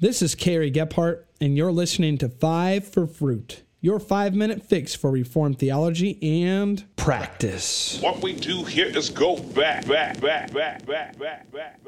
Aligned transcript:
This 0.00 0.22
is 0.22 0.36
Carrie 0.36 0.70
Gephardt, 0.70 1.24
and 1.40 1.56
you're 1.56 1.72
listening 1.72 2.18
to 2.18 2.28
Five 2.28 2.86
for 2.86 3.08
Fruit, 3.08 3.64
your 3.80 3.98
five 3.98 4.32
minute 4.32 4.62
fix 4.62 4.94
for 4.94 5.10
Reformed 5.10 5.58
theology 5.58 6.22
and 6.22 6.84
practice. 6.94 7.98
What 8.00 8.22
we 8.22 8.34
do 8.34 8.62
here 8.62 8.86
is 8.86 9.10
go 9.10 9.36
back, 9.40 9.88
back, 9.88 10.20
back, 10.20 10.54
back, 10.54 10.86
back, 10.86 11.18
back, 11.18 11.50
back, 11.50 11.82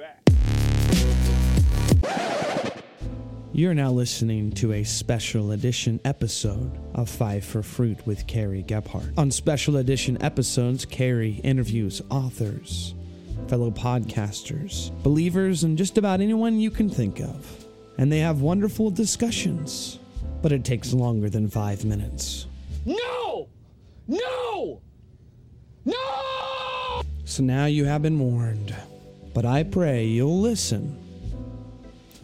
back. 2.03 2.83
You're 3.53 3.75
now 3.75 3.93
listening 3.93 4.51
to 4.55 4.73
a 4.73 4.83
special 4.83 5.53
edition 5.53 6.01
episode 6.05 6.81
of 6.97 7.09
Five 7.09 7.45
for 7.45 7.63
Fruit 7.63 8.05
with 8.09 8.27
Carrie 8.27 8.65
Gephardt. 8.65 9.17
On 9.17 9.31
special 9.31 9.77
edition 9.77 10.21
episodes, 10.21 10.85
Carrie 10.85 11.41
interviews 11.45 12.03
authors, 12.11 12.93
fellow 13.47 13.71
podcasters, 13.71 14.91
believers, 15.05 15.63
and 15.63 15.79
just 15.79 15.97
about 15.97 16.21
anyone 16.21 16.59
you 16.59 16.73
can 16.73 16.91
think 16.91 17.21
of 17.21 17.67
and 18.01 18.11
they 18.11 18.21
have 18.21 18.41
wonderful 18.41 18.91
discussions. 18.91 19.99
But 20.41 20.53
it 20.53 20.65
takes 20.65 20.95
longer 20.95 21.29
than 21.29 21.51
five 21.51 21.85
minutes. 21.85 22.47
No! 22.87 23.47
No! 24.09 24.81
No! 25.85 27.03
So 27.27 27.43
now 27.43 27.67
you 27.67 27.85
have 27.85 28.01
been 28.01 28.19
warned. 28.19 28.75
But 29.35 29.45
I 29.45 29.65
pray 29.65 30.07
you'll 30.07 30.41
listen, 30.41 30.99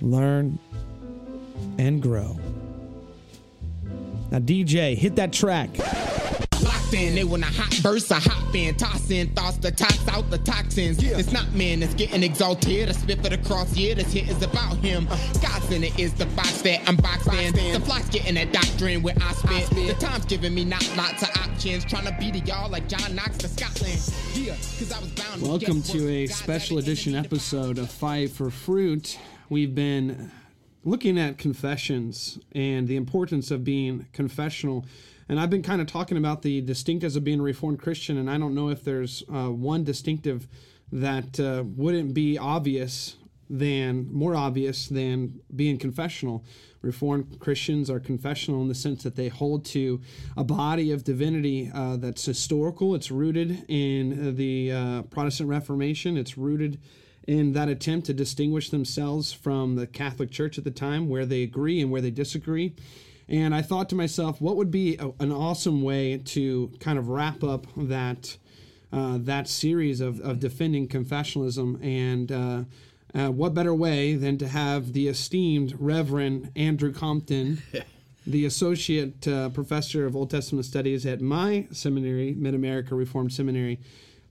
learn, 0.01 0.59
and 1.77 2.01
grow. 2.01 2.41
Now, 4.31 4.39
DJ, 4.39 4.97
hit 4.97 5.15
that 5.17 5.33
track 5.33 5.69
locked 6.87 7.03
in. 7.03 7.15
They 7.15 7.25
when 7.25 7.43
a 7.43 7.47
hot 7.47 7.81
burst, 7.83 8.13
I 8.13 8.19
hop 8.19 8.55
in, 8.55 8.75
tossing 8.77 9.31
thoughts 9.35 9.59
to 9.59 9.71
toss 9.71 10.09
out 10.09 10.31
the 10.31 10.39
toxins. 10.39 11.03
Yeah. 11.03 11.19
It's 11.19 11.33
not 11.33 11.53
men 11.53 11.81
that's 11.81 11.95
getting 11.95 12.23
exalted. 12.23 12.89
I 12.89 12.93
spit 12.93 13.23
for 13.23 13.31
the 13.31 13.39
cross, 13.39 13.77
yeah, 13.77 13.95
this 13.95 14.13
hit 14.13 14.29
is 14.29 14.43
about 14.43 14.77
him. 14.79 15.07
Uh. 15.11 15.17
God's 15.41 15.71
in 15.73 15.85
it 15.85 15.99
is 15.99 16.13
the 16.15 16.27
box 16.27 16.63
that 16.63 16.81
I'm 16.87 16.97
boxed 16.97 17.33
in. 17.33 17.53
The 17.73 17.81
flock's 17.81 18.09
getting 18.09 18.35
that 18.35 18.53
doctrine 18.53 19.03
where 19.03 19.17
I 19.21 19.33
spit. 19.33 19.71
The 19.71 19.95
time's 19.95 20.25
giving 20.27 20.55
me 20.55 20.65
not 20.65 20.89
lots 20.97 21.23
of 21.23 21.31
options. 21.37 21.85
Trying 21.85 22.07
to 22.07 22.17
beat 22.19 22.37
it 22.37 22.47
y'all 22.47 22.71
like 22.71 22.89
John 22.89 23.15
Knox 23.15 23.39
to 23.39 23.49
Scotland. 23.49 24.01
Yeah, 24.35 24.55
cause 24.55 24.93
I 24.93 25.01
was 25.01 25.11
bound 25.11 25.43
Welcome 25.43 25.83
to, 25.83 25.93
to 25.93 26.09
a 26.09 26.27
special 26.27 26.79
edition 26.79 27.15
episode 27.15 27.79
of 27.79 27.91
Five 27.91 28.33
for 28.33 28.51
Fruit. 28.51 29.19
We've 29.49 29.75
been 29.75 30.31
looking 30.85 31.19
at 31.19 31.39
confessions 31.39 32.39
and 32.53 32.87
the 32.87 32.97
importance 32.97 33.51
of 33.51 33.65
being 33.65 34.07
confessional 34.13 34.85
and 35.29 35.41
I've 35.41 35.51
been 35.51 35.63
kind 35.63 35.81
of 35.81 35.87
talking 35.87 36.17
about 36.17 36.43
the 36.43 36.63
distinctives 36.63 37.17
of 37.17 37.25
being 37.25 37.41
a 37.41 37.43
Reformed 37.43 37.81
Christian, 37.81 38.17
and 38.17 38.31
I 38.31 38.39
don't 38.39 38.55
know 38.55 38.69
if 38.69 38.85
there's 38.85 39.23
uh, 39.33 39.49
one 39.49 39.85
distinctive 39.85 40.47
that 40.93 41.41
uh, 41.41 41.65
wouldn't 41.67 42.15
be 42.15 42.39
obvious 42.39 43.17
than 43.49 44.13
more 44.13 44.35
obvious 44.35 44.89
than 44.89 45.41
being 45.55 45.79
confessional. 45.79 46.45
Reformed 46.83 47.39
Christians 47.41 47.91
are 47.91 48.01
confessional 48.01 48.63
in 48.63 48.69
the 48.69 48.75
sense 48.75 49.03
that 49.03 49.17
they 49.17 49.29
hold 49.29 49.65
to 49.67 50.01
a 50.37 50.45
body 50.45 50.93
of 50.93 51.05
divinity 51.05 51.71
uh, 51.75 51.97
that's 51.97 52.25
historical. 52.25 52.95
It's 52.95 53.11
rooted 53.11 53.65
in 53.69 54.37
the 54.37 54.73
uh, 54.73 55.03
Protestant 55.03 55.49
Reformation. 55.49 56.17
It's 56.17 56.39
rooted 56.39 56.81
in 57.27 57.53
that 57.53 57.69
attempt 57.69 58.07
to 58.07 58.15
distinguish 58.15 58.71
themselves 58.71 59.33
from 59.33 59.75
the 59.75 59.87
Catholic 59.87 60.31
Church 60.31 60.59
at 60.59 60.65
the 60.65 60.71
time, 60.71 61.09
where 61.09 61.27
they 61.27 61.43
agree 61.43 61.81
and 61.81 61.91
where 61.91 62.01
they 62.01 62.13
disagree. 62.13 62.75
And 63.29 63.55
I 63.55 63.63
thought 63.63 63.89
to 63.89 63.95
myself, 63.97 64.41
what 64.41 64.57
would 64.57 64.71
be 64.71 64.97
a, 64.99 65.11
an 65.21 65.33
awesome 65.33 65.83
way 65.83 66.19
to 66.19 66.73
kind 66.79 66.99
of 66.99 67.09
wrap 67.09 67.43
up 67.43 67.67
that 67.77 68.37
uh, 68.93 69.19
that 69.19 69.49
series 69.49 70.01
of, 70.01 70.21
of 70.21 70.39
defending 70.39 70.87
confessionalism 70.87 71.83
and 71.85 72.31
uh, 72.31 72.63
uh, 73.15 73.31
what 73.31 73.53
better 73.53 73.75
way 73.75 74.15
than 74.15 74.39
to 74.39 74.47
have 74.47 74.93
the 74.93 75.09
esteemed 75.09 75.75
Reverend 75.79 76.53
Andrew 76.55 76.93
Compton, 76.93 77.63
the 78.27 78.45
associate 78.45 79.27
uh, 79.27 79.49
professor 79.51 80.07
of 80.07 80.15
Old 80.15 80.31
Testament 80.31 80.67
studies 80.67 81.05
at 81.05 81.21
my 81.21 81.67
seminary, 81.73 82.35
Mid 82.35 82.55
America 82.55 82.95
Reformed 82.95 83.33
Seminary, 83.33 83.81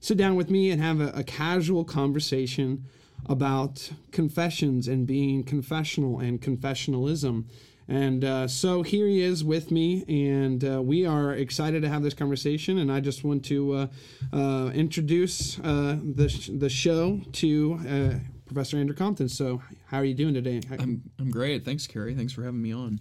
sit 0.00 0.16
down 0.16 0.36
with 0.36 0.50
me 0.50 0.70
and 0.70 0.80
have 0.80 1.00
a, 1.00 1.08
a 1.08 1.22
casual 1.22 1.84
conversation 1.84 2.84
about 3.28 3.90
confessions 4.12 4.88
and 4.88 5.06
being 5.06 5.42
confessional 5.42 6.20
and 6.20 6.40
confessionalism. 6.40 7.44
And 7.88 8.24
uh, 8.24 8.48
so 8.48 8.82
here 8.82 9.06
he 9.06 9.22
is 9.22 9.44
with 9.44 9.70
me, 9.70 10.04
and 10.08 10.64
uh, 10.64 10.82
we 10.82 11.06
are 11.06 11.32
excited 11.32 11.82
to 11.82 11.88
have 11.88 12.02
this 12.02 12.14
conversation. 12.14 12.78
And 12.78 12.90
I 12.90 12.98
just 12.98 13.22
want 13.22 13.44
to 13.46 13.72
uh, 13.72 13.86
uh 14.32 14.70
introduce 14.74 15.60
uh, 15.60 15.98
the, 16.02 16.28
sh- 16.28 16.50
the 16.52 16.68
show 16.68 17.20
to 17.32 17.78
uh, 17.88 18.18
Professor 18.46 18.76
Andrew 18.76 18.96
Compton. 18.96 19.28
So, 19.28 19.62
how 19.86 19.98
are 19.98 20.04
you 20.04 20.14
doing 20.14 20.34
today? 20.34 20.62
I'm, 20.70 21.02
I'm 21.20 21.30
great. 21.30 21.64
Thanks, 21.64 21.86
Carrie. 21.86 22.14
Thanks 22.14 22.32
for 22.32 22.42
having 22.42 22.60
me 22.60 22.72
on. 22.72 23.00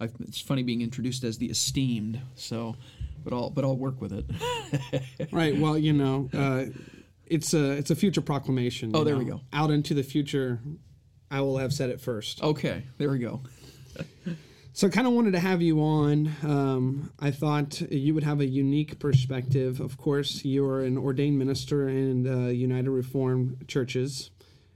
I've, 0.00 0.14
it's 0.20 0.40
funny 0.40 0.64
being 0.64 0.82
introduced 0.82 1.22
as 1.22 1.38
the 1.38 1.46
esteemed, 1.46 2.20
so 2.34 2.76
but 3.22 3.32
I'll 3.32 3.50
but 3.50 3.64
I'll 3.64 3.76
work 3.76 4.00
with 4.00 4.12
it. 4.12 5.32
right. 5.32 5.56
Well, 5.56 5.78
you 5.78 5.92
know, 5.92 6.28
it's 7.26 7.54
a 7.54 7.72
it's 7.72 7.90
a 7.92 7.96
future 7.96 8.20
proclamation. 8.20 8.92
Oh, 8.94 9.04
there 9.04 9.14
know? 9.14 9.20
we 9.20 9.24
go. 9.26 9.40
Out 9.52 9.70
into 9.70 9.94
the 9.94 10.04
future, 10.04 10.60
I 11.30 11.40
will 11.40 11.58
have 11.58 11.72
said 11.72 11.90
it 11.90 12.00
first. 12.00 12.42
Okay, 12.42 12.84
there 12.98 13.10
we 13.10 13.18
go 13.18 13.42
so 14.72 14.86
I 14.86 14.90
kind 14.90 15.06
of 15.06 15.12
wanted 15.12 15.32
to 15.32 15.40
have 15.40 15.60
you 15.60 15.80
on. 15.80 16.32
Um, 16.42 17.12
I 17.18 17.30
thought 17.30 17.80
you 17.90 18.14
would 18.14 18.24
have 18.24 18.40
a 18.40 18.46
unique 18.46 18.98
perspective. 18.98 19.80
Of 19.80 19.96
course, 19.96 20.44
you're 20.44 20.82
an 20.82 20.96
ordained 20.96 21.38
minister 21.38 21.88
in 21.88 22.22
the 22.22 22.54
United 22.54 22.90
Reformed 22.90 23.66
Churches, 23.66 24.30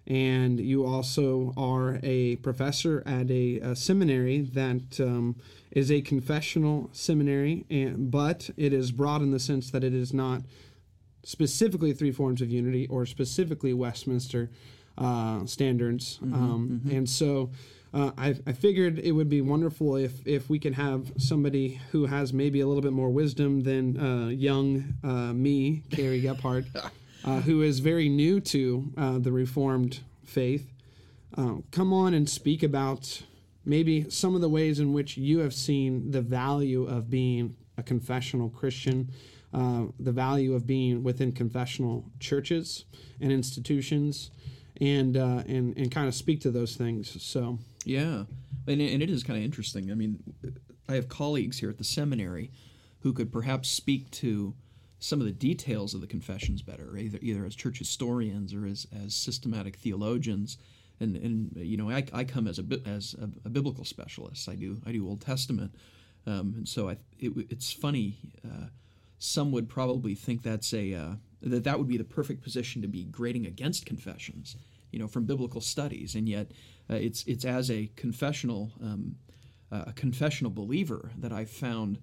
and 0.07 0.59
you 0.59 0.85
also 0.85 1.53
are 1.57 2.01
a 2.03 2.37
professor 2.37 3.03
at 3.07 3.31
a, 3.31 3.61
a 3.61 3.77
seminary 3.77 4.41
that 4.41 5.01
um, 5.01 5.37
is 5.71 5.91
a 5.91 6.01
confessional 6.01 6.91
seminary, 6.93 7.65
and, 7.71 8.11
but 8.11 8.51
it 8.57 8.73
is 8.73 8.93
broad 8.93 9.23
in 9.23 9.31
the 9.31 9.39
sense 9.39 9.71
that 9.71 9.85
it 9.85 9.95
is 9.95 10.13
not 10.13 10.43
specifically 11.25 11.93
three 11.93 12.13
forms 12.13 12.43
of 12.43 12.51
unity 12.51 12.87
or 12.89 13.07
specifically 13.07 13.73
Westminster 13.73 14.51
uh, 14.99 15.47
standards. 15.47 16.19
Mm-hmm, 16.19 16.35
um, 16.35 16.81
mm-hmm. 16.85 16.97
And 16.97 17.09
so 17.09 17.51
uh, 17.95 18.11
I, 18.17 18.35
I 18.47 18.53
figured 18.53 18.99
it 18.99 19.13
would 19.13 19.29
be 19.29 19.43
wonderful 19.43 19.97
if, 19.97 20.27
if 20.27 20.49
we 20.49 20.59
can 20.59 20.73
have 20.73 21.13
somebody 21.19 21.81
who 21.91 22.07
has 22.07 22.33
maybe 22.33 22.61
a 22.61 22.67
little 22.67 22.83
bit 22.83 22.93
more 22.93 23.11
wisdom 23.11 23.63
than 23.63 23.99
uh, 24.01 24.29
young 24.29 24.95
uh, 25.05 25.33
me, 25.35 25.83
Carrie 25.91 26.23
Gephardt, 26.23 26.65
uh, 27.25 27.41
who 27.41 27.61
is 27.61 27.81
very 27.81 28.09
new 28.09 28.41
to 28.41 28.93
uh, 28.97 29.19
the 29.19 29.31
Reformed 29.31 30.01
faith, 30.25 30.73
uh, 31.37 31.57
come 31.71 31.93
on 31.93 32.15
and 32.15 32.29
speak 32.29 32.63
about 32.63 33.23
maybe 33.65 34.09
some 34.09 34.35
of 34.35 34.41
the 34.41 34.49
ways 34.49 34.81
in 34.81 34.93
which 34.93 35.19
you 35.19 35.41
have 35.41 35.53
seen 35.53 36.11
the 36.11 36.23
value 36.23 36.87
of 36.87 37.11
being 37.11 37.57
a 37.77 37.83
confessional 37.83 38.49
Christian. 38.49 39.11
the 39.53 40.13
value 40.13 40.55
of 40.55 40.67
being 40.67 41.03
within 41.03 41.31
confessional 41.31 42.07
churches 42.21 42.87
and 43.21 43.31
institutions, 43.31 44.31
and 44.81 45.17
and 45.17 45.77
and 45.77 45.91
kind 45.91 46.09
of 46.09 46.15
speak 46.15 46.41
to 46.41 46.51
those 46.51 46.75
things. 46.75 47.23
So 47.23 47.59
yeah, 47.85 48.25
and 48.67 48.81
and 48.81 49.03
it 49.03 49.11
is 49.11 49.23
kind 49.23 49.39
of 49.39 49.45
interesting. 49.45 49.91
I 49.91 49.95
mean, 49.95 50.23
I 50.89 50.95
have 50.95 51.09
colleagues 51.09 51.59
here 51.59 51.71
at 51.71 51.79
the 51.79 51.85
seminary 51.85 52.51
who 53.01 53.13
could 53.13 53.33
perhaps 53.33 53.69
speak 53.69 54.11
to 54.13 54.55
some 54.99 55.21
of 55.21 55.27
the 55.27 55.33
details 55.33 55.95
of 55.95 56.01
the 56.01 56.07
confessions 56.07 56.63
better, 56.63 56.97
either 56.97 57.19
either 57.21 57.45
as 57.45 57.57
church 57.57 57.79
historians 57.79 58.55
or 58.55 58.67
as 58.67 58.87
as 59.05 59.15
systematic 59.15 59.77
theologians. 59.77 60.59
And 61.01 61.17
and 61.17 61.53
you 61.57 61.77
know, 61.77 61.91
I, 61.91 62.05
I 62.13 62.25
come 62.25 62.47
as 62.47 62.59
a 62.59 62.65
as 62.87 63.15
a, 63.21 63.29
a 63.45 63.51
biblical 63.51 63.85
specialist. 63.85 64.49
I 64.49 64.55
do 64.55 64.81
I 64.87 64.93
do 64.93 65.07
Old 65.07 65.21
Testament, 65.21 65.75
um, 66.27 66.55
and 66.57 66.69
so 66.69 66.89
I 66.89 66.99
it, 67.19 67.33
it's 67.51 67.73
funny. 67.73 68.17
Uh, 68.45 68.67
some 69.19 69.53
would 69.53 69.69
probably 69.69 70.15
think 70.15 70.43
that's 70.43 70.73
a 70.73 70.95
uh, 70.95 71.15
that 71.43 71.65
that 71.65 71.79
would 71.79 71.89
be 71.89 71.97
the 71.97 72.05
perfect 72.05 72.43
position 72.43 72.83
to 72.83 72.89
be 72.89 73.05
grading 73.05 73.47
against 73.47 73.87
confessions, 73.87 74.57
you 74.93 74.99
know, 74.99 75.09
from 75.09 75.25
biblical 75.25 75.61
studies, 75.61 76.15
and 76.15 76.29
yet 76.29 76.53
uh, 76.93 76.97
it's 76.97 77.25
it's 77.25 77.45
as 77.45 77.71
a 77.71 77.91
confessional 77.97 78.71
um, 78.83 79.17
uh, 79.73 79.85
a 79.87 79.93
confessional 79.93 80.53
believer 80.53 81.11
that 81.19 81.33
I've 81.33 81.51
found 81.51 81.99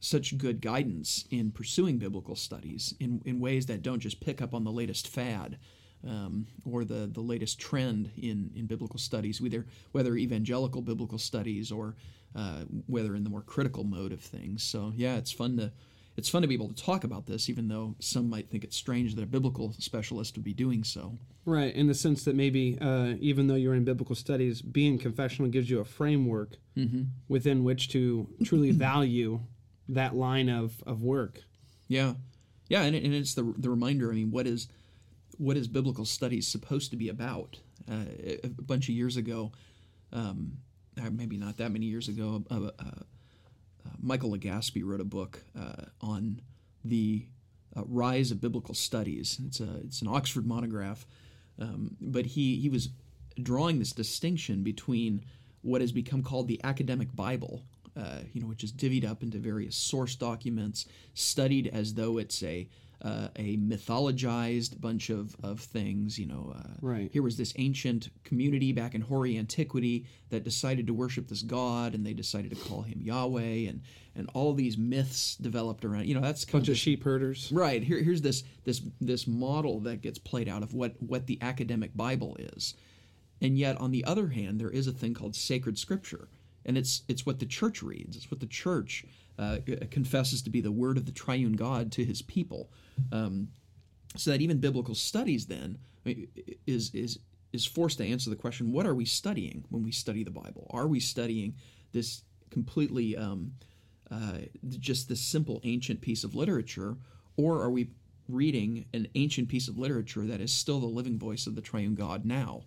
such 0.00 0.36
good 0.36 0.60
guidance 0.60 1.24
in 1.30 1.50
pursuing 1.50 1.96
biblical 1.96 2.36
studies 2.36 2.94
in, 3.00 3.22
in 3.24 3.40
ways 3.40 3.66
that 3.66 3.82
don't 3.82 4.00
just 4.00 4.20
pick 4.20 4.42
up 4.42 4.52
on 4.52 4.64
the 4.64 4.70
latest 4.70 5.08
fad 5.08 5.58
um, 6.06 6.46
or 6.70 6.84
the, 6.84 7.08
the 7.10 7.22
latest 7.22 7.58
trend 7.58 8.10
in, 8.18 8.50
in 8.54 8.66
biblical 8.66 8.98
studies, 8.98 9.40
whether, 9.40 9.64
whether 9.92 10.14
evangelical 10.16 10.82
biblical 10.82 11.16
studies 11.16 11.72
or 11.72 11.96
uh, 12.36 12.64
whether 12.86 13.14
in 13.14 13.24
the 13.24 13.30
more 13.30 13.40
critical 13.40 13.82
mode 13.82 14.12
of 14.12 14.20
things. 14.20 14.62
So, 14.62 14.92
yeah, 14.94 15.16
it's 15.16 15.32
fun 15.32 15.56
to 15.56 15.72
it's 16.16 16.28
fun 16.28 16.42
to 16.42 16.48
be 16.48 16.54
able 16.54 16.72
to 16.72 16.82
talk 16.82 17.04
about 17.04 17.26
this, 17.26 17.48
even 17.48 17.68
though 17.68 17.96
some 17.98 18.30
might 18.30 18.48
think 18.48 18.64
it's 18.64 18.76
strange 18.76 19.14
that 19.14 19.22
a 19.22 19.26
biblical 19.26 19.72
specialist 19.78 20.36
would 20.36 20.44
be 20.44 20.54
doing 20.54 20.84
so. 20.84 21.18
Right, 21.44 21.74
in 21.74 21.88
the 21.88 21.94
sense 21.94 22.24
that 22.24 22.36
maybe 22.36 22.78
uh, 22.80 23.14
even 23.20 23.48
though 23.48 23.54
you're 23.54 23.74
in 23.74 23.84
biblical 23.84 24.14
studies, 24.14 24.62
being 24.62 24.98
confessional 24.98 25.50
gives 25.50 25.68
you 25.68 25.80
a 25.80 25.84
framework 25.84 26.56
mm-hmm. 26.76 27.02
within 27.28 27.64
which 27.64 27.88
to 27.90 28.28
truly 28.44 28.70
value 28.72 29.40
that 29.88 30.14
line 30.14 30.48
of, 30.48 30.82
of 30.86 31.02
work. 31.02 31.42
Yeah, 31.88 32.14
yeah, 32.68 32.82
and, 32.82 32.96
it, 32.96 33.04
and 33.04 33.14
it's 33.14 33.34
the 33.34 33.54
the 33.58 33.68
reminder. 33.68 34.10
I 34.10 34.14
mean, 34.14 34.30
what 34.30 34.46
is 34.46 34.68
what 35.36 35.56
is 35.56 35.68
biblical 35.68 36.04
studies 36.04 36.46
supposed 36.46 36.90
to 36.92 36.96
be 36.96 37.08
about? 37.08 37.58
Uh, 37.90 38.04
a 38.42 38.48
bunch 38.62 38.88
of 38.88 38.94
years 38.94 39.18
ago, 39.18 39.52
um, 40.12 40.56
uh, 40.98 41.10
maybe 41.10 41.36
not 41.36 41.58
that 41.58 41.70
many 41.70 41.86
years 41.86 42.08
ago. 42.08 42.42
Uh, 42.50 42.54
uh, 42.54 42.70
uh, 42.78 43.02
Michael 44.00 44.36
Legaspi 44.36 44.82
wrote 44.84 45.00
a 45.00 45.04
book 45.04 45.44
uh, 45.58 45.86
on 46.00 46.40
the 46.84 47.26
uh, 47.76 47.82
rise 47.86 48.30
of 48.30 48.40
biblical 48.40 48.74
studies. 48.74 49.40
It's 49.46 49.60
a 49.60 49.76
it's 49.84 50.02
an 50.02 50.08
Oxford 50.08 50.46
monograph, 50.46 51.06
um, 51.58 51.96
but 52.00 52.26
he 52.26 52.56
he 52.56 52.68
was 52.68 52.90
drawing 53.42 53.78
this 53.78 53.92
distinction 53.92 54.62
between 54.62 55.24
what 55.62 55.80
has 55.80 55.92
become 55.92 56.22
called 56.22 56.46
the 56.46 56.60
academic 56.62 57.14
Bible, 57.16 57.64
uh, 57.96 58.18
you 58.32 58.40
know, 58.40 58.46
which 58.46 58.62
is 58.62 58.72
divvied 58.72 59.08
up 59.08 59.22
into 59.22 59.38
various 59.38 59.76
source 59.76 60.14
documents, 60.14 60.86
studied 61.14 61.66
as 61.68 61.94
though 61.94 62.18
it's 62.18 62.42
a 62.42 62.68
uh, 63.04 63.28
a 63.36 63.58
mythologized 63.58 64.80
bunch 64.80 65.10
of, 65.10 65.36
of 65.42 65.60
things. 65.60 66.18
You 66.18 66.26
know, 66.26 66.54
uh, 66.56 66.70
Right. 66.80 67.10
here 67.12 67.22
was 67.22 67.36
this 67.36 67.52
ancient 67.56 68.08
community 68.24 68.72
back 68.72 68.94
in 68.94 69.02
hoary 69.02 69.36
antiquity 69.38 70.06
that 70.30 70.42
decided 70.42 70.86
to 70.86 70.94
worship 70.94 71.28
this 71.28 71.42
god, 71.42 71.94
and 71.94 72.04
they 72.04 72.14
decided 72.14 72.50
to 72.50 72.56
call 72.56 72.82
him 72.82 73.00
Yahweh, 73.02 73.68
and 73.68 73.82
and 74.16 74.30
all 74.32 74.54
these 74.54 74.78
myths 74.78 75.36
developed 75.36 75.84
around. 75.84 76.06
You 76.06 76.14
know, 76.14 76.20
that's 76.20 76.44
bunch 76.44 76.68
of 76.68 76.78
sheep 76.78 77.04
herders. 77.04 77.50
Right. 77.52 77.82
Here, 77.82 78.02
here's 78.02 78.22
this 78.22 78.42
this 78.64 78.80
this 79.00 79.26
model 79.26 79.80
that 79.80 80.00
gets 80.00 80.18
played 80.18 80.48
out 80.48 80.62
of 80.62 80.72
what 80.72 80.94
what 81.02 81.26
the 81.26 81.38
academic 81.42 81.94
Bible 81.96 82.36
is, 82.38 82.74
and 83.42 83.58
yet 83.58 83.78
on 83.80 83.90
the 83.90 84.04
other 84.04 84.28
hand, 84.28 84.58
there 84.60 84.70
is 84.70 84.86
a 84.86 84.92
thing 84.92 85.12
called 85.12 85.36
sacred 85.36 85.78
scripture, 85.78 86.28
and 86.64 86.78
it's 86.78 87.02
it's 87.06 87.26
what 87.26 87.38
the 87.38 87.46
church 87.46 87.82
reads. 87.82 88.16
It's 88.16 88.30
what 88.30 88.40
the 88.40 88.46
church 88.46 89.04
uh, 89.38 89.58
confesses 89.90 90.42
to 90.42 90.50
be 90.50 90.60
the 90.60 90.72
word 90.72 90.96
of 90.96 91.06
the 91.06 91.12
triune 91.12 91.54
God 91.54 91.92
to 91.92 92.04
His 92.04 92.22
people. 92.22 92.70
Um, 93.12 93.48
so 94.16 94.30
that 94.30 94.40
even 94.40 94.58
biblical 94.58 94.94
studies 94.94 95.46
then 95.46 95.78
I 96.04 96.08
mean, 96.08 96.28
is 96.66 96.90
is 96.94 97.18
is 97.52 97.64
forced 97.66 97.98
to 97.98 98.06
answer 98.06 98.30
the 98.30 98.36
question: 98.36 98.72
What 98.72 98.86
are 98.86 98.94
we 98.94 99.04
studying 99.04 99.64
when 99.70 99.82
we 99.82 99.92
study 99.92 100.22
the 100.24 100.30
Bible? 100.30 100.66
Are 100.70 100.86
we 100.86 101.00
studying 101.00 101.54
this 101.92 102.22
completely 102.50 103.16
um, 103.16 103.52
uh, 104.10 104.38
just 104.78 105.08
this 105.08 105.20
simple 105.20 105.60
ancient 105.64 106.00
piece 106.00 106.24
of 106.24 106.34
literature, 106.34 106.96
or 107.36 107.60
are 107.62 107.70
we 107.70 107.90
reading 108.28 108.86
an 108.94 109.06
ancient 109.16 109.48
piece 109.48 109.68
of 109.68 109.78
literature 109.78 110.24
that 110.26 110.40
is 110.40 110.52
still 110.52 110.80
the 110.80 110.86
living 110.86 111.18
voice 111.18 111.46
of 111.46 111.54
the 111.54 111.60
Triune 111.60 111.94
God 111.94 112.24
now? 112.24 112.62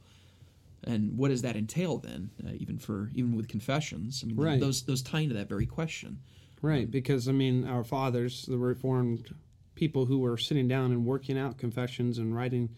And 0.83 1.17
what 1.17 1.29
does 1.29 1.41
that 1.41 1.55
entail 1.55 1.97
then, 1.97 2.29
uh, 2.45 2.51
even 2.59 2.77
for 2.77 3.09
even 3.15 3.35
with 3.35 3.47
confessions? 3.47 4.21
I 4.23 4.27
mean, 4.27 4.37
Right. 4.37 4.59
those 4.59 4.83
those 4.83 5.01
tie 5.01 5.21
into 5.21 5.35
that 5.35 5.49
very 5.49 5.65
question. 5.65 6.19
Right, 6.67 6.89
because 6.89 7.27
I 7.27 7.31
mean, 7.31 7.65
our 7.65 7.83
fathers, 7.83 8.45
the 8.45 8.57
Reformed 8.57 9.33
people 9.75 10.05
who 10.05 10.19
were 10.19 10.37
sitting 10.37 10.67
down 10.67 10.91
and 10.91 11.05
working 11.05 11.37
out 11.37 11.57
confessions 11.57 12.17
and 12.17 12.35
writing, 12.35 12.69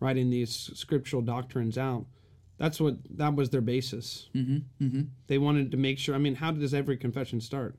writing 0.00 0.30
these 0.30 0.70
scriptural 0.74 1.20
doctrines 1.22 1.76
out. 1.76 2.06
That's 2.58 2.80
what 2.80 2.96
that 3.18 3.34
was 3.34 3.50
their 3.50 3.60
basis. 3.60 4.28
Mm-hmm, 4.34 4.84
mm-hmm. 4.84 5.02
They 5.26 5.38
wanted 5.38 5.72
to 5.72 5.76
make 5.76 5.98
sure. 5.98 6.14
I 6.14 6.18
mean, 6.18 6.36
how 6.36 6.52
does 6.52 6.72
every 6.72 6.96
confession 6.96 7.40
start? 7.40 7.74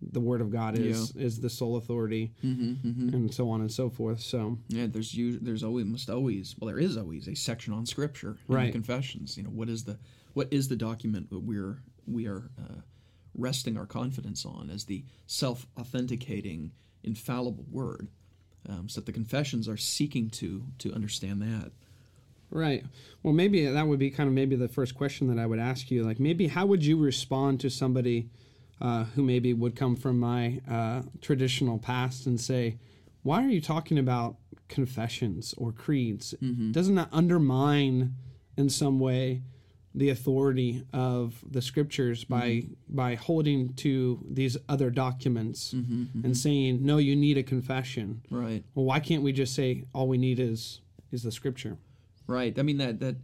The 0.00 0.20
Word 0.20 0.40
of 0.40 0.50
God 0.50 0.78
is 0.78 1.14
is 1.16 1.40
the 1.40 1.48
sole 1.50 1.76
authority, 1.76 2.32
Mm-hmm, 2.44 3.08
and 3.14 3.32
so 3.34 3.48
on 3.50 3.60
and 3.60 3.70
so 3.72 3.88
forth. 3.90 4.20
So 4.20 4.58
Yeah, 4.68 4.86
there's 4.88 5.12
us- 5.14 5.38
there's 5.40 5.62
always 5.62 5.86
must 5.86 6.10
always 6.10 6.54
well 6.58 6.68
there 6.68 6.78
is 6.78 6.96
always 6.96 7.28
a 7.28 7.34
section 7.34 7.72
on 7.72 7.86
scripture 7.86 8.30
in 8.30 8.36
the 8.48 8.54
Right. 8.54 8.72
confessions. 8.72 9.36
You 9.36 9.44
know 9.44 9.50
what 9.50 9.68
is 9.68 9.84
the 9.84 9.98
what 10.34 10.48
is 10.50 10.68
the 10.68 10.76
document 10.76 11.28
that 11.30 11.40
we're 11.40 11.82
we 12.06 12.26
are 12.26 12.50
uh, 12.58 12.80
resting 13.36 13.76
our 13.76 13.86
confidence 13.86 14.44
on 14.44 14.70
as 14.70 14.84
the 14.84 15.04
self 15.26 15.66
authenticating 15.78 16.72
infallible 17.02 17.66
word. 17.70 18.08
Um, 18.68 18.88
so 18.88 19.00
that 19.00 19.06
the 19.06 19.12
confessions 19.12 19.68
are 19.68 19.76
seeking 19.76 20.28
to 20.30 20.64
to 20.78 20.92
understand 20.92 21.40
that. 21.42 21.70
Right. 22.50 22.84
Well, 23.22 23.32
maybe 23.32 23.66
that 23.66 23.86
would 23.86 23.98
be 23.98 24.10
kind 24.10 24.28
of 24.28 24.34
maybe 24.34 24.56
the 24.56 24.68
first 24.68 24.94
question 24.94 25.28
that 25.28 25.40
I 25.40 25.46
would 25.46 25.58
ask 25.58 25.90
you. 25.90 26.04
Like, 26.04 26.20
maybe 26.20 26.48
how 26.48 26.66
would 26.66 26.84
you 26.84 26.96
respond 26.96 27.60
to 27.60 27.70
somebody 27.70 28.28
uh, 28.80 29.04
who 29.04 29.22
maybe 29.22 29.52
would 29.52 29.74
come 29.76 29.96
from 29.96 30.18
my 30.18 30.60
uh, 30.68 31.02
traditional 31.20 31.78
past 31.78 32.26
and 32.26 32.40
say, 32.40 32.78
"Why 33.22 33.44
are 33.44 33.48
you 33.48 33.60
talking 33.60 33.98
about 33.98 34.36
confessions 34.68 35.54
or 35.56 35.72
creeds? 35.72 36.34
Doesn't 36.72 36.96
that 36.96 37.08
undermine 37.12 38.14
in 38.56 38.68
some 38.68 38.98
way 38.98 39.42
the 39.96 40.10
authority 40.10 40.84
of 40.92 41.42
the 41.50 41.62
scriptures 41.62 42.22
by 42.22 42.64
by 42.88 43.14
holding 43.14 43.72
to 43.74 44.22
these 44.30 44.56
other 44.68 44.90
documents 44.90 45.72
and 45.72 46.36
saying, 46.36 46.84
"No, 46.84 46.98
you 46.98 47.16
need 47.16 47.38
a 47.38 47.42
confession." 47.42 48.20
Right. 48.30 48.62
Well, 48.74 48.84
why 48.84 49.00
can't 49.00 49.22
we 49.22 49.32
just 49.32 49.54
say 49.54 49.84
all 49.94 50.06
we 50.06 50.18
need 50.18 50.38
is 50.38 50.80
is 51.10 51.22
the 51.22 51.32
scripture? 51.32 51.78
Right. 52.26 52.56
I 52.58 52.62
mean 52.62 52.76
that 52.76 53.00
that 53.00 53.16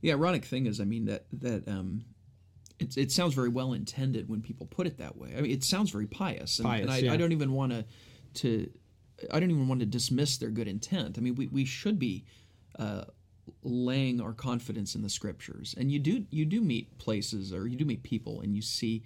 the 0.00 0.10
ironic 0.12 0.44
thing 0.44 0.66
is, 0.66 0.80
I 0.80 0.84
mean 0.84 1.04
that 1.04 1.26
that 1.34 1.68
um, 1.68 2.06
it 2.78 2.96
it 2.96 3.12
sounds 3.12 3.34
very 3.34 3.50
well 3.50 3.74
intended 3.74 4.28
when 4.28 4.40
people 4.40 4.66
put 4.66 4.86
it 4.86 4.96
that 4.96 5.18
way. 5.18 5.34
I 5.36 5.42
mean, 5.42 5.50
it 5.50 5.64
sounds 5.64 5.90
very 5.90 6.06
pious, 6.06 6.58
and, 6.58 6.66
Pious, 6.66 6.82
and 6.82 6.90
I, 6.90 6.98
yeah. 6.98 7.12
I 7.12 7.18
don't 7.18 7.32
even 7.32 7.52
want 7.52 7.72
to 7.72 7.84
to 8.42 8.70
I 9.30 9.38
don't 9.38 9.50
even 9.50 9.68
want 9.68 9.80
to 9.80 9.86
dismiss 9.86 10.38
their 10.38 10.50
good 10.50 10.68
intent. 10.68 11.18
I 11.18 11.20
mean, 11.20 11.34
we 11.34 11.46
we 11.48 11.66
should 11.66 11.98
be. 11.98 12.24
Uh, 12.78 13.04
laying 13.62 14.20
our 14.20 14.32
confidence 14.32 14.94
in 14.94 15.02
the 15.02 15.08
scriptures 15.08 15.74
and 15.78 15.90
you 15.90 15.98
do 15.98 16.24
you 16.30 16.44
do 16.44 16.60
meet 16.60 16.96
places 16.98 17.52
or 17.52 17.66
you 17.66 17.76
do 17.76 17.84
meet 17.84 18.02
people 18.02 18.40
and 18.40 18.56
you 18.56 18.62
see 18.62 19.02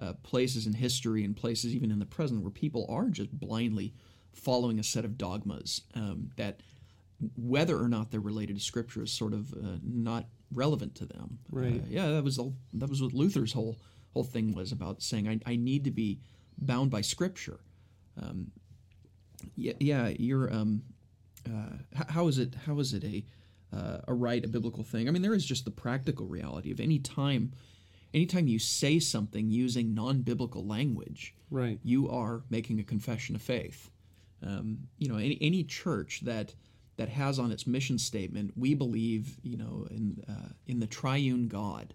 uh, 0.00 0.12
places 0.22 0.66
in 0.66 0.72
history 0.72 1.24
and 1.24 1.36
places 1.36 1.74
even 1.74 1.90
in 1.90 1.98
the 1.98 2.06
present 2.06 2.42
where 2.42 2.50
people 2.50 2.86
are 2.88 3.08
just 3.08 3.30
blindly 3.38 3.94
following 4.32 4.78
a 4.78 4.82
set 4.82 5.04
of 5.04 5.16
dogmas 5.16 5.82
um, 5.94 6.30
that 6.36 6.60
whether 7.36 7.78
or 7.78 7.88
not 7.88 8.10
they're 8.10 8.20
related 8.20 8.56
to 8.56 8.62
scripture 8.62 9.02
is 9.02 9.12
sort 9.12 9.32
of 9.32 9.52
uh, 9.54 9.78
not 9.82 10.26
relevant 10.52 10.94
to 10.96 11.06
them. 11.06 11.38
Right. 11.50 11.80
Uh, 11.80 11.86
yeah, 11.88 12.10
that 12.10 12.24
was 12.24 12.38
all, 12.38 12.54
that 12.74 12.88
was 12.88 13.02
what 13.02 13.12
Luther's 13.12 13.52
whole 13.52 13.78
whole 14.12 14.24
thing 14.24 14.54
was 14.54 14.70
about 14.70 15.02
saying 15.02 15.28
I, 15.28 15.40
I 15.44 15.56
need 15.56 15.84
to 15.84 15.90
be 15.90 16.20
bound 16.58 16.90
by 16.90 17.00
scripture. 17.00 17.58
Um, 18.20 18.52
yeah, 19.56 19.72
yeah, 19.80 20.08
you're. 20.08 20.52
Um, 20.52 20.82
uh, 21.46 22.02
how 22.08 22.28
is 22.28 22.38
it? 22.38 22.54
How 22.66 22.78
is 22.78 22.94
it 22.94 23.04
a 23.04 23.24
uh, 23.74 23.98
a 24.08 24.14
right, 24.14 24.44
a 24.44 24.48
biblical 24.48 24.84
thing? 24.84 25.08
I 25.08 25.10
mean, 25.10 25.22
there 25.22 25.34
is 25.34 25.44
just 25.44 25.64
the 25.64 25.70
practical 25.70 26.26
reality 26.26 26.70
of 26.70 26.80
any 26.80 26.98
time, 26.98 27.52
anytime 28.12 28.46
you 28.46 28.58
say 28.58 28.98
something 28.98 29.50
using 29.50 29.94
non-biblical 29.94 30.64
language, 30.66 31.34
Right. 31.50 31.78
you 31.82 32.08
are 32.10 32.42
making 32.50 32.80
a 32.80 32.84
confession 32.84 33.34
of 33.34 33.42
faith. 33.42 33.90
Um, 34.42 34.88
you 34.98 35.08
know, 35.08 35.16
any 35.16 35.38
any 35.40 35.64
church 35.64 36.20
that 36.24 36.54
that 36.96 37.08
has 37.08 37.38
on 37.38 37.50
its 37.50 37.66
mission 37.66 37.98
statement, 37.98 38.52
we 38.56 38.74
believe, 38.74 39.38
you 39.42 39.56
know, 39.56 39.86
in 39.90 40.22
uh, 40.28 40.50
in 40.66 40.80
the 40.80 40.86
triune 40.86 41.48
God. 41.48 41.94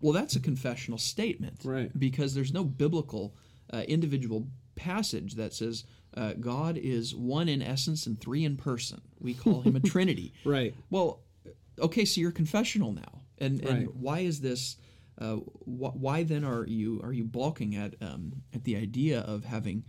Well, 0.00 0.12
that's 0.12 0.36
a 0.36 0.40
confessional 0.40 0.98
statement, 0.98 1.60
Right. 1.64 1.90
Because 1.98 2.34
there's 2.34 2.52
no 2.52 2.64
biblical 2.64 3.34
uh, 3.72 3.84
individual 3.88 4.46
passage 4.76 5.34
that 5.34 5.52
says 5.54 5.84
uh, 6.16 6.34
God 6.34 6.76
is 6.76 7.14
one 7.14 7.48
in 7.48 7.60
essence 7.62 8.06
and 8.06 8.18
three 8.20 8.44
in 8.44 8.56
person. 8.56 9.00
We 9.20 9.34
call 9.34 9.62
Him 9.62 9.76
a 9.76 9.80
Trinity, 9.92 10.32
Right. 10.44 10.74
well, 10.90 11.20
okay, 11.78 12.04
so 12.04 12.20
you're 12.20 12.30
confessional 12.32 12.92
now, 12.92 13.22
and 13.38 13.60
and 13.64 13.86
Right. 13.86 13.94
why 13.96 14.18
is 14.20 14.40
this? 14.40 14.76
Uh, 15.18 15.36
wh- 15.36 15.94
why 15.96 16.22
then 16.24 16.44
are 16.44 16.66
you 16.66 17.00
are 17.02 17.12
you 17.12 17.24
balking 17.24 17.74
at 17.76 17.94
um, 18.00 18.32
at 18.52 18.64
the 18.64 18.76
idea 18.76 19.20
of 19.20 19.44
having 19.44 19.84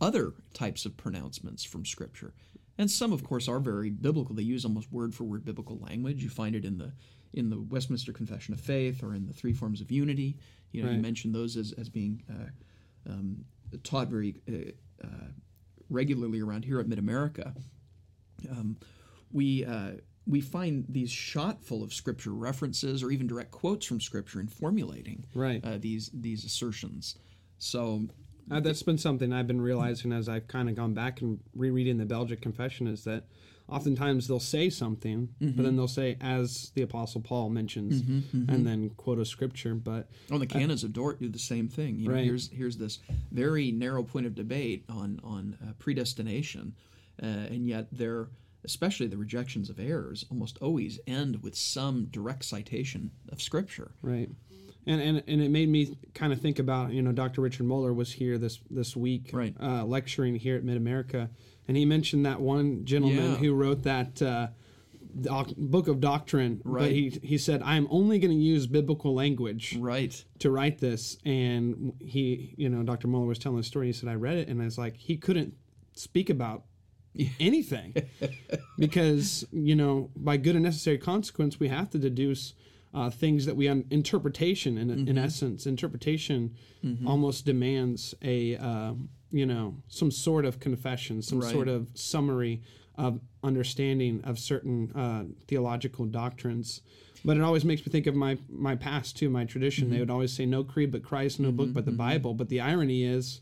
other 0.00 0.34
types 0.52 0.84
of 0.84 0.96
pronouncements 0.96 1.64
from 1.64 1.84
Scripture? 1.84 2.34
And 2.76 2.90
some, 2.90 3.12
of 3.12 3.22
course, 3.22 3.46
are 3.46 3.60
very 3.60 3.90
biblical. 3.90 4.34
They 4.34 4.42
use 4.42 4.64
almost 4.64 4.90
word 4.90 5.14
for 5.14 5.22
word 5.22 5.44
biblical 5.44 5.78
language. 5.78 6.24
You 6.24 6.28
find 6.28 6.56
it 6.56 6.64
in 6.64 6.78
the 6.78 6.92
in 7.32 7.50
the 7.50 7.60
Westminster 7.60 8.12
Confession 8.12 8.52
of 8.54 8.60
Faith 8.60 9.02
or 9.02 9.14
in 9.14 9.26
the 9.26 9.32
Three 9.32 9.52
Forms 9.52 9.80
of 9.80 9.90
Unity. 9.92 10.36
You 10.72 10.82
know, 10.82 10.88
you 10.88 10.94
Right. 10.96 11.02
mentioned 11.02 11.34
those 11.34 11.56
as 11.56 11.72
as 11.72 11.88
being 11.88 12.22
uh, 12.28 13.12
um, 13.12 13.44
taught 13.78 14.08
very 14.08 14.36
uh, 14.48 15.06
uh, 15.06 15.28
regularly 15.90 16.40
around 16.40 16.64
here 16.64 16.80
at 16.80 16.86
Mid 16.88 16.98
America 16.98 17.54
um, 18.50 18.76
we 19.32 19.64
uh, 19.64 19.92
we 20.26 20.40
find 20.40 20.86
these 20.88 21.10
shot 21.10 21.62
full 21.62 21.82
of 21.82 21.92
scripture 21.92 22.32
references 22.32 23.02
or 23.02 23.10
even 23.10 23.26
direct 23.26 23.50
quotes 23.50 23.84
from 23.86 24.00
scripture 24.00 24.40
in 24.40 24.46
formulating 24.48 25.24
Right. 25.34 25.62
uh, 25.64 25.78
these 25.78 26.10
these 26.14 26.44
assertions. 26.44 27.16
So 27.58 28.06
Uh, 28.50 28.60
that's 28.60 28.82
been 28.82 28.98
something 28.98 29.32
I've 29.32 29.46
been 29.46 29.60
realizing 29.60 30.12
as 30.12 30.28
I've 30.28 30.46
kind 30.48 30.68
of 30.68 30.74
gone 30.74 30.92
back 30.94 31.22
and 31.22 31.40
rereading 31.54 31.96
the 31.98 32.04
Belgic 32.06 32.40
Confession 32.42 32.86
is 32.86 33.04
that 33.04 33.24
oftentimes 33.68 34.28
they'll 34.28 34.38
say 34.40 34.68
something, 34.70 35.28
but 35.40 35.62
then 35.62 35.76
they'll 35.76 35.88
say, 35.88 36.16
as 36.20 36.70
the 36.74 36.82
Apostle 36.82 37.20
Paul 37.20 37.50
mentions, 37.50 38.00
and 38.32 38.66
then 38.66 38.90
quote 38.96 39.18
a 39.18 39.24
scripture. 39.24 39.74
But 39.74 40.08
on 40.30 40.40
the 40.40 40.46
canons 40.46 40.84
of 40.84 40.92
Dort 40.92 41.20
do 41.20 41.28
the 41.28 41.38
same 41.38 41.68
thing. 41.68 41.98
You 41.98 42.08
know, 42.08 42.14
Right. 42.14 42.24
here's 42.24 42.48
here's 42.50 42.76
this 42.76 42.98
very 43.32 43.72
narrow 43.72 44.02
point 44.02 44.26
of 44.26 44.34
debate 44.34 44.84
on 44.88 45.20
on 45.24 45.56
uh, 45.62 45.72
predestination, 45.78 46.74
uh, 47.22 47.26
and 47.26 47.66
yet 47.66 47.88
they're 47.92 48.28
especially 48.66 49.06
the 49.06 49.16
rejections 49.18 49.68
of 49.68 49.78
errors 49.78 50.24
almost 50.30 50.56
always 50.62 50.98
end 51.06 51.42
with 51.42 51.54
some 51.54 52.06
direct 52.06 52.42
citation 52.44 53.10
of 53.30 53.42
scripture. 53.42 53.90
Right. 54.00 54.30
And, 54.86 55.00
and 55.00 55.22
and 55.26 55.40
it 55.42 55.50
made 55.50 55.68
me 55.70 55.96
kind 56.14 56.32
of 56.32 56.40
think 56.42 56.58
about 56.58 56.92
you 56.92 57.00
know 57.02 57.12
Dr. 57.12 57.40
Richard 57.40 57.64
Muller 57.64 57.92
was 57.94 58.12
here 58.12 58.36
this 58.36 58.60
this 58.70 58.94
week 58.94 59.30
Right. 59.32 59.54
uh, 59.60 59.84
lecturing 59.84 60.34
here 60.36 60.56
at 60.56 60.64
Mid 60.64 60.76
America, 60.76 61.30
and 61.68 61.76
he 61.76 61.84
mentioned 61.84 62.24
that 62.26 62.40
one 62.40 62.84
gentleman 62.84 63.32
Yeah. 63.32 63.36
who 63.36 63.54
wrote 63.54 63.82
that 63.84 64.20
uh, 64.22 64.48
doc, 65.20 65.50
book 65.56 65.88
of 65.88 66.00
doctrine, 66.00 66.60
but 66.64 66.90
he 66.90 67.10
he 67.22 67.38
said 67.38 67.62
I'm 67.62 67.86
only 67.90 68.18
going 68.18 68.36
to 68.36 68.42
use 68.42 68.66
biblical 68.66 69.14
language 69.14 69.76
Right. 69.78 70.24
to 70.40 70.50
write 70.50 70.78
this. 70.78 71.16
And 71.24 71.92
he, 72.00 72.54
you 72.56 72.68
know, 72.68 72.82
Dr. 72.82 73.08
Muller 73.08 73.26
was 73.26 73.38
telling 73.38 73.58
the 73.58 73.64
story. 73.64 73.86
He 73.86 73.92
said 73.92 74.08
I 74.08 74.14
read 74.14 74.36
it, 74.38 74.48
and 74.48 74.60
I 74.60 74.64
was 74.64 74.76
like, 74.78 74.96
he 74.96 75.16
couldn't 75.16 75.54
speak 75.94 76.28
about 76.30 76.64
anything 77.38 77.94
because 78.78 79.44
you 79.52 79.76
know 79.76 80.10
by 80.16 80.36
good 80.36 80.56
and 80.56 80.64
necessary 80.64 80.98
consequence 80.98 81.60
we 81.60 81.68
have 81.68 81.88
to 81.90 81.98
deduce 81.98 82.54
uh, 82.92 83.10
things 83.10 83.46
that 83.46 83.56
we 83.56 83.68
un- 83.68 83.84
interpretation 83.90 84.76
in, 84.78 84.90
in 85.08 85.16
essence 85.18 85.66
interpretation 85.66 86.54
almost 87.06 87.46
demands 87.46 88.14
a 88.22 88.56
uh, 88.56 88.92
you 89.38 89.46
know 89.46 89.76
some 89.88 90.10
sort 90.10 90.44
of 90.44 90.60
confession 90.60 91.20
some 91.22 91.40
Right. 91.40 91.52
sort 91.52 91.68
of 91.68 91.88
summary 91.94 92.62
of 92.96 93.20
understanding 93.42 94.20
of 94.24 94.38
certain 94.38 94.92
uh, 94.94 95.24
theological 95.48 96.04
doctrines. 96.06 96.80
But 97.24 97.36
it 97.38 97.42
always 97.42 97.64
makes 97.64 97.84
me 97.84 97.90
think 97.90 98.06
of 98.06 98.14
my 98.14 98.38
my 98.48 98.76
past 98.76 99.16
too 99.16 99.28
my 99.30 99.44
tradition. 99.44 99.90
They 99.90 99.98
would 99.98 100.10
always 100.10 100.32
say 100.32 100.46
no 100.46 100.62
creed 100.62 100.90
but 100.92 101.02
christ 101.02 101.40
no 101.40 101.50
book 101.50 101.72
but 101.72 101.84
the 101.84 101.90
bible. 102.08 102.32
But 102.34 102.48
the 102.48 102.60
irony 102.60 103.04
is 103.04 103.40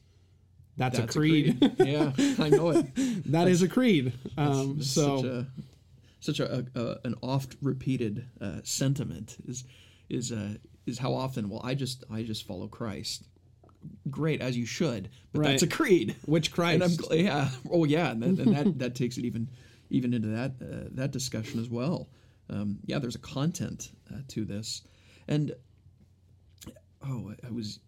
that's, 0.78 0.96
That's 0.98 1.14
a 1.14 1.18
creed, 1.18 1.58
yeah, 1.80 2.12
I 2.38 2.48
know 2.48 2.70
it. 2.70 2.86
That 3.26 3.46
is 3.48 3.60
a 3.60 3.68
creed. 3.68 4.14
um, 4.38 4.76
It's 4.78 4.90
so 4.90 5.16
such 5.18 5.26
a 5.26 5.46
such 6.20 6.40
a, 6.40 6.66
a, 6.74 6.96
an 7.04 7.14
oft 7.22 7.56
repeated 7.60 8.26
uh, 8.40 8.60
sentiment 8.64 9.36
is 9.46 9.64
is 10.08 10.32
uh, 10.32 10.54
is 10.86 10.98
how 10.98 11.12
often 11.12 11.50
well 11.50 11.60
I 11.62 11.74
just 11.74 12.04
I 12.10 12.22
just 12.22 12.46
follow 12.46 12.68
Christ. 12.68 13.24
Great 14.10 14.40
as 14.40 14.56
you 14.56 14.66
should, 14.66 15.10
but 15.32 15.42
that's 15.44 15.62
a 15.62 15.66
creed. 15.66 16.16
which 16.26 16.50
And 16.56 16.82
I'm 16.82 16.96
christ 16.96 17.06
yeah 17.12 17.48
oh 17.70 17.84
yeah 17.84 18.10
and, 18.10 18.22
that, 18.22 18.38
and 18.46 18.54
that 18.56 18.78
that 18.78 18.94
takes 18.94 19.16
it 19.18 19.24
even 19.24 19.48
even 19.90 20.14
into 20.14 20.28
that 20.28 20.52
uh, 20.60 20.88
that 20.92 21.10
discussion 21.10 21.60
as 21.60 21.68
well. 21.68 22.08
Um, 22.50 22.78
yeah, 22.84 22.98
there's 22.98 23.14
a 23.14 23.20
content 23.20 23.92
uh, 24.12 24.18
to 24.28 24.44
this, 24.44 24.82
and 25.28 25.52
oh 27.06 27.30
I- 27.30 27.46
I 27.46 27.50
was 27.50 27.80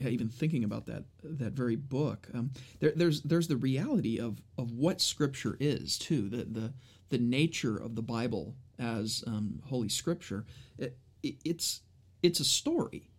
yeah, 0.00 0.08
even 0.08 0.28
thinking 0.28 0.64
about 0.64 0.86
that 0.86 1.04
that 1.22 1.52
very 1.52 1.76
book. 1.76 2.28
Um, 2.34 2.50
there, 2.80 2.92
there's 2.96 3.22
there's 3.22 3.48
the 3.48 3.56
reality 3.56 4.18
of 4.18 4.40
of 4.58 4.72
what 4.72 5.00
Scripture 5.00 5.56
is 5.60 5.98
too. 5.98 6.28
The 6.28 6.44
the 6.44 6.72
the 7.10 7.18
nature 7.18 7.76
of 7.76 7.94
the 7.94 8.02
Bible 8.02 8.54
as 8.78 9.22
um, 9.26 9.60
Holy 9.66 9.88
Scripture. 9.88 10.44
It, 10.78 10.96
it, 11.22 11.36
it's 11.44 11.80
it's 12.22 12.40
a 12.40 12.44
story. 12.44 13.10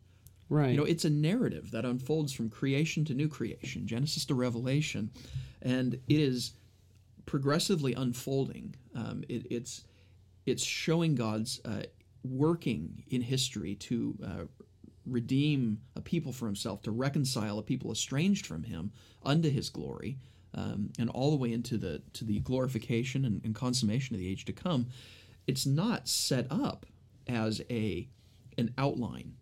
Right 0.49 0.71
You 0.71 0.77
know, 0.77 0.83
it's 0.83 1.05
a 1.05 1.09
narrative 1.09 1.71
that 1.71 1.85
unfolds 1.85 2.33
from 2.33 2.49
creation 2.49 3.05
to 3.05 3.13
new 3.13 3.27
creation, 3.27 3.87
Genesis 3.87 4.25
to 4.25 4.35
Revelation, 4.35 5.11
and 5.61 5.93
it 5.93 6.19
is 6.19 6.53
progressively 7.25 7.93
unfolding. 7.93 8.75
Um, 8.95 9.23
it, 9.27 9.47
it's 9.49 9.85
it's 10.45 10.63
showing 10.63 11.15
God's 11.15 11.59
uh, 11.65 11.83
working 12.23 13.03
in 13.09 13.21
history 13.21 13.75
to 13.75 14.15
uh, 14.23 14.43
redeem 15.05 15.79
a 15.95 16.01
people 16.01 16.31
for 16.31 16.45
Himself, 16.45 16.81
to 16.83 16.91
reconcile 16.91 17.59
a 17.59 17.63
people 17.63 17.91
estranged 17.91 18.45
from 18.45 18.63
Him 18.63 18.91
unto 19.23 19.49
His 19.49 19.69
glory, 19.69 20.17
um, 20.53 20.91
and 20.99 21.09
all 21.09 21.31
the 21.31 21.37
way 21.37 21.51
into 21.51 21.77
the 21.77 22.01
to 22.13 22.23
the 22.23 22.39
glorification 22.39 23.25
and, 23.25 23.41
and 23.43 23.55
consummation 23.55 24.15
of 24.15 24.19
the 24.19 24.29
age 24.29 24.45
to 24.45 24.53
come. 24.53 24.87
It's 25.47 25.65
not 25.65 26.07
set 26.07 26.47
up 26.51 26.85
as 27.27 27.61
a 27.69 28.07
an 28.57 28.73
outline 28.77 29.33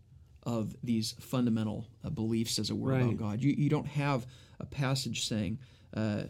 of 0.44 0.76
these 0.84 1.16
fundamental 1.20 1.88
uh, 2.04 2.10
beliefs, 2.10 2.60
as 2.60 2.70
it 2.70 2.78
were, 2.78 2.92
about 3.00 3.18
God. 3.18 3.42
You, 3.44 3.54
you 3.58 3.70
don't 3.70 3.88
have 3.88 4.26
a 4.60 4.66
passage 4.66 5.28
saying, 5.28 5.60
uh, 5.96 6.24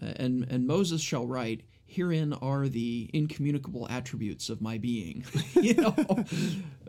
and, 0.00 0.46
and 0.50 0.66
Moses 0.66 1.00
shall 1.00 1.26
write, 1.26 1.62
Herein 1.86 2.32
are 2.32 2.68
the 2.68 3.10
incommunicable 3.12 3.86
attributes 3.90 4.48
of 4.48 4.62
my 4.62 4.78
being, 4.78 5.24
you 5.54 5.74
know, 5.74 5.94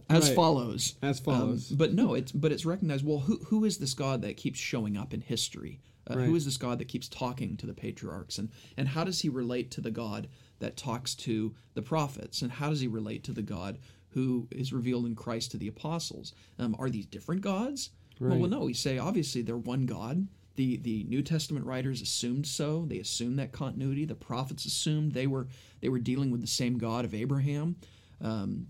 as 0.09 0.27
Right. 0.29 0.35
follows. 0.35 0.95
As 1.01 1.19
follows. 1.19 1.71
Um, 1.71 1.77
but 1.77 1.93
no, 1.93 2.13
it's 2.13 2.31
but 2.31 2.53
it's 2.53 2.65
recognized. 2.65 3.05
Well, 3.05 3.19
who 3.19 3.37
who 3.47 3.65
is 3.65 3.79
this 3.79 3.93
God 3.93 4.21
that 4.21 4.37
keeps 4.37 4.59
showing 4.59 4.95
up 4.97 5.13
in 5.13 5.19
history? 5.21 5.81
Uh, 6.09 6.15
Right. 6.17 6.29
is 6.29 6.45
this 6.45 6.55
God 6.57 6.79
that 6.79 6.87
keeps 6.87 7.07
talking 7.09 7.57
to 7.57 7.65
the 7.65 7.73
patriarchs, 7.73 8.37
and 8.37 8.49
and 8.77 8.87
how 8.89 9.03
does 9.03 9.19
he 9.21 9.29
relate 9.29 9.71
to 9.71 9.81
the 9.81 9.91
God 9.91 10.29
that 10.59 10.77
talks 10.77 11.15
to 11.15 11.53
the 11.73 11.81
prophets, 11.81 12.41
and 12.41 12.53
how 12.53 12.69
does 12.69 12.79
he 12.79 12.87
relate 12.87 13.25
to 13.25 13.33
the 13.33 13.41
God 13.41 13.79
who 14.13 14.47
is 14.51 14.73
revealed 14.73 15.05
in 15.05 15.15
Christ 15.15 15.51
to 15.51 15.57
the 15.57 15.67
apostles? 15.67 16.33
Um, 16.59 16.75
are 16.79 16.89
these 16.89 17.05
different 17.05 17.41
gods? 17.41 17.89
Well, 18.19 18.37
well, 18.37 18.49
no. 18.49 18.59
We 18.61 18.73
say 18.73 18.97
obviously 18.97 19.41
they're 19.41 19.57
one 19.57 19.85
God. 19.85 20.27
The 20.55 20.77
the 20.77 21.03
New 21.05 21.23
Testament 21.23 21.65
writers 21.65 22.01
assumed 22.01 22.45
so. 22.45 22.85
They 22.85 22.99
assumed 22.99 23.39
that 23.39 23.51
continuity. 23.51 24.05
The 24.05 24.15
prophets 24.15 24.65
assumed 24.65 25.13
they 25.13 25.27
were 25.27 25.47
they 25.81 25.89
were 25.89 25.99
dealing 25.99 26.31
with 26.31 26.41
the 26.41 26.47
same 26.47 26.77
God 26.77 27.05
of 27.05 27.13
Abraham. 27.13 27.75
Um, 28.21 28.67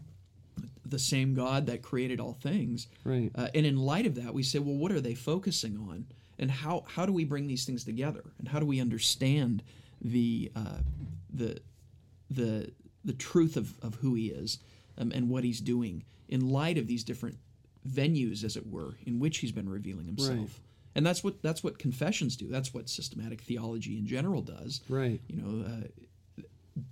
the 0.86 1.00
same 1.00 1.34
God 1.34 1.66
that 1.68 1.82
created 1.82 2.20
all 2.20 2.34
things. 2.34 2.88
Right. 3.04 3.32
Uh, 3.36 3.48
and 3.54 3.66
in 3.66 3.78
light 3.78 4.06
of 4.06 4.16
that, 4.16 4.34
we 4.34 4.44
say, 4.44 4.60
well, 4.60 4.76
what 4.76 4.92
are 4.92 5.02
they 5.02 5.16
focusing 5.16 5.78
on, 5.78 6.06
and 6.40 6.50
how 6.50 6.86
how 6.88 7.06
do 7.06 7.12
we 7.12 7.26
bring 7.26 7.48
these 7.48 7.66
things 7.66 7.84
together, 7.84 8.24
and 8.40 8.48
how 8.48 8.60
do 8.60 8.66
we 8.66 8.80
understand 8.80 9.62
the 10.02 10.52
uh, 10.56 10.80
the 11.34 11.60
the 12.30 12.72
the 13.04 13.14
truth 13.14 13.58
of, 13.58 13.74
of 13.82 13.96
who 13.96 14.14
He 14.14 14.28
is 14.28 14.60
um, 14.98 15.12
and 15.14 15.30
what 15.30 15.44
He's 15.44 15.60
doing 15.62 16.04
in 16.30 16.50
light 16.50 16.78
of 16.78 16.88
these 16.88 17.04
different 17.04 17.38
venues, 17.88 18.44
as 18.44 18.56
it 18.56 18.66
were, 18.68 18.96
in 19.06 19.20
which 19.20 19.40
He's 19.40 19.52
been 19.52 19.70
revealing 19.70 20.06
Himself. 20.06 20.38
Right. 20.38 20.50
And 20.96 21.06
that's 21.06 21.24
what 21.24 21.42
that's 21.42 21.64
what 21.64 21.80
confessions 21.80 22.36
do. 22.36 22.48
That's 22.48 22.74
what 22.74 22.88
systematic 22.90 23.42
theology 23.42 23.98
in 23.98 24.06
general 24.06 24.42
does. 24.42 24.82
Right. 24.88 25.20
You 25.28 25.42
know, 25.42 25.66
uh, 25.66 26.42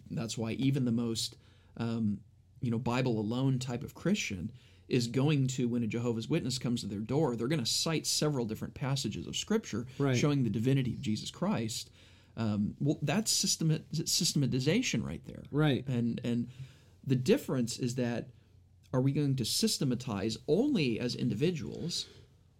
that's 0.09 0.37
why 0.37 0.51
even 0.53 0.85
the 0.85 0.91
most 0.91 1.35
um, 1.77 2.19
you 2.61 2.69
know 2.71 2.77
bible 2.77 3.19
alone 3.19 3.57
type 3.57 3.83
of 3.83 3.95
christian 3.95 4.51
is 4.87 5.07
going 5.07 5.47
to 5.47 5.67
when 5.67 5.81
a 5.83 5.87
jehovah's 5.87 6.29
witness 6.29 6.59
comes 6.59 6.81
to 6.81 6.87
their 6.87 6.99
door 6.99 7.35
they're 7.35 7.47
going 7.47 7.59
to 7.63 7.65
cite 7.65 8.05
several 8.05 8.45
different 8.45 8.73
passages 8.73 9.25
of 9.25 9.35
scripture 9.35 9.87
Right. 9.97 10.15
showing 10.17 10.43
the 10.43 10.49
divinity 10.49 10.93
of 10.93 11.01
jesus 11.01 11.31
christ 11.31 11.89
um, 12.37 12.75
well 12.79 12.99
that's 13.01 13.33
systemat- 13.33 14.07
systematization 14.07 15.03
right 15.03 15.21
there 15.25 15.43
Right. 15.51 15.87
and 15.87 16.21
and 16.23 16.47
the 17.05 17.15
difference 17.15 17.79
is 17.79 17.95
that 17.95 18.29
are 18.93 19.01
we 19.01 19.11
going 19.11 19.35
to 19.35 19.45
systematize 19.45 20.37
only 20.47 20.99
as 20.99 21.15
individuals 21.15 22.07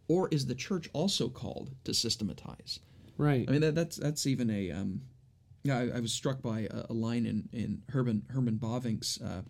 or 0.08 0.30
is 0.30 0.46
the 0.46 0.56
church 0.56 0.90
also 0.94 1.30
called 1.30 1.72
to 1.84 1.94
systematize 1.94 2.80
right 3.18 3.46
I 3.48 3.52
mean, 3.52 3.62
that, 3.62 3.76
that's 3.76 3.98
that's 3.98 4.26
even 4.26 4.50
a. 4.50 4.72
Um, 4.72 5.02
yeah, 5.64 5.78
I, 5.78 5.98
I 5.98 6.00
was 6.00 6.12
struck 6.12 6.42
by 6.42 6.62
a, 6.72 6.86
a 6.90 6.94
line 6.94 7.26
in 7.26 7.48
in 7.54 7.84
Herman 7.90 8.24
Herman 8.30 8.58
Bavinck's 8.58 9.22
uh, 9.22 9.44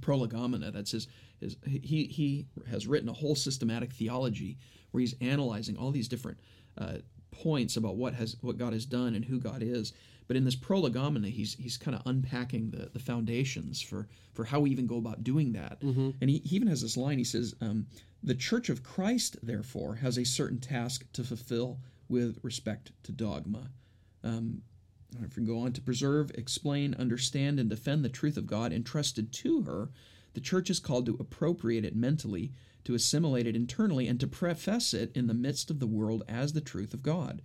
Prolegomena 0.00 0.70
that 0.72 0.88
says 0.88 1.06
is 1.40 1.56
he 1.64 2.04
he 2.04 2.46
has 2.68 2.86
written 2.86 3.08
a 3.08 3.12
whole 3.12 3.34
systematic 3.34 3.92
theology 3.92 4.58
where 4.90 5.00
he's 5.00 5.14
analyzing 5.20 5.76
all 5.76 5.90
these 5.90 6.08
different 6.08 6.38
uh, 6.76 6.98
points 7.30 7.76
about 7.76 7.96
what 7.96 8.14
has 8.14 8.36
what 8.40 8.58
God 8.58 8.72
has 8.72 8.86
done 8.86 9.14
and 9.14 9.24
who 9.24 9.38
God 9.38 9.62
is. 9.62 9.92
But 10.26 10.36
in 10.36 10.44
this 10.44 10.56
Prolegomena, 10.56 11.28
he's 11.28 11.54
he's 11.54 11.76
kind 11.78 11.94
of 11.94 12.02
unpacking 12.04 12.70
the, 12.70 12.90
the 12.92 12.98
foundations 12.98 13.80
for 13.80 14.08
for 14.34 14.44
how 14.44 14.60
we 14.60 14.70
even 14.70 14.86
go 14.86 14.98
about 14.98 15.24
doing 15.24 15.52
that. 15.52 15.78
And 16.20 16.28
he, 16.30 16.38
he 16.44 16.56
even 16.56 16.68
has 16.68 16.82
this 16.82 16.96
line. 16.96 17.18
He 17.18 17.24
says, 17.24 17.54
um, 17.60 17.86
"The 18.22 18.34
Church 18.34 18.68
of 18.68 18.82
Christ, 18.82 19.38
therefore, 19.42 19.96
has 19.96 20.18
a 20.18 20.24
certain 20.24 20.60
task 20.60 21.10
to 21.14 21.24
fulfill 21.24 21.78
with 22.08 22.38
respect 22.42 22.92
to 23.04 23.12
dogma." 23.12 23.70
Um, 24.22 24.62
if 25.22 25.36
we 25.36 25.44
go 25.44 25.60
on 25.60 25.72
to 25.72 25.80
preserve, 25.80 26.30
explain, 26.34 26.94
understand, 26.94 27.58
and 27.58 27.70
defend 27.70 28.04
the 28.04 28.10
truth 28.10 28.36
of 28.36 28.46
God 28.46 28.72
entrusted 28.72 29.32
to 29.32 29.62
her, 29.62 29.88
the 30.34 30.40
church 30.40 30.68
is 30.68 30.80
called 30.80 31.06
to 31.06 31.16
appropriate 31.18 31.84
it 31.84 31.96
mentally, 31.96 32.52
to 32.88 32.94
assimilate 32.94 33.46
it 33.46 33.54
internally, 33.54 34.08
and 34.08 34.18
to 34.18 34.26
profess 34.26 34.94
it 34.94 35.14
in 35.14 35.26
the 35.26 35.34
midst 35.34 35.70
of 35.70 35.78
the 35.78 35.86
world 35.86 36.22
as 36.26 36.54
the 36.54 36.60
truth 36.62 36.94
of 36.94 37.02
God. 37.02 37.42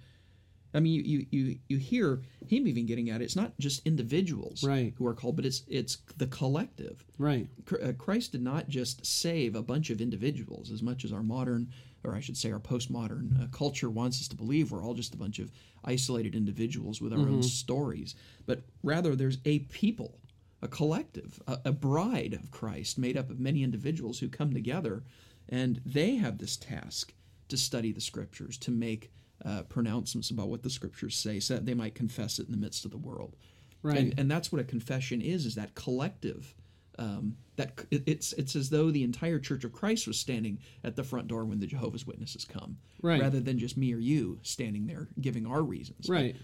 I 0.74 0.80
mean, 0.80 0.94
you 0.94 1.02
you 1.04 1.26
you, 1.32 1.60
you 1.68 1.78
hear 1.78 2.22
him 2.48 2.66
even 2.66 2.86
getting 2.86 3.10
at 3.10 3.20
it. 3.22 3.26
It's 3.26 3.36
not 3.36 3.52
just 3.60 3.86
individuals 3.86 4.64
Right. 4.64 4.94
who 4.98 5.06
are 5.06 5.14
called, 5.14 5.36
but 5.36 5.46
it's 5.46 5.64
it's 5.68 5.98
the 6.18 6.28
collective. 6.28 7.04
right 7.18 7.48
uh, 7.84 7.92
Christ 7.98 8.32
did 8.32 8.42
not 8.42 8.70
just 8.70 9.06
save 9.06 9.54
a 9.56 9.62
bunch 9.62 9.90
of 9.90 10.00
individuals, 10.00 10.72
as 10.72 10.82
much 10.82 11.04
as 11.04 11.12
our 11.12 11.22
modern, 11.24 11.68
or 12.06 12.16
I 12.16 12.22
should 12.22 12.38
say, 12.38 12.52
our 12.54 12.60
postmodern 12.60 13.44
uh, 13.44 13.48
culture 13.52 13.90
wants 13.90 14.22
us 14.22 14.30
to 14.30 14.36
believe 14.38 14.72
we're 14.72 14.84
all 14.84 14.94
just 14.96 15.14
a 15.14 15.18
bunch 15.18 15.40
of 15.40 15.52
isolated 15.84 16.36
individuals 16.36 17.02
with 17.02 17.12
our 17.12 17.20
own 17.20 17.44
stories. 17.44 18.16
But 18.46 18.62
rather, 18.82 19.16
there's 19.16 19.40
a 19.46 19.60
people, 19.60 20.18
a 20.62 20.68
collective, 20.70 21.40
a, 21.46 21.60
a 21.66 21.72
bride 21.74 22.34
of 22.34 22.50
Christ 22.50 22.98
made 22.98 23.18
up 23.18 23.30
of 23.30 23.40
many 23.40 23.62
individuals 23.62 24.20
who 24.20 24.28
come 24.30 24.54
together, 24.54 25.04
and 25.50 25.82
they 25.86 26.16
have 26.16 26.38
this 26.38 26.58
task 26.58 27.14
to 27.50 27.58
study 27.58 27.92
the 27.92 28.02
scriptures, 28.02 28.58
to 28.60 28.72
make 28.72 29.12
uh, 29.46 29.64
pronouncements 29.64 30.30
about 30.30 30.48
what 30.48 30.64
the 30.64 30.70
scriptures 30.70 31.16
say, 31.16 31.40
so 31.40 31.56
that 31.56 31.66
they 31.66 31.74
might 31.74 31.96
confess 31.96 32.40
it 32.40 32.46
in 32.46 32.52
the 32.52 32.58
midst 32.58 32.86
of 32.86 32.92
the 32.92 32.98
world. 32.98 33.36
Right. 33.82 33.98
And, 33.98 34.14
and 34.18 34.32
that's 34.32 34.52
what 34.52 34.62
a 34.62 34.64
confession 34.64 35.22
is: 35.22 35.46
is 35.46 35.56
that 35.56 35.76
collective. 35.76 36.56
Um, 37.00 37.38
that 37.56 37.86
it- 37.90 38.04
it's 38.06 38.34
it's 38.34 38.56
as 38.56 38.70
though 38.70 38.92
the 38.92 39.04
entire 39.04 39.40
Church 39.40 39.64
of 39.64 39.74
Christ 39.74 40.06
was 40.08 40.18
standing 40.20 40.60
at 40.84 40.96
the 40.96 41.04
front 41.04 41.28
door 41.28 41.44
when 41.44 41.60
the 41.60 41.66
Jehovah's 41.68 42.06
Witnesses 42.06 42.46
come, 42.46 42.78
Right. 43.02 43.20
rather 43.20 43.40
than 43.40 43.58
just 43.58 43.78
me 43.78 43.94
or 43.94 43.98
you 43.98 44.38
standing 44.44 44.86
there 44.86 45.10
giving 45.20 45.46
our 45.48 45.64
reasons. 45.64 46.08
right 46.08 46.36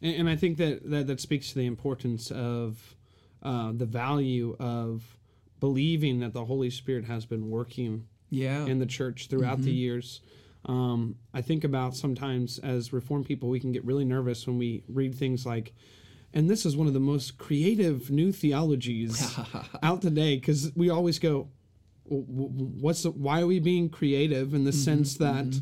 and, 0.00 0.14
and 0.14 0.28
i 0.30 0.36
think 0.36 0.58
that, 0.58 0.88
that 0.88 1.08
that 1.08 1.20
speaks 1.20 1.48
to 1.50 1.56
the 1.56 1.66
importance 1.66 2.30
of 2.30 2.94
uh, 3.42 3.72
the 3.72 3.84
value 3.84 4.56
of 4.60 5.18
believing 5.58 6.20
that 6.20 6.32
the 6.34 6.44
Holy 6.44 6.70
Spirit 6.70 7.04
has 7.06 7.26
been 7.26 7.50
working 7.50 8.06
Yeah. 8.30 8.64
in 8.66 8.78
the 8.78 8.86
church 8.86 9.28
throughout 9.28 9.60
the 9.62 9.70
years. 9.72 10.20
Um, 10.66 11.16
I 11.34 11.40
think 11.42 11.64
about 11.64 11.96
sometimes 11.96 12.58
as 12.58 12.92
Reformed 12.92 13.26
people, 13.26 13.48
we 13.48 13.60
can 13.60 13.72
get 13.72 13.84
really 13.84 14.04
nervous 14.04 14.46
when 14.46 14.58
we 14.58 14.84
read 14.88 15.14
things 15.14 15.46
like, 15.46 15.72
and 16.34 16.48
this 16.48 16.64
is 16.66 16.76
one 16.76 16.86
of 16.86 16.92
the 16.94 17.00
most 17.00 17.38
creative 17.38 18.10
new 18.10 18.30
theologies 18.30 19.36
out 19.82 20.02
today, 20.02 20.36
because 20.36 20.70
we 20.76 20.90
always 20.90 21.18
go, 21.18 21.48
"W- 22.08 22.24
w- 22.26 22.70
what's 22.80 23.02
the, 23.04 23.10
why 23.10 23.40
are 23.40 23.46
we 23.46 23.58
being 23.58 23.88
creative 23.88 24.52
in 24.54 24.64
the 24.64 24.70
Mm-hmm, 24.70 24.80
sense 24.80 25.16
that 25.16 25.60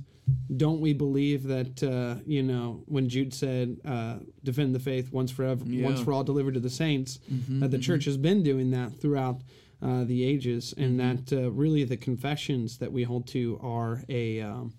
don't 0.56 0.80
we 0.80 0.92
believe 0.92 1.44
that 1.44 1.82
uh, 1.82 2.20
you 2.26 2.42
know 2.42 2.82
when 2.86 3.08
Jude 3.08 3.32
said 3.32 3.78
uh, 3.86 4.16
defend 4.44 4.74
the 4.74 4.78
faith 4.80 5.10
once 5.12 5.30
forever 5.30 5.62
once 5.64 5.72
Yeah. 5.72 5.88
Mm-hmm, 5.90 6.04
for 6.04 6.12
all 6.12 6.24
delivered 6.24 6.54
to 6.54 6.60
the 6.60 6.68
saints 6.70 7.18
that 7.60 7.70
the 7.70 7.78
church 7.78 8.04
has 8.04 8.16
been 8.18 8.42
doing 8.42 8.70
that 8.72 9.00
throughout 9.00 9.40
uh, 9.82 10.04
the 10.04 10.24
ages 10.24 10.74
and 10.76 10.98
Mm-hmm. 10.98 11.24
that 11.24 11.44
uh, 11.44 11.50
really 11.50 11.84
the 11.84 11.96
confessions 11.96 12.78
that 12.78 12.92
we 12.92 13.04
hold 13.04 13.26
to 13.28 13.58
are 13.62 14.02
a 14.08 14.40
um, 14.40 14.74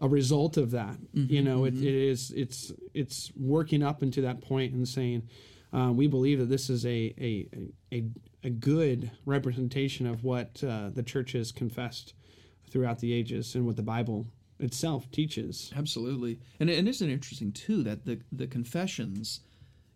a 0.00 0.08
result 0.08 0.56
of 0.56 0.70
that 0.72 0.96
Mm-hmm, 1.14 1.32
you 1.32 1.42
know 1.42 1.64
it, 1.64 1.74
it 1.74 1.94
is 1.94 2.30
it's 2.32 2.72
it's 2.94 3.32
working 3.36 3.82
up 3.82 4.02
into 4.02 4.20
that 4.22 4.40
point 4.40 4.74
and 4.74 4.86
saying 4.88 5.22
uh, 5.72 5.90
we 5.92 6.06
believe 6.06 6.38
that 6.38 6.50
this 6.50 6.68
is 6.68 6.84
a 6.84 7.14
a, 7.18 7.48
a, 7.92 8.04
a 8.44 8.50
good 8.50 9.10
representation 9.24 10.06
of 10.06 10.24
what 10.24 10.62
uh, 10.64 10.90
the 10.90 11.02
church 11.02 11.32
has 11.32 11.52
confessed 11.52 12.14
throughout 12.68 12.98
the 13.00 13.12
ages 13.12 13.54
and 13.54 13.64
what 13.66 13.76
the 13.76 13.82
Bible 13.82 14.26
itself 14.58 15.10
teaches. 15.10 15.72
Absolutely, 15.76 16.38
and 16.60 16.68
and 16.68 16.88
isn't 16.88 17.08
it 17.08 17.12
interesting 17.12 17.52
too 17.52 17.82
that 17.84 18.04
the 18.04 18.20
the 18.30 18.46
confessions, 18.46 19.40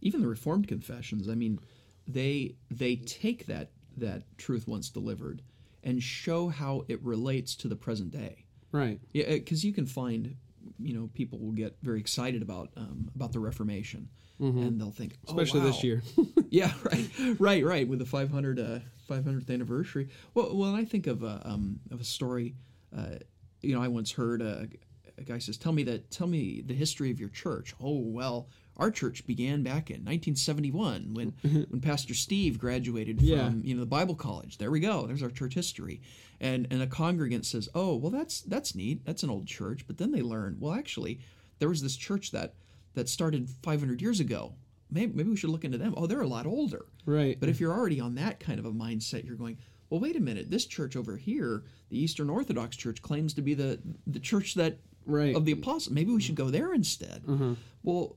even 0.00 0.20
the 0.22 0.28
Reformed 0.28 0.68
confessions, 0.68 1.28
I 1.28 1.34
mean, 1.34 1.58
they 2.06 2.54
they 2.70 2.96
take 2.96 3.46
that 3.46 3.70
that 3.96 4.22
truth 4.38 4.66
once 4.68 4.88
delivered 4.90 5.42
and 5.82 6.02
show 6.02 6.48
how 6.48 6.84
it 6.88 7.02
relates 7.02 7.54
to 7.56 7.68
the 7.68 7.76
present 7.76 8.10
day. 8.10 8.44
Right. 8.72 9.00
Yeah, 9.12 9.30
because 9.30 9.64
you 9.64 9.72
can 9.72 9.86
find, 9.86 10.36
you 10.78 10.94
know, 10.94 11.08
people 11.14 11.38
will 11.38 11.52
get 11.52 11.76
very 11.82 12.00
excited 12.00 12.42
about 12.42 12.70
um, 12.76 13.10
about 13.14 13.32
the 13.32 13.38
Reformation, 13.40 14.08
and 14.38 14.78
they'll 14.80 14.90
think, 14.90 15.16
oh, 15.28 15.30
Mm-hmm. 15.32 15.38
Especially 15.38 15.60
this 15.60 15.82
year. 15.84 16.02
yeah, 16.50 16.72
right, 16.84 17.10
right, 17.38 17.64
right. 17.64 17.88
With 17.88 18.00
the 18.00 18.04
500 18.04 18.58
uh, 18.58 18.78
500th 19.08 19.50
anniversary. 19.50 20.08
Well, 20.34 20.54
well, 20.56 20.74
I 20.74 20.84
think 20.84 21.06
of 21.06 21.22
a 21.22 21.40
um, 21.44 21.80
of 21.90 22.00
a 22.00 22.04
story. 22.04 22.54
Uh, 22.94 23.16
you 23.62 23.74
know, 23.74 23.82
I 23.82 23.88
once 23.88 24.12
heard 24.12 24.42
a, 24.42 24.68
a 25.16 25.22
guy 25.22 25.38
says, 25.38 25.56
"Tell 25.56 25.72
me 25.72 25.84
that. 25.84 26.10
Tell 26.10 26.26
me 26.26 26.60
the 26.60 26.74
history 26.74 27.10
of 27.10 27.20
your 27.20 27.30
church." 27.30 27.74
Oh 27.80 27.98
well, 27.98 28.48
our 28.76 28.90
church 28.90 29.26
began 29.26 29.62
back 29.62 29.90
in 29.90 30.04
1971 30.04 31.14
when 31.14 31.32
when 31.70 31.80
Pastor 31.80 32.14
Steve 32.14 32.58
graduated 32.58 33.18
from 33.18 33.26
Yeah. 33.26 33.50
you 33.62 33.74
know 33.74 33.80
the 33.80 33.86
Bible 33.86 34.14
college. 34.14 34.58
There 34.58 34.70
we 34.70 34.80
go. 34.80 35.06
There's 35.06 35.22
our 35.22 35.30
church 35.30 35.54
history. 35.54 36.00
And 36.40 36.66
and 36.70 36.82
a 36.82 36.86
congregant 36.86 37.46
says, 37.46 37.68
"Oh 37.74 37.96
well, 37.96 38.10
that's 38.10 38.42
that's 38.42 38.74
neat. 38.74 39.04
That's 39.04 39.22
an 39.22 39.30
old 39.30 39.46
church." 39.46 39.86
But 39.86 39.96
then 39.98 40.12
they 40.12 40.22
learn, 40.22 40.56
well, 40.60 40.74
actually, 40.74 41.20
there 41.58 41.68
was 41.68 41.82
this 41.82 41.96
church 41.96 42.30
that 42.32 42.54
that 42.94 43.08
started 43.08 43.48
500 43.62 44.00
years 44.02 44.20
ago. 44.20 44.54
Maybe, 44.90 45.12
maybe 45.14 45.30
we 45.30 45.36
should 45.36 45.50
look 45.50 45.64
into 45.64 45.78
them. 45.78 45.94
Oh, 45.96 46.06
they're 46.06 46.20
a 46.20 46.28
lot 46.28 46.46
older. 46.46 46.84
Right. 47.06 47.38
But 47.40 47.48
if 47.48 47.58
you're 47.58 47.72
already 47.72 48.00
on 48.00 48.14
that 48.14 48.38
kind 48.38 48.58
of 48.60 48.64
a 48.66 48.70
mindset, 48.70 49.24
you're 49.26 49.34
going, 49.36 49.58
well, 49.90 49.98
wait 50.00 50.14
a 50.16 50.20
minute. 50.20 50.48
This 50.50 50.64
church 50.64 50.94
over 50.96 51.16
here, 51.16 51.64
the 51.88 51.98
Eastern 51.98 52.30
Orthodox 52.30 52.76
Church, 52.76 53.02
claims 53.02 53.34
to 53.34 53.42
be 53.42 53.54
the 53.54 53.80
the 54.06 54.20
church 54.20 54.54
that 54.54 54.78
Right. 55.08 55.34
of 55.36 55.44
the 55.44 55.52
apostles. 55.52 55.90
Maybe 55.90 56.12
we 56.12 56.20
should 56.20 56.34
go 56.34 56.50
there 56.50 56.74
instead. 56.74 57.22
Mm-hmm. 57.26 57.54
Well, 57.84 58.16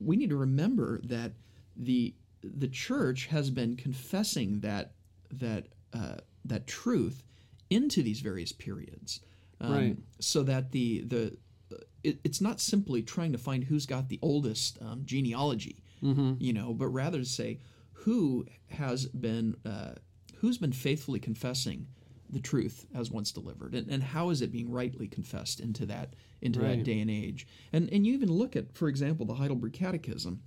we 0.00 0.16
need 0.16 0.30
to 0.30 0.36
remember 0.36 1.00
that 1.04 1.32
the 1.76 2.14
the 2.42 2.68
church 2.68 3.26
has 3.26 3.50
been 3.50 3.76
confessing 3.76 4.60
that 4.60 4.92
that 5.32 5.66
uh, 5.92 6.16
that 6.44 6.66
truth 6.66 7.22
into 7.70 8.02
these 8.02 8.20
various 8.20 8.52
periods, 8.52 9.20
um, 9.60 9.72
Right. 9.72 9.96
so 10.20 10.42
that 10.44 10.72
the 10.72 11.00
the 11.02 11.36
it, 12.04 12.18
it's 12.22 12.40
not 12.40 12.60
simply 12.60 13.02
trying 13.02 13.32
to 13.32 13.38
find 13.38 13.64
who's 13.64 13.86
got 13.86 14.08
the 14.08 14.18
oldest 14.22 14.78
um, 14.80 15.02
genealogy, 15.04 15.82
you 16.38 16.52
know, 16.52 16.72
but 16.72 16.86
rather 16.88 17.18
to 17.18 17.24
say 17.24 17.58
who 17.92 18.46
has 18.68 19.06
been 19.06 19.56
uh, 19.64 19.92
who's 20.36 20.58
been 20.58 20.72
faithfully 20.72 21.18
confessing 21.18 21.86
the 22.30 22.40
truth 22.40 22.86
as 22.94 23.10
once 23.10 23.32
delivered, 23.32 23.74
and, 23.74 23.88
and 23.88 24.02
how 24.02 24.30
is 24.30 24.42
it 24.42 24.50
being 24.52 24.70
rightly 24.70 25.06
confessed 25.08 25.60
into 25.60 25.86
that 25.86 26.14
into 26.42 26.60
that 26.60 26.84
day 26.84 27.00
and 27.00 27.10
age, 27.10 27.46
and 27.72 27.88
and 27.92 28.06
you 28.06 28.12
even 28.14 28.30
look 28.30 28.56
at, 28.56 28.74
for 28.74 28.88
example, 28.88 29.26
the 29.26 29.34
Heidelberg 29.34 29.72
Catechism, 29.72 30.42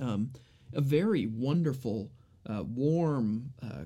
um, 0.00 0.32
a 0.72 0.80
very 0.80 1.26
wonderful, 1.26 2.10
uh, 2.46 2.62
warm. 2.64 3.52
Uh, 3.62 3.84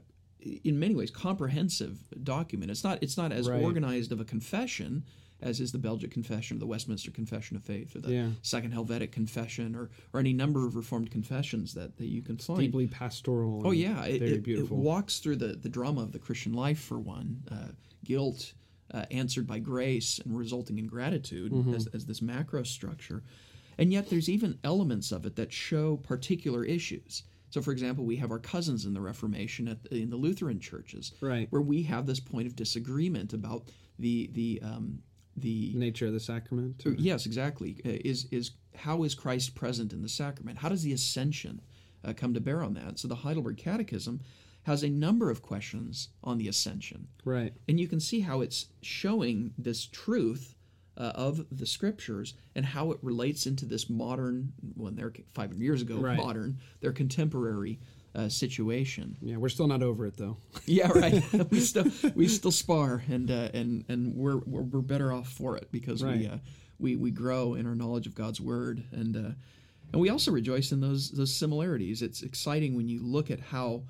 in 0.64 0.76
many 0.76 0.96
ways, 0.96 1.08
comprehensive 1.08 2.00
document. 2.24 2.68
It's 2.70 2.82
not. 2.82 3.00
It's 3.00 3.16
not 3.16 3.30
as 3.30 3.48
Right. 3.48 3.62
organized 3.62 4.10
of 4.10 4.18
a 4.20 4.24
confession 4.24 5.04
as 5.42 5.60
is 5.60 5.72
the 5.72 5.78
Belgic 5.78 6.10
Confession 6.10 6.56
or 6.56 6.60
the 6.60 6.66
Westminster 6.66 7.10
Confession 7.10 7.56
of 7.56 7.62
Faith 7.64 7.94
or 7.96 8.00
the 8.00 8.12
Yeah. 8.12 8.28
Second 8.42 8.72
Helvetic 8.72 9.12
Confession 9.12 9.74
or 9.74 9.90
or 10.12 10.20
any 10.20 10.32
number 10.32 10.66
of 10.66 10.76
Reformed 10.76 11.10
confessions 11.10 11.74
that, 11.74 11.96
that 11.98 12.06
you 12.06 12.22
can 12.22 12.36
find. 12.38 12.60
Deeply 12.60 12.86
pastoral. 12.86 13.62
Oh 13.64 13.70
and 13.70 13.78
yeah, 13.78 14.04
it, 14.04 14.18
very 14.20 14.32
it- 14.32 14.48
it 14.48 14.70
walks 14.70 15.18
through 15.18 15.36
the, 15.36 15.48
the 15.48 15.68
drama 15.68 16.02
of 16.02 16.12
the 16.12 16.18
Christian 16.18 16.52
life 16.54 16.80
for 16.80 16.98
one, 16.98 17.42
uh, 17.50 17.68
guilt 18.04 18.54
uh, 18.92 19.04
answered 19.10 19.46
by 19.46 19.58
grace 19.58 20.18
and 20.24 20.36
resulting 20.38 20.78
in 20.78 20.86
gratitude 20.86 21.52
Mm-hmm. 21.52 21.74
as, 21.74 21.86
as 21.88 22.06
this 22.06 22.22
macro 22.22 22.62
structure, 22.62 23.22
and 23.78 23.92
yet 23.92 24.08
there's 24.10 24.28
even 24.28 24.58
elements 24.64 25.12
of 25.12 25.26
it 25.26 25.36
that 25.36 25.52
show 25.52 25.96
particular 25.96 26.64
issues. 26.64 27.22
So, 27.50 27.60
for 27.60 27.72
example, 27.72 28.04
we 28.04 28.16
have 28.16 28.30
our 28.30 28.38
cousins 28.38 28.86
in 28.86 28.94
the 28.94 29.00
Reformation 29.00 29.68
at 29.68 29.82
the, 29.82 30.02
in 30.02 30.08
the 30.10 30.16
Lutheran 30.16 30.58
churches, 30.60 31.12
Right. 31.20 31.48
where 31.50 31.60
we 31.62 31.82
have 31.82 32.06
this 32.06 32.20
point 32.20 32.46
of 32.46 32.56
disagreement 32.56 33.32
about 33.34 33.68
the 33.98 34.30
the 34.32 34.60
um, 34.62 35.02
the 35.36 35.72
Nature 35.74 36.06
of 36.06 36.12
the 36.12 36.20
sacrament. 36.20 36.82
Yes, 36.98 37.26
exactly. 37.26 37.76
Uh, 37.84 37.90
Is 38.04 38.26
is 38.30 38.52
how 38.74 39.02
is 39.02 39.14
Christ 39.14 39.54
present 39.54 39.92
in 39.92 40.02
the 40.02 40.08
sacrament? 40.08 40.58
How 40.58 40.68
does 40.68 40.82
the 40.82 40.92
ascension 40.92 41.60
uh, 42.04 42.12
come 42.14 42.34
to 42.34 42.40
bear 42.40 42.62
on 42.62 42.74
that? 42.74 42.98
So 42.98 43.06
the 43.08 43.16
Heidelberg 43.16 43.56
Catechism 43.58 44.20
has 44.64 44.82
a 44.82 44.88
number 44.88 45.30
of 45.30 45.42
questions 45.42 46.08
on 46.22 46.38
the 46.38 46.46
ascension, 46.48 47.08
Right. 47.24 47.52
and 47.68 47.80
you 47.80 47.88
can 47.88 47.98
see 48.00 48.20
how 48.20 48.40
it's 48.42 48.66
showing 48.80 49.52
this 49.58 49.86
truth 49.86 50.54
uh, 50.96 51.10
of 51.16 51.44
the 51.50 51.66
scriptures 51.66 52.34
and 52.54 52.64
how 52.64 52.92
it 52.92 52.98
relates 53.02 53.46
into 53.46 53.64
this 53.66 53.90
modern, 53.90 54.52
when 54.76 54.94
they're 54.94 55.12
500 55.34 55.60
years 55.60 55.82
ago, 55.82 55.96
Right. 55.98 56.16
modern, 56.16 56.58
their 56.80 56.92
contemporary 56.92 57.80
uh, 58.14 58.28
situation. 58.28 59.16
Yeah, 59.22 59.36
we're 59.36 59.48
still 59.48 59.66
not 59.66 59.82
over 59.82 60.06
it 60.06 60.16
though. 60.16 60.36
Yeah, 60.66 60.88
right. 60.92 61.22
we 61.50 61.60
still 61.60 61.86
we 62.14 62.28
still 62.28 62.50
spar, 62.50 63.02
and 63.08 63.30
uh, 63.30 63.48
and 63.54 63.84
and 63.88 64.14
we're, 64.14 64.38
we're 64.38 64.62
we're 64.62 64.80
better 64.80 65.12
off 65.12 65.28
for 65.28 65.56
it 65.56 65.68
because 65.72 66.04
we 66.04 66.26
uh, 66.26 66.38
we 66.78 66.96
we 66.96 67.10
grow 67.10 67.54
in 67.54 67.66
our 67.66 67.74
knowledge 67.74 68.06
of 68.06 68.14
God's 68.14 68.40
word, 68.40 68.84
and 68.92 69.16
uh, 69.16 69.30
and 69.92 70.00
we 70.00 70.10
also 70.10 70.30
rejoice 70.30 70.72
in 70.72 70.80
those 70.80 71.10
those 71.10 71.34
similarities. 71.34 72.02
It's 72.02 72.22
exciting 72.22 72.76
when 72.76 72.88
you 72.88 73.02
look 73.02 73.30
at 73.30 73.40
how 73.40 73.82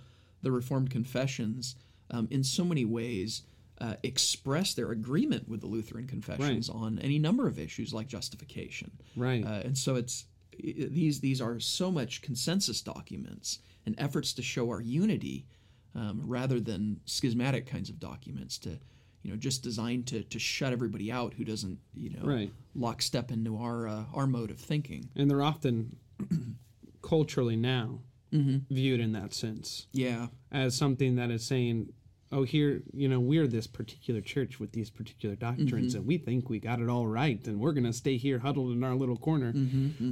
the 0.43 0.51
Reformed 0.53 0.91
confessions, 0.91 1.77
um, 2.11 2.29
in 2.31 2.45
so 2.45 2.65
many 2.65 2.85
ways. 2.85 3.43
Uh, 3.81 3.97
express 4.05 4.75
their 4.75 4.93
agreement 4.93 5.49
with 5.49 5.61
the 5.61 5.67
Lutheran 5.67 6.07
confessions 6.07 6.69
on 6.69 7.01
any 7.01 7.19
number 7.19 7.49
of 7.49 7.59
issues 7.59 7.93
like 7.93 8.07
justification, 8.07 8.93
Right. 9.17 9.45
uh, 9.45 9.63
and 9.65 9.77
so 9.77 9.97
it's 9.97 10.27
these 10.63 11.19
these 11.19 11.41
are 11.41 11.59
so 11.59 11.91
much 11.91 12.23
consensus 12.23 12.81
documents 12.81 13.59
and 13.87 13.95
efforts 13.99 14.33
to 14.35 14.43
show 14.43 14.69
our 14.71 14.81
unity 14.81 15.47
um, 15.95 16.23
rather 16.25 16.59
than 16.61 17.01
schismatic 17.05 17.67
kinds 17.67 17.91
of 17.91 17.99
documents 17.99 18.59
to 18.59 18.79
you 19.23 19.31
know 19.31 19.37
just 19.37 19.63
designed 19.63 20.07
to, 20.07 20.23
to 20.25 20.39
shut 20.39 20.73
everybody 20.73 21.11
out 21.13 21.35
who 21.35 21.45
doesn't 21.45 21.79
you 21.95 22.11
know 22.11 22.23
Right. 22.25 22.51
lockstep 22.75 23.31
into 23.31 23.57
our 23.59 23.87
uh, 23.89 24.05
our 24.15 24.27
mode 24.27 24.51
of 24.51 24.59
thinking. 24.59 25.09
And 25.17 25.31
they're 25.31 25.43
often 25.43 25.97
culturally 27.03 27.57
now 27.57 28.01
Mm-hmm. 28.33 28.75
viewed 28.75 28.99
in 29.01 29.13
that 29.13 29.35
sense. 29.35 29.89
Yeah. 29.93 30.29
As 30.51 30.75
something 30.75 31.17
that 31.17 31.31
is 31.31 31.45
saying 31.45 31.93
oh 32.35 32.45
here 32.45 32.81
you 32.95 33.07
know 33.07 33.21
we're 33.21 33.47
this 33.47 33.67
particular 33.67 34.23
church 34.23 34.59
with 34.59 34.73
these 34.73 34.89
particular 34.89 35.35
doctrines 35.37 35.95
and 35.95 36.07
we 36.07 36.17
think 36.17 36.49
we 36.49 36.59
got 36.59 36.81
it 36.81 36.89
all 36.89 37.07
right 37.07 37.47
and 37.47 37.61
we're 37.61 37.73
going 37.73 37.85
to 37.85 37.93
stay 37.93 38.17
here 38.17 38.39
huddled 38.39 38.73
in 38.73 38.83
our 38.83 38.95
little 38.95 39.19
corner. 39.19 39.53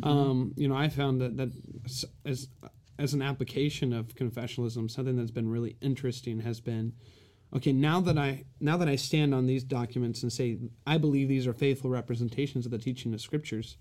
Um, 0.03 0.53
you 0.55 0.69
know 0.69 0.77
i 0.77 0.91
found 0.91 1.23
that 1.23 1.39
that 1.39 1.51
as 2.27 2.49
as 3.01 3.15
an 3.15 3.23
application 3.23 3.93
of 3.93 4.15
confessionalism 4.15 4.91
something 4.91 5.17
that's 5.17 5.31
been 5.31 5.49
really 5.49 5.77
interesting 5.81 6.41
has 6.41 6.61
been 6.61 6.93
okay 7.55 7.73
now 7.73 8.01
that 8.01 8.19
i 8.19 8.45
now 8.61 8.77
that 8.77 8.89
i 8.89 8.97
stand 8.97 9.35
on 9.35 9.47
these 9.47 9.65
documents 9.65 10.23
and 10.23 10.33
say 10.33 10.59
i 10.87 10.99
believe 10.99 11.29
these 11.29 11.47
are 11.47 11.55
faithful 11.55 11.91
representations 11.91 12.67
of 12.67 12.71
the 12.71 12.79
teaching 12.79 13.15
of 13.15 13.21
scriptures 13.21 13.77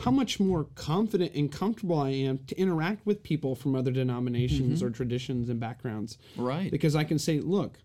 how 0.00 0.10
much 0.10 0.38
more 0.38 0.64
confident 0.74 1.32
and 1.34 1.50
comfortable 1.52 1.98
i 1.98 2.10
am 2.10 2.38
to 2.46 2.58
interact 2.58 3.06
with 3.06 3.22
people 3.22 3.54
from 3.54 3.74
other 3.74 3.92
denominations 3.92 4.80
mm-hmm. 4.80 4.88
or 4.88 4.90
traditions 4.90 5.48
and 5.48 5.58
backgrounds. 5.58 6.18
Right. 6.36 6.70
Because 6.70 6.96
i 6.96 7.04
can 7.04 7.18
say 7.18 7.40
look 7.40 7.78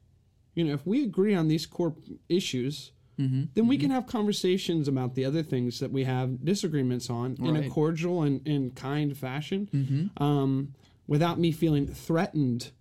you 0.56 0.63
know 0.63 0.74
if 0.74 0.86
we 0.86 1.04
agree 1.04 1.36
on 1.36 1.48
these 1.48 1.65
core 1.65 1.96
issues 2.28 2.91
Mm-hmm. 3.19 3.43
then 3.54 3.67
we 3.67 3.76
mm-hmm. 3.76 3.82
can 3.82 3.91
have 3.91 4.08
conversations 4.08 4.88
about 4.88 5.15
the 5.15 5.26
other 5.26 5.43
things 5.43 5.80
that 5.80 5.91
we 5.91 6.06
have 6.06 6.43
disagreements 6.43 7.10
on 7.10 7.38
in 7.39 7.56
a 7.56 7.69
cordial 7.69 8.24
and, 8.24 8.45
and 8.47 8.76
kind 8.76 9.15
fashion 9.15 9.69
mm-hmm. 9.74 10.24
um, 10.24 10.74
without 11.08 11.39
me 11.39 11.52
feeling 11.52 11.88
threatened 11.88 12.71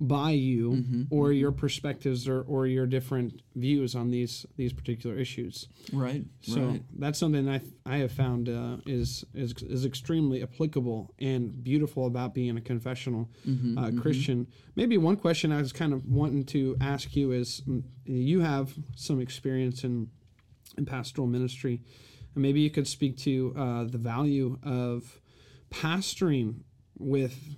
by 0.00 0.30
you 0.30 0.70
Mm-hmm, 0.70 1.02
or 1.10 1.32
your 1.32 1.52
perspectives 1.52 2.26
or, 2.26 2.42
or 2.42 2.66
your 2.66 2.86
different 2.86 3.42
views 3.54 3.94
on 3.94 4.10
these 4.10 4.46
these 4.56 4.72
particular 4.72 5.16
issues. 5.16 5.68
Right. 5.92 6.24
So 6.40 6.60
right. 6.60 6.82
that's 6.98 7.18
something 7.18 7.48
I 7.48 7.60
I 7.84 7.98
have 7.98 8.12
found 8.12 8.48
uh, 8.48 8.76
is 8.86 9.24
is 9.34 9.52
is 9.62 9.84
extremely 9.84 10.42
applicable 10.42 11.14
and 11.18 11.62
beautiful 11.62 12.06
about 12.06 12.34
being 12.34 12.56
a 12.56 12.60
confessional 12.60 13.28
Mm-hmm, 13.46 13.78
uh, 13.78 14.02
Christian. 14.02 14.46
Maybe 14.76 14.96
one 14.96 15.16
question 15.16 15.52
I 15.52 15.58
was 15.58 15.72
kind 15.72 15.92
of 15.92 16.06
wanting 16.06 16.44
to 16.46 16.76
ask 16.80 17.14
you 17.16 17.32
is 17.32 17.60
mm, 17.68 17.82
you 18.04 18.40
have 18.40 18.72
some 18.96 19.20
experience 19.20 19.84
in 19.84 20.08
in 20.78 20.86
pastoral 20.86 21.26
ministry, 21.26 21.82
and 22.34 22.42
maybe 22.42 22.60
you 22.60 22.70
could 22.70 22.86
speak 22.88 23.18
to 23.18 23.54
uh, 23.56 23.84
the 23.84 23.98
value 23.98 24.58
of 24.62 25.20
pastoring 25.70 26.60
with 26.98 27.56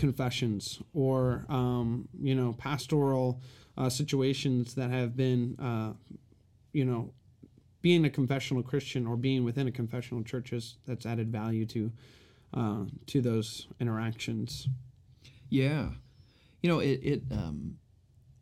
confessions 0.00 0.80
or 0.94 1.44
um, 1.50 2.08
you 2.20 2.34
know 2.34 2.54
pastoral 2.54 3.40
uh, 3.76 3.90
situations 3.90 4.74
that 4.74 4.90
have 4.90 5.14
been 5.14 5.56
uh, 5.60 5.92
you 6.72 6.84
know 6.84 7.12
being 7.82 8.04
a 8.06 8.10
confessional 8.10 8.62
Christian 8.62 9.06
or 9.06 9.16
being 9.16 9.44
within 9.44 9.66
a 9.68 9.70
confessional 9.70 10.22
church 10.22 10.52
is, 10.52 10.76
that's 10.86 11.06
added 11.06 11.30
value 11.30 11.66
to 11.66 11.92
uh, 12.54 12.84
to 13.06 13.20
those 13.20 13.68
interactions. 13.78 14.68
Yeah, 15.50 15.90
you 16.62 16.70
know 16.70 16.80
it. 16.80 17.00
It 17.02 17.22
um, 17.30 17.76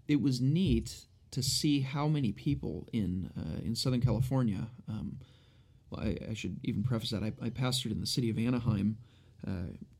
it 0.07 0.23
was 0.23 0.41
neat 0.41 1.07
to 1.33 1.43
see 1.43 1.81
how 1.81 2.07
many 2.07 2.31
people 2.31 2.89
in 2.93 3.31
uh, 3.37 3.67
in 3.67 3.75
Southern 3.75 4.01
California. 4.01 4.69
Um, 4.89 5.19
well, 5.91 6.03
I, 6.03 6.19
I 6.31 6.35
should 6.35 6.61
even 6.63 6.85
preface 6.85 7.11
that 7.11 7.25
I, 7.25 7.33
I 7.43 7.51
pastored 7.51 7.91
in 7.91 8.01
the 8.01 8.07
city 8.07 8.31
of 8.31 8.39
Anaheim, 8.39 8.99
uh, 9.47 9.51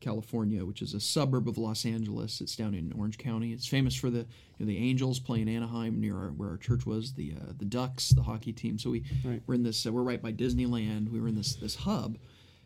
California, 0.01 0.65
which 0.65 0.81
is 0.81 0.93
a 0.93 0.99
suburb 0.99 1.47
of 1.47 1.57
Los 1.57 1.85
Angeles. 1.85 2.41
It's 2.41 2.55
down 2.55 2.73
in 2.73 2.91
Orange 2.97 3.17
County. 3.17 3.53
It's 3.53 3.67
famous 3.67 3.95
for 3.95 4.09
the 4.09 4.19
you 4.19 4.25
know, 4.59 4.65
the 4.65 4.77
Angels 4.77 5.19
playing 5.19 5.47
Anaheim 5.47 5.99
near 6.01 6.17
our, 6.17 6.27
where 6.29 6.49
our 6.49 6.57
church 6.57 6.85
was. 6.85 7.13
The 7.13 7.35
uh, 7.39 7.53
the 7.57 7.65
Ducks, 7.65 8.09
the 8.09 8.23
hockey 8.23 8.51
team. 8.53 8.77
So 8.77 8.89
we 8.89 9.03
Right. 9.23 9.41
we're 9.47 9.55
in 9.55 9.63
this. 9.63 9.85
Uh, 9.85 9.91
we're 9.93 10.03
right 10.03 10.21
by 10.21 10.33
Disneyland. 10.33 11.09
We 11.09 11.21
were 11.21 11.27
in 11.29 11.35
this 11.35 11.55
this 11.55 11.75
hub, 11.75 12.17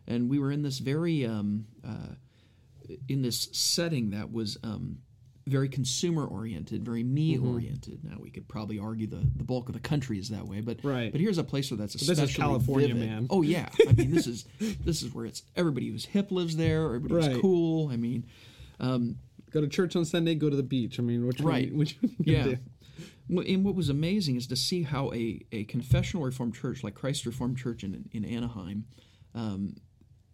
and 0.08 0.30
we 0.30 0.40
were 0.40 0.52
in 0.52 0.64
this 0.64 0.80
very 0.80 1.26
um, 1.26 1.66
uh, 1.88 2.16
in 3.08 3.22
this 3.22 3.50
setting 3.52 4.10
that 4.10 4.32
was 4.32 4.58
um, 4.64 4.98
very 5.45 5.67
consumer 5.67 6.25
oriented, 6.25 6.84
very 6.86 7.03
me 7.03 7.38
oriented. 7.38 8.03
Now 8.03 8.17
we 8.19 8.29
could 8.29 8.47
probably 8.47 8.79
argue 8.79 9.08
the, 9.08 9.27
the 9.36 9.43
bulk 9.43 9.67
of 9.69 9.73
the 9.73 9.82
country 9.82 10.17
is 10.17 10.29
that 10.29 10.47
way, 10.47 10.62
but 10.62 10.79
Right. 10.84 11.12
But 11.12 11.19
here's 11.21 11.38
a 11.38 11.43
place 11.43 11.69
where 11.69 11.77
that's 11.77 11.93
this 11.93 12.03
especially 12.03 12.32
is 12.32 12.36
California, 12.38 12.88
vivid. 12.93 13.10
man. 13.10 13.27
Oh 13.29 13.41
yeah, 13.41 13.67
I 13.88 13.91
mean 13.93 14.12
this 14.12 14.25
is 14.27 14.45
this 14.60 15.01
is 15.03 15.13
where 15.13 15.25
it's 15.25 15.43
everybody 15.56 15.89
who's 15.89 16.06
hip 16.06 16.32
lives 16.32 16.56
there. 16.56 16.86
Everybody's 16.95 17.27
Right. 17.27 17.41
cool. 17.41 17.89
I 17.89 17.97
mean, 17.97 18.25
Go 18.79 19.62
to 19.62 19.67
church 19.67 19.95
on 19.95 20.03
Sunday, 20.03 20.34
go 20.34 20.49
to 20.49 20.56
the 20.56 20.63
beach. 20.63 20.97
I 20.99 21.03
mean, 21.03 21.27
which 21.27 21.39
one- 21.39 21.53
Right. 21.53 21.73
which 21.75 21.97
one 22.01 22.15
yeah. 22.21 22.43
do? 22.43 22.58
And 23.29 23.63
what 23.63 23.75
was 23.75 23.89
amazing 23.89 24.36
is 24.36 24.47
to 24.47 24.56
see 24.56 24.82
how 24.84 25.12
a, 25.13 25.39
a 25.51 25.63
confessional 25.65 26.23
Reformed 26.25 26.56
church 26.56 26.84
like 26.84 26.95
Christ 26.95 27.25
Reformed 27.27 27.58
Church 27.58 27.84
in, 27.84 28.10
in 28.13 28.25
Anaheim, 28.25 28.86
um, 29.36 29.75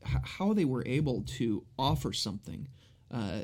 h- 0.05 0.17
how 0.23 0.53
they 0.53 0.63
were 0.65 0.83
able 0.87 1.23
to 1.37 1.65
offer 1.77 2.13
something 2.13 2.67
uh, 3.11 3.41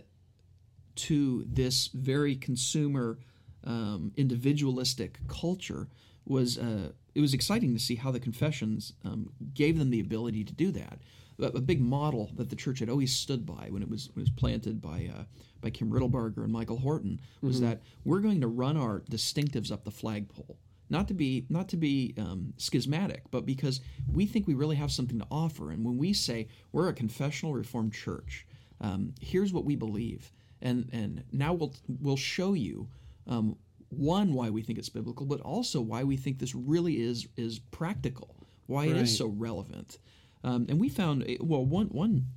to 0.95 1.45
this 1.47 1.87
very 1.93 2.35
consumer, 2.35 3.19
um, 3.63 4.11
individualistic 4.15 5.19
culture 5.27 5.87
was 6.25 6.57
uh, 6.57 6.91
it 7.13 7.21
was 7.21 7.33
exciting 7.33 7.73
to 7.73 7.79
see 7.79 7.95
how 7.95 8.11
the 8.11 8.19
confessions 8.19 8.93
um, 9.03 9.29
gave 9.53 9.77
them 9.77 9.89
the 9.89 9.99
ability 9.99 10.43
to 10.43 10.53
do 10.53 10.71
that. 10.71 10.99
A, 11.39 11.57
a 11.57 11.61
big 11.61 11.81
model 11.81 12.31
that 12.35 12.49
the 12.49 12.55
church 12.55 12.79
had 12.79 12.89
always 12.89 13.13
stood 13.13 13.45
by 13.45 13.67
when 13.69 13.81
it 13.81 13.89
was 13.89 14.09
when 14.13 14.21
it 14.21 14.29
was 14.29 14.41
planted 14.41 14.81
by 14.81 15.09
uh, 15.13 15.23
by 15.61 15.69
Kim 15.69 15.91
Riddlebarger 15.91 16.43
and 16.43 16.51
Michael 16.51 16.77
Horton 16.77 17.19
was 17.41 17.59
that 17.61 17.81
we're 18.03 18.19
going 18.19 18.41
to 18.41 18.47
run 18.47 18.77
our 18.77 19.01
distinctives 19.09 19.71
up 19.71 19.83
the 19.83 19.91
flagpole. 19.91 20.57
Not 20.89 21.07
to 21.07 21.13
be 21.15 21.45
not 21.49 21.67
to 21.69 21.77
be 21.77 22.13
um, 22.17 22.53
schismatic, 22.57 23.23
but 23.31 23.45
because 23.45 23.81
we 24.11 24.27
think 24.27 24.45
we 24.45 24.53
really 24.53 24.75
have 24.75 24.91
something 24.91 25.19
to 25.19 25.27
offer. 25.31 25.71
And 25.71 25.83
when 25.83 25.97
we 25.97 26.13
say 26.13 26.47
we're 26.71 26.89
a 26.89 26.93
confessional 26.93 27.53
Reformed 27.53 27.93
church, 27.93 28.45
um, 28.81 29.13
here's 29.19 29.51
what 29.51 29.65
we 29.65 29.75
believe, 29.75 30.31
and 30.61 30.89
and 30.91 31.23
now 31.31 31.53
we'll 31.53 31.73
we'll 32.01 32.17
show 32.17 32.53
you 32.53 32.87
um, 33.27 33.55
one 33.89 34.33
why 34.33 34.49
we 34.49 34.61
think 34.61 34.77
it's 34.79 34.89
biblical, 34.89 35.25
but 35.25 35.41
also 35.41 35.81
why 35.81 36.03
we 36.03 36.17
think 36.17 36.39
this 36.39 36.55
really 36.55 37.01
is 37.01 37.27
is 37.37 37.59
practical, 37.59 38.35
why 38.67 38.85
it 38.85 38.93
Right. 38.93 39.01
is 39.01 39.17
so 39.17 39.27
relevant. 39.27 39.99
Um, 40.43 40.65
and 40.69 40.79
we 40.79 40.89
found 40.89 41.23
eh, 41.27 41.37
well 41.39 41.65
one 41.65 41.87
one 41.87 42.27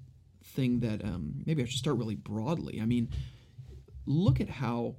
thing 0.42 0.80
that 0.80 1.04
um, 1.04 1.42
maybe 1.46 1.62
I 1.62 1.66
should 1.66 1.78
start 1.78 1.98
really 1.98 2.14
broadly. 2.16 2.80
I 2.80 2.86
mean, 2.86 3.08
look 4.06 4.40
at 4.40 4.48
how 4.48 4.96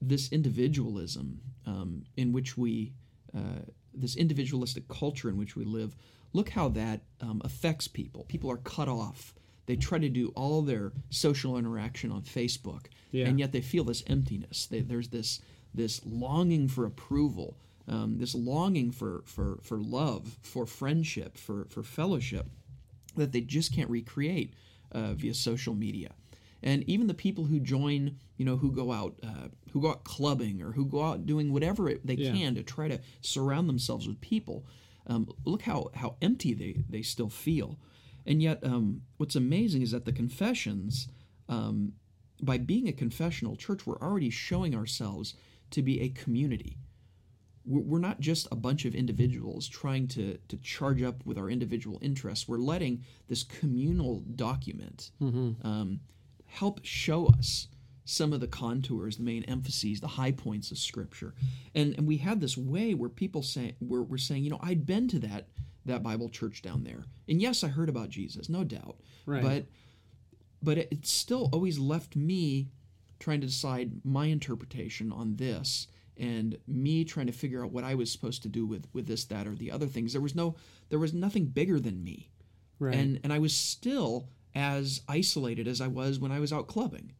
this 0.00 0.32
individualism 0.32 1.40
um, 1.66 2.04
in 2.16 2.32
which 2.32 2.56
we 2.56 2.92
uh, 3.36 3.60
this 3.92 4.16
individualistic 4.16 4.88
culture 4.88 5.28
in 5.28 5.36
which 5.36 5.56
we 5.56 5.64
live 5.64 5.94
look 6.32 6.50
how 6.50 6.68
that 6.68 7.00
um, 7.20 7.42
affects 7.44 7.86
people 7.88 8.24
people 8.28 8.50
are 8.50 8.56
cut 8.58 8.88
off 8.88 9.34
they 9.70 9.76
try 9.76 9.98
to 9.98 10.08
do 10.08 10.32
all 10.34 10.62
their 10.62 10.92
social 11.10 11.56
interaction 11.56 12.10
on 12.10 12.22
facebook 12.22 12.86
Yeah. 13.12 13.26
and 13.28 13.38
yet 13.38 13.52
they 13.52 13.60
feel 13.60 13.84
this 13.84 14.02
emptiness 14.08 14.66
they, 14.66 14.80
there's 14.80 15.08
this 15.10 15.40
this 15.72 16.00
longing 16.04 16.66
for 16.68 16.84
approval 16.86 17.56
um, 17.94 18.18
this 18.18 18.34
longing 18.34 18.90
for, 18.90 19.22
for 19.26 19.58
for 19.62 19.78
love 19.98 20.38
for 20.42 20.66
friendship 20.66 21.36
for 21.38 21.66
for 21.70 21.82
fellowship 21.84 22.46
that 23.16 23.30
they 23.32 23.40
just 23.40 23.72
can't 23.76 23.90
recreate 23.90 24.54
uh, 24.92 25.12
via 25.14 25.34
social 25.34 25.74
media. 25.74 26.10
And 26.62 26.84
even 26.88 27.06
the 27.08 27.14
people 27.26 27.44
who 27.46 27.58
join, 27.58 28.16
you 28.36 28.44
know, 28.44 28.56
who 28.58 28.70
go 28.70 28.92
out, 28.92 29.14
uh, 29.22 29.48
who 29.72 29.80
go 29.80 29.90
out 29.90 30.04
clubbing 30.04 30.62
or 30.62 30.72
who 30.72 30.84
go 30.84 31.02
out 31.02 31.24
doing 31.26 31.52
whatever 31.52 31.88
it, 31.88 32.06
they 32.06 32.14
Yeah. 32.14 32.32
can 32.32 32.54
to 32.56 32.62
try 32.62 32.86
to 32.88 33.00
surround 33.22 33.68
themselves 33.68 34.06
with 34.06 34.20
people, 34.20 34.64
um, 35.06 35.22
look 35.44 35.62
how 35.62 35.90
how 35.94 36.16
empty 36.22 36.52
they 36.54 36.72
they 36.88 37.02
still 37.02 37.30
feel. 37.30 37.78
And 38.26 38.42
yet, 38.42 38.60
um, 38.62 39.02
what's 39.16 39.36
amazing 39.36 39.82
is 39.82 39.90
that 39.92 40.04
the 40.04 40.12
confessions, 40.12 41.08
um, 41.48 41.92
by 42.42 42.58
being 42.58 42.88
a 42.88 42.92
confessional 42.92 43.56
church, 43.56 43.86
we're 43.86 43.98
already 43.98 44.30
showing 44.30 44.74
ourselves 44.74 45.34
to 45.70 45.82
be 45.82 46.00
a 46.00 46.08
community 46.08 46.76
we're 47.64 48.00
not 48.00 48.20
just 48.20 48.48
a 48.50 48.56
bunch 48.56 48.84
of 48.84 48.94
individuals 48.94 49.68
trying 49.68 50.08
to, 50.08 50.38
to 50.48 50.56
charge 50.58 51.02
up 51.02 51.24
with 51.26 51.36
our 51.38 51.50
individual 51.50 51.98
interests. 52.02 52.48
We're 52.48 52.58
letting 52.58 53.04
this 53.28 53.42
communal 53.42 54.20
document 54.34 55.10
um, 55.62 56.00
help 56.46 56.80
show 56.82 57.26
us 57.26 57.68
some 58.04 58.32
of 58.32 58.40
the 58.40 58.48
contours, 58.48 59.18
the 59.18 59.22
main 59.22 59.44
emphases, 59.44 60.00
the 60.00 60.08
high 60.08 60.32
points 60.32 60.70
of 60.70 60.78
Scripture. 60.78 61.34
And 61.74 61.94
and 61.96 62.08
we 62.08 62.16
had 62.16 62.40
this 62.40 62.56
way 62.56 62.94
where 62.94 63.10
people 63.10 63.42
say 63.42 63.76
we're, 63.80 64.02
we're 64.02 64.18
saying, 64.18 64.42
you 64.42 64.50
know, 64.50 64.60
I'd 64.62 64.86
been 64.86 65.06
to 65.08 65.18
that 65.20 65.48
that 65.86 66.02
Bible 66.02 66.28
church 66.28 66.62
down 66.62 66.84
there, 66.84 67.04
and 67.28 67.40
yes, 67.40 67.64
I 67.64 67.68
heard 67.68 67.88
about 67.88 68.08
Jesus, 68.10 68.48
no 68.48 68.64
doubt, 68.64 68.96
Right. 69.26 69.42
but 69.42 69.66
but 70.62 70.78
it, 70.78 70.88
it 70.90 71.06
still 71.06 71.48
always 71.52 71.78
left 71.78 72.16
me 72.16 72.68
trying 73.18 73.40
to 73.40 73.46
decide 73.46 74.04
my 74.04 74.26
interpretation 74.26 75.10
on 75.12 75.36
this 75.36 75.86
and 76.16 76.58
me 76.66 77.04
trying 77.04 77.26
to 77.26 77.32
figure 77.32 77.64
out 77.64 77.72
what 77.72 77.84
I 77.84 77.94
was 77.94 78.10
supposed 78.12 78.42
to 78.42 78.48
do 78.48 78.66
with 78.66 78.86
with 78.92 79.06
this 79.06 79.24
that 79.26 79.46
or 79.46 79.54
the 79.54 79.70
other 79.70 79.86
things 79.86 80.12
there 80.12 80.20
was 80.22 80.34
no 80.34 80.54
there 80.90 80.98
was 80.98 81.14
nothing 81.14 81.46
bigger 81.46 81.78
than 81.80 82.02
me 82.04 82.28
Right. 82.78 82.94
and 82.94 83.20
and 83.24 83.32
I 83.32 83.38
was 83.38 83.54
still 83.56 84.28
as 84.54 85.00
isolated 85.08 85.66
as 85.68 85.80
I 85.80 85.86
was 85.86 86.18
when 86.18 86.32
I 86.32 86.40
was 86.40 86.52
out 86.52 86.66
clubbing 86.66 87.12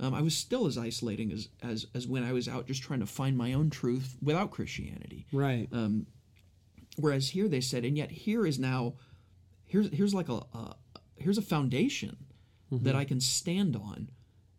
um, 0.00 0.12
I 0.12 0.22
was 0.22 0.36
still 0.36 0.66
as 0.66 0.76
isolating 0.76 1.30
as, 1.32 1.48
as 1.62 1.86
as 1.94 2.06
when 2.06 2.24
I 2.24 2.32
was 2.32 2.48
out 2.48 2.66
just 2.66 2.82
trying 2.82 3.00
to 3.00 3.06
find 3.06 3.36
my 3.36 3.52
own 3.54 3.70
truth 3.70 4.16
without 4.22 4.50
Christianity 4.50 5.26
right. 5.32 5.68
Whereas 6.96 7.30
here 7.30 7.48
they 7.48 7.60
said, 7.60 7.84
and 7.84 7.96
yet 7.96 8.10
here 8.10 8.46
is 8.46 8.58
now, 8.58 8.94
here's 9.64 9.90
here's 9.92 10.14
like 10.14 10.28
a, 10.28 10.42
here's 11.16 11.38
a 11.38 11.42
foundation 11.42 12.16
that 12.70 12.96
I 12.96 13.04
can 13.04 13.20
stand 13.20 13.76
on, 13.76 14.10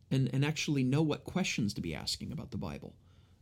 and 0.09 0.29
and 0.33 0.45
actually 0.45 0.83
know 0.83 1.01
what 1.01 1.23
questions 1.25 1.73
to 1.73 1.81
be 1.81 1.93
asking 1.95 2.31
about 2.31 2.51
the 2.51 2.57
Bible. 2.57 2.95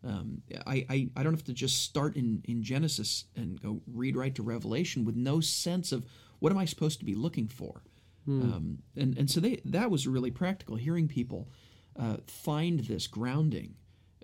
Um, 0.03 0.41
I, 0.67 0.85
I 0.89 1.09
I 1.15 1.23
don't 1.23 1.33
have 1.33 1.43
to 1.45 1.53
just 1.53 1.83
start 1.83 2.15
in 2.15 2.41
in 2.45 2.63
Genesis 2.63 3.25
and 3.35 3.61
go 3.61 3.81
read 3.87 4.15
right 4.15 4.33
to 4.35 4.43
Revelation 4.43 5.05
with 5.05 5.15
no 5.15 5.39
sense 5.41 5.91
of 5.91 6.05
what 6.39 6.51
am 6.51 6.57
I 6.57 6.65
supposed 6.65 6.99
to 6.99 7.05
be 7.05 7.15
looking 7.15 7.47
for. 7.47 7.83
Um, 8.27 8.79
and 8.95 9.17
and 9.17 9.29
so 9.29 9.39
they 9.41 9.59
that 9.65 9.91
was 9.91 10.07
really 10.07 10.31
practical. 10.31 10.75
Hearing 10.77 11.07
people 11.07 11.49
uh, 11.97 12.17
find 12.27 12.79
this 12.81 13.05
grounding 13.07 13.75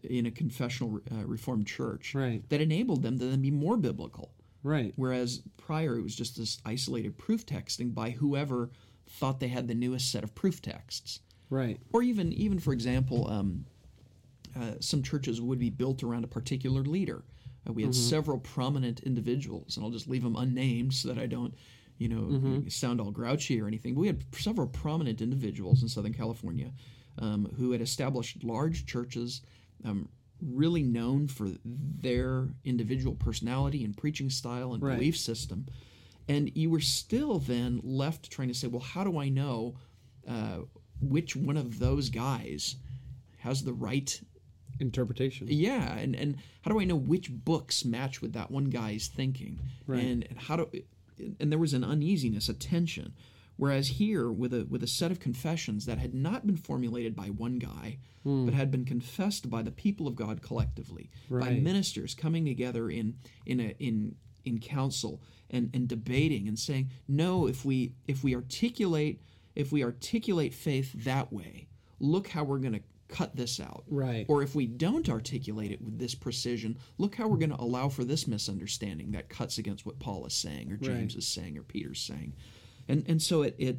in 0.04 0.26
a 0.26 0.32
confessional 0.32 1.02
uh, 1.12 1.26
Reformed 1.26 1.68
church 1.68 2.16
Right. 2.16 2.42
that 2.50 2.62
enabled 2.62 3.04
them 3.04 3.20
to 3.20 3.26
then 3.26 3.42
be 3.42 3.52
more 3.52 3.76
biblical. 3.78 4.32
Right. 4.64 4.94
Whereas 4.96 5.42
prior 5.58 5.98
it 5.98 6.02
was 6.04 6.16
just 6.16 6.38
this 6.38 6.60
isolated 6.66 7.18
proof 7.18 7.46
texting 7.46 7.94
by 7.94 8.10
whoever 8.12 8.72
thought 9.08 9.40
they 9.40 9.48
had 9.48 9.68
the 9.68 9.76
newest 9.76 10.12
set 10.12 10.24
of 10.24 10.36
proof 10.36 10.62
texts. 10.62 11.20
Right. 11.50 11.80
Or 11.94 12.04
even, 12.04 12.32
even 12.34 12.60
for 12.60 12.74
example, 12.74 13.30
um, 13.30 13.66
uh, 14.60 14.74
some 14.80 15.02
churches 15.02 15.42
would 15.42 15.60
be 15.60 15.70
built 15.70 16.04
around 16.04 16.24
a 16.24 16.28
particular 16.28 16.82
leader. 16.84 17.24
Uh, 17.68 17.74
we 17.74 17.84
had 17.84 17.96
several 17.96 18.38
prominent 18.40 19.02
individuals, 19.02 19.76
and 19.78 19.86
I'll 19.86 19.92
just 19.92 20.08
leave 20.08 20.24
them 20.24 20.36
unnamed 20.36 20.94
so 20.94 21.08
that 21.10 21.18
I 21.18 21.26
don't, 21.26 21.54
you 21.98 22.08
know, 22.10 22.22
Mm-hmm. 22.22 22.68
sound 22.70 23.02
all 23.02 23.12
grouchy 23.12 23.60
or 23.62 23.68
anything. 23.68 23.94
But 23.96 24.02
we 24.02 24.08
had 24.08 24.24
several 24.36 24.68
prominent 24.68 25.22
individuals 25.22 25.82
in 25.82 25.88
Southern 25.90 26.14
California 26.14 26.72
um, 27.18 27.52
who 27.58 27.72
had 27.72 27.82
established 27.82 28.44
large 28.44 28.86
churches, 28.86 29.42
um, 29.86 30.08
really 30.42 30.84
known 30.84 31.28
for 31.28 31.50
their 31.66 32.48
individual 32.64 33.16
personality 33.16 33.84
and 33.84 33.96
preaching 33.98 34.30
style 34.30 34.74
and 34.74 34.82
Right. 34.84 34.96
belief 34.98 35.18
system. 35.18 35.66
And 36.28 36.56
you 36.56 36.70
were 36.70 36.80
still 36.80 37.40
then 37.40 37.82
left 37.84 38.30
trying 38.32 38.50
to 38.50 38.54
say, 38.54 38.68
well, 38.68 38.82
how 38.82 39.04
do 39.04 39.18
I 39.20 39.30
know 39.30 39.76
uh, 40.28 40.60
which 41.02 41.36
one 41.36 41.58
of 41.58 41.80
those 41.80 42.10
guys 42.10 42.76
has 43.40 43.64
the 43.64 43.74
right 43.74 44.22
Interpretation. 44.80 45.48
yeah, 45.50 45.98
and, 45.98 46.16
and 46.16 46.38
how 46.62 46.72
do 46.72 46.80
I 46.80 46.86
know 46.86 46.96
which 46.96 47.30
books 47.32 47.84
match 47.84 48.22
with 48.22 48.32
that 48.34 48.50
one 48.50 48.66
guy's 48.66 49.08
thinking? 49.08 49.60
Right. 49.86 50.02
And, 50.04 50.26
and 50.30 50.40
how 50.40 50.56
do 50.56 50.70
and 51.40 51.52
there 51.52 51.60
was 51.60 51.74
an 51.74 51.84
uneasiness, 51.84 52.48
a 52.48 52.54
tension. 52.54 53.14
Whereas 53.60 53.90
here, 53.90 54.32
with 54.32 54.54
a 54.54 54.66
with 54.70 54.84
a 54.84 54.88
set 54.88 55.12
of 55.12 55.20
confessions 55.20 55.86
that 55.86 55.98
had 56.00 56.14
not 56.14 56.48
been 56.48 56.56
formulated 56.56 57.14
by 57.14 57.28
one 57.28 57.60
guy, 57.60 57.98
Hmm. 58.24 58.46
but 58.46 58.54
had 58.54 58.72
been 58.72 58.86
confessed 58.86 59.50
by 59.50 59.62
the 59.62 59.72
people 59.72 60.08
of 60.08 60.16
God 60.16 60.42
collectively, 60.42 61.10
by 61.30 61.52
ministers 61.60 62.14
coming 62.16 62.46
together 62.46 62.90
in 62.90 63.16
in 63.46 63.60
a 63.60 63.76
in 63.80 64.16
in 64.46 64.60
council 64.60 65.22
and, 65.50 65.70
and 65.74 65.90
debating 65.90 66.48
and 66.48 66.58
saying, 66.58 66.90
no, 67.08 67.48
if 67.48 67.66
we 67.66 67.94
if 68.08 68.24
we 68.24 68.34
articulate 68.34 69.22
if 69.56 69.74
we 69.74 69.84
articulate 69.84 70.54
faith 70.54 70.94
that 71.04 71.34
way, 71.34 71.68
look 72.00 72.30
how 72.30 72.46
we're 72.46 72.60
going 72.60 72.74
to 72.74 72.84
cut 73.10 73.36
this 73.36 73.60
out. 73.60 73.84
Right. 73.90 74.26
Or 74.30 74.42
if 74.42 74.56
we 74.56 74.68
don't 74.68 75.10
articulate 75.10 75.72
it 75.72 75.82
with 75.82 75.98
this 76.00 76.16
precision, 76.16 76.78
look 76.98 77.16
how 77.16 77.28
we're 77.28 77.38
going 77.38 77.50
to 77.50 77.60
allow 77.62 77.90
for 77.90 78.06
this 78.06 78.26
misunderstanding 78.28 79.12
that 79.12 79.28
cuts 79.28 79.58
against 79.58 79.86
what 79.86 80.00
Paul 80.00 80.26
is 80.28 80.34
saying, 80.34 80.72
or 80.72 80.78
James 80.78 81.16
Right. 81.16 81.20
is 81.20 81.28
saying, 81.28 81.58
or 81.58 81.64
Peter's 81.64 82.00
saying, 82.00 82.34
and 82.90 83.06
and 83.08 83.22
so 83.22 83.44
it 83.44 83.56
it 83.58 83.78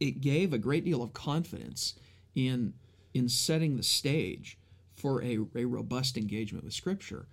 it 0.00 0.20
gave 0.20 0.52
a 0.52 0.58
great 0.58 0.84
deal 0.84 1.02
of 1.02 1.12
confidence 1.12 1.94
in 2.34 2.72
in 3.12 3.28
setting 3.28 3.76
the 3.76 3.82
stage 3.82 4.58
for 4.94 5.22
a, 5.22 5.38
a 5.54 5.64
robust 5.64 6.16
engagement 6.16 6.64
with 6.64 6.72
Scripture. 6.72 7.26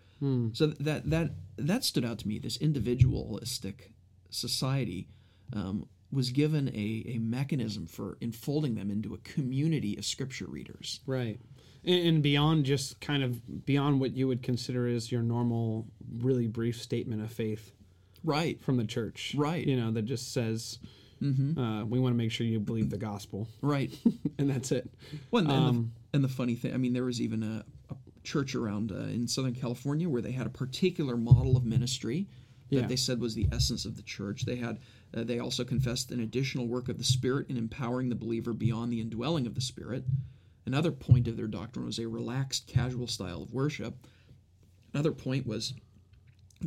So 0.53 0.67
that 0.67 1.09
that 1.09 1.31
that 1.57 1.83
stood 1.83 2.03
out 2.03 2.19
to 2.19 2.27
me. 2.27 2.39
This 2.39 2.57
individualistic 2.57 3.93
society 4.29 5.07
um, 5.53 5.87
was 6.11 6.31
given 6.31 6.69
a, 6.69 7.03
a 7.07 7.17
mechanism 7.17 7.85
for 7.87 8.17
enfolding 8.21 8.75
them 8.75 8.89
into 8.89 9.13
a 9.13 9.17
community 9.17 9.97
of 9.97 10.05
Scripture 10.05 10.45
readers. 10.47 11.01
Right. 11.05 11.39
And, 11.83 12.07
and 12.07 12.23
beyond 12.23 12.65
just 12.65 13.01
kind 13.01 13.23
of 13.23 13.65
beyond 13.65 13.99
what 13.99 14.15
you 14.15 14.27
would 14.27 14.41
consider 14.41 14.87
as 14.87 15.11
your 15.11 15.23
normal, 15.23 15.87
really 16.19 16.47
brief 16.47 16.81
statement 16.81 17.21
of 17.21 17.31
faith 17.31 17.71
Right. 18.23 18.61
from 18.63 18.77
the 18.77 18.85
church. 18.85 19.35
Right. 19.37 19.65
You 19.65 19.75
know, 19.77 19.91
that 19.91 20.03
just 20.03 20.33
says, 20.33 20.79
uh, 21.21 21.85
we 21.87 21.99
want 21.99 22.13
to 22.13 22.17
make 22.17 22.31
sure 22.31 22.45
you 22.45 22.59
believe 22.59 22.89
the 22.89 22.97
gospel. 22.97 23.47
Right. 23.61 23.91
and 24.37 24.49
that's 24.49 24.71
it. 24.71 24.89
Well, 25.31 25.43
and, 25.43 25.51
and 25.51 25.63
Um, 25.65 25.91
the, 26.11 26.17
and 26.17 26.23
the 26.23 26.29
funny 26.29 26.55
thing, 26.55 26.73
I 26.73 26.77
mean, 26.77 26.93
there 26.93 27.05
was 27.05 27.21
even 27.21 27.43
a, 27.43 27.63
a 27.89 27.95
church 28.23 28.55
around 28.55 28.91
uh, 28.91 28.95
in 29.05 29.27
Southern 29.27 29.53
California 29.55 30.09
where 30.09 30.21
they 30.21 30.31
had 30.33 30.47
a 30.47 30.49
particular 30.51 31.15
model 31.15 31.55
of 31.55 31.65
ministry 31.65 32.27
that 32.69 32.75
Yeah. 32.81 32.87
they 32.87 32.95
said 32.97 33.19
was 33.21 33.35
the 33.35 33.47
essence 33.53 33.85
of 33.85 33.95
the 33.95 34.01
church. 34.01 34.43
They 34.45 34.57
had, 34.57 34.79
uh, 35.15 35.23
they 35.23 35.39
also 35.39 35.63
confessed 35.63 36.11
an 36.11 36.19
additional 36.19 36.67
work 36.67 36.89
of 36.89 36.97
the 36.97 37.03
Spirit 37.05 37.49
in 37.49 37.55
empowering 37.57 38.09
the 38.09 38.15
believer 38.15 38.51
beyond 38.53 38.91
the 38.91 38.99
indwelling 38.99 39.47
of 39.47 39.55
the 39.55 39.61
Spirit. 39.61 40.03
Another 40.65 40.91
point 40.91 41.27
of 41.27 41.37
their 41.37 41.47
doctrine 41.47 41.85
was 41.85 41.99
a 41.99 42.07
relaxed, 42.07 42.67
casual 42.67 43.07
style 43.07 43.43
of 43.43 43.53
worship. 43.53 43.95
Another 44.93 45.11
point 45.11 45.45
was 45.47 45.73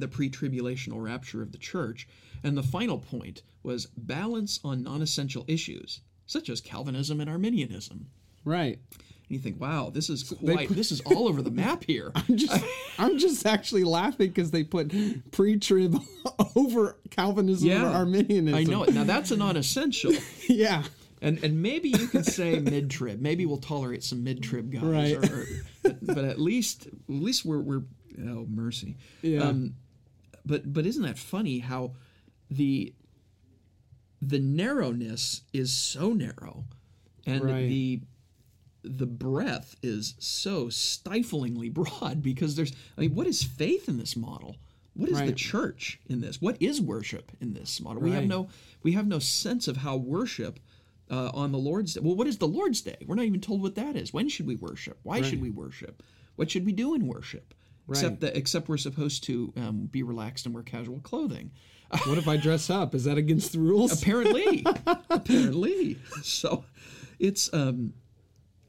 the 0.01 0.09
pre 0.09 0.31
tribulational 0.31 1.03
rapture 1.03 1.43
of 1.43 1.53
the 1.53 1.59
church. 1.59 2.07
And 2.45 2.57
the 2.57 2.63
final 2.63 2.99
point 2.99 3.43
was 3.63 3.87
balance 3.97 4.61
on 4.65 4.83
non 4.83 5.03
essential 5.03 5.45
issues, 5.49 6.01
such 6.27 6.49
as 6.49 6.61
Calvinism 6.61 7.21
and 7.21 7.29
Arminianism. 7.31 8.07
Right. 8.45 8.79
And 9.29 9.35
you 9.35 9.39
think, 9.41 9.61
wow, 9.61 9.91
this 9.91 10.09
is 10.09 10.23
quite, 10.41 10.69
this 10.69 10.93
is 10.93 11.01
all 11.01 11.27
over 11.27 11.43
the 11.43 11.51
map 11.51 11.83
here. 11.85 12.13
I'm 12.15 12.37
Just, 12.37 12.65
I'm 12.99 13.19
just 13.19 13.45
actually 13.45 13.83
laughing 13.83 14.29
because 14.29 14.53
they 14.53 14.63
put 14.63 14.93
pre-trib 15.33 16.01
over 16.57 16.97
Calvinism 17.11 17.71
or 17.83 17.87
Arminianism. 17.89 18.55
I 18.55 18.63
know 18.63 18.85
it. 18.85 18.95
Now 18.95 19.03
that's 19.05 19.33
a 19.33 19.37
non-essential, 19.37 20.13
Yeah. 20.49 20.85
and 21.21 21.43
and 21.43 21.61
maybe 21.61 21.89
you 21.89 22.07
can 22.07 22.23
say 22.23 22.61
mid-trib. 22.61 23.21
Maybe 23.21 23.47
we'll 23.47 23.57
tolerate 23.57 24.05
some 24.05 24.23
mid-trib 24.23 24.71
guys, 24.71 24.83
Right. 24.85 25.31
or, 25.31 25.41
or- 25.41 25.47
but, 25.83 26.07
but 26.07 26.25
at 26.25 26.39
least 26.41 26.87
at 26.87 26.93
least 27.09 27.45
we're 27.45 27.59
we're 27.61 27.83
oh 28.29 28.47
mercy. 28.49 28.97
Yeah. 29.23 29.41
Um, 29.41 29.75
but 30.47 30.73
but 30.73 30.87
isn't 30.87 31.03
that 31.03 31.19
funny 31.19 31.59
how 31.59 31.93
the 32.51 32.95
the 34.23 34.39
narrowness 34.39 35.43
is 35.53 35.73
so 35.73 36.13
narrow, 36.13 36.65
and 37.27 37.45
Right. 37.45 37.69
the 37.69 38.01
the 38.83 39.07
breadth 39.07 39.75
is 39.83 40.15
so 40.19 40.69
stiflingly 40.69 41.69
broad 41.73 42.23
because 42.23 42.55
there's 42.57 42.73
I 42.97 43.03
mean 43.03 43.15
what 43.15 43.27
is 43.27 43.43
faith 43.43 43.89
in 43.89 43.99
this 43.99 44.17
model? 44.17 44.57
What 44.95 45.11
is 45.11 45.19
the 45.27 45.33
church 45.35 46.01
in 46.09 46.23
this? 46.23 46.41
What 46.41 46.57
is 46.61 46.81
worship 46.81 47.31
in 47.41 47.53
this 47.53 47.81
model? 47.83 48.01
We 48.01 48.13
have 48.13 48.25
no 48.27 48.49
we 48.83 48.93
have 48.93 49.07
no 49.07 49.19
sense 49.19 49.69
of 49.69 49.77
how 49.79 49.97
worship 49.97 50.59
uh, 51.11 51.31
on 51.35 51.53
the 51.53 51.59
Lord's 51.59 51.95
Day. 51.95 52.01
Well, 52.03 52.17
what 52.17 52.27
is 52.27 52.39
the 52.39 52.49
Lord's 52.49 52.81
Day? 52.81 52.97
We're 53.07 53.15
not 53.15 53.27
even 53.27 53.41
told 53.41 53.61
what 53.63 53.75
that 53.75 53.95
is. 53.95 54.13
When 54.15 54.29
should 54.29 54.47
we 54.47 54.57
worship? 54.57 54.99
Why 55.03 55.21
should 55.23 55.41
we 55.43 55.51
worship? 55.51 56.03
What 56.37 56.51
should 56.51 56.65
we 56.65 56.73
do 56.73 56.95
in 56.95 57.07
worship? 57.07 57.55
Except 57.89 58.21
that 58.21 58.37
except 58.37 58.69
we're 58.69 58.77
supposed 58.79 59.23
to 59.25 59.53
um, 59.57 59.87
be 59.87 60.03
relaxed 60.03 60.45
and 60.47 60.55
wear 60.55 60.65
casual 60.65 61.01
clothing. 61.01 61.51
What 62.07 62.19
if 62.19 62.27
I 62.27 62.37
dress 62.37 62.69
up? 62.69 62.95
Is 62.97 63.05
that 63.05 63.17
against 63.17 63.53
the 63.53 63.61
rules? 63.61 64.03
Apparently, 64.03 64.67
apparently. 65.11 65.99
So, 66.23 66.65
it's 67.21 67.53
um, 67.55 67.95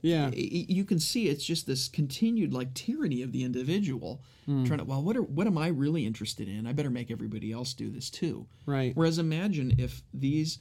Yeah. 0.03 0.29
you 0.33 0.85
can 0.85 0.99
see 0.99 1.27
it's 1.27 1.43
just 1.43 1.65
this 1.65 1.87
continued 1.87 2.53
like 2.53 2.73
tyranny 2.75 3.21
of 3.23 3.31
the 3.31 3.43
individual 3.43 4.21
trying 4.45 4.77
to 4.79 4.85
well 4.85 5.01
what 5.03 5.17
are 5.17 5.23
what 5.23 5.45
am 5.45 5.57
i 5.57 5.67
really 5.67 6.05
interested 6.05 6.47
in 6.47 6.65
i 6.67 6.71
better 6.71 6.89
make 6.89 7.11
everybody 7.11 7.51
else 7.51 7.73
do 7.73 7.89
this 7.89 8.09
too 8.09 8.45
Right. 8.65 8.95
whereas 8.95 9.17
imagine 9.19 9.73
if 9.77 10.03
these 10.13 10.59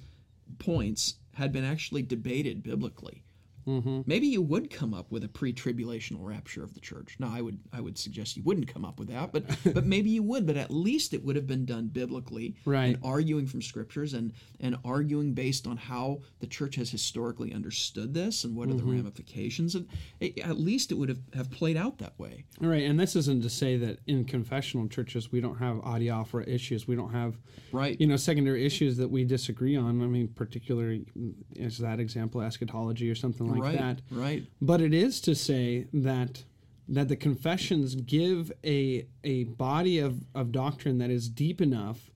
points 0.58 1.16
had 1.34 1.52
been 1.52 1.62
actually 1.64 2.02
debated 2.02 2.64
biblically 2.64 3.22
Mm-hmm. 3.66 4.02
maybe 4.06 4.26
you 4.26 4.42
would 4.42 4.70
come 4.70 4.94
up 4.94 5.10
with 5.10 5.24
a 5.24 5.28
pre-tribulational 5.28 6.18
rapture 6.20 6.62
of 6.62 6.74
the 6.74 6.80
church 6.80 7.16
Now, 7.18 7.32
i 7.32 7.40
would 7.40 7.58
i 7.72 7.80
would 7.80 7.98
suggest 7.98 8.36
you 8.36 8.42
wouldn't 8.44 8.72
come 8.72 8.84
up 8.84 8.98
with 8.98 9.08
that 9.08 9.32
but 9.32 9.44
but 9.74 9.84
maybe 9.84 10.10
you 10.10 10.22
would 10.22 10.46
but 10.46 10.56
at 10.56 10.70
least 10.70 11.14
it 11.14 11.24
would 11.24 11.36
have 11.36 11.46
been 11.46 11.64
done 11.64 11.88
biblically 11.88 12.54
Right. 12.64 12.94
and 12.94 12.98
arguing 13.02 13.46
from 13.46 13.62
scriptures 13.62 14.14
and 14.14 14.32
and 14.60 14.76
arguing 14.84 15.32
based 15.34 15.66
on 15.66 15.76
how 15.76 16.20
the 16.40 16.46
church 16.46 16.76
has 16.76 16.90
historically 16.90 17.52
understood 17.52 18.14
this 18.14 18.44
and 18.44 18.54
what 18.54 18.68
are 18.68 18.74
the 18.74 18.82
mm-hmm. 18.82 18.96
ramifications 18.96 19.74
of 19.74 19.86
it, 20.20 20.38
at 20.38 20.58
least 20.58 20.92
it 20.92 20.94
would 20.94 21.08
have, 21.08 21.20
have 21.34 21.50
played 21.50 21.76
out 21.76 21.98
that 21.98 22.18
way 22.18 22.44
All 22.62 22.68
right, 22.68 22.84
and 22.84 22.98
this 22.98 23.16
isn't 23.16 23.42
to 23.42 23.50
say 23.50 23.76
that 23.78 23.98
in 24.06 24.24
confessional 24.24 24.88
churches 24.88 25.32
we 25.32 25.40
don't 25.40 25.58
have 25.58 25.76
adiaphora 25.78 26.46
issues. 26.48 26.86
We 26.86 26.96
don't 26.96 27.12
have, 27.12 27.36
Right. 27.72 28.00
You 28.00 28.06
know, 28.06 28.16
secondary 28.16 28.64
issues 28.64 28.96
that 28.98 29.08
we 29.08 29.24
disagree 29.24 29.76
on. 29.76 30.02
I 30.02 30.06
mean, 30.06 30.28
particularly 30.28 31.04
mm, 31.18 31.34
as 31.60 31.78
that 31.78 32.00
example, 32.00 32.40
eschatology 32.40 33.10
or 33.10 33.14
something 33.14 33.46
like 33.46 33.55
right 33.62 33.78
that. 33.78 34.02
right. 34.10 34.46
But 34.60 34.80
it 34.80 34.94
is 34.94 35.20
to 35.22 35.34
say 35.34 35.86
that 35.92 36.44
that 36.88 37.08
the 37.08 37.16
confessions 37.16 37.94
give 37.94 38.52
a 38.64 39.06
a 39.24 39.44
body 39.44 39.98
of, 39.98 40.24
of 40.34 40.52
doctrine 40.52 40.98
that 40.98 41.10
is 41.10 41.28
deep 41.28 41.60
enough 41.60 42.10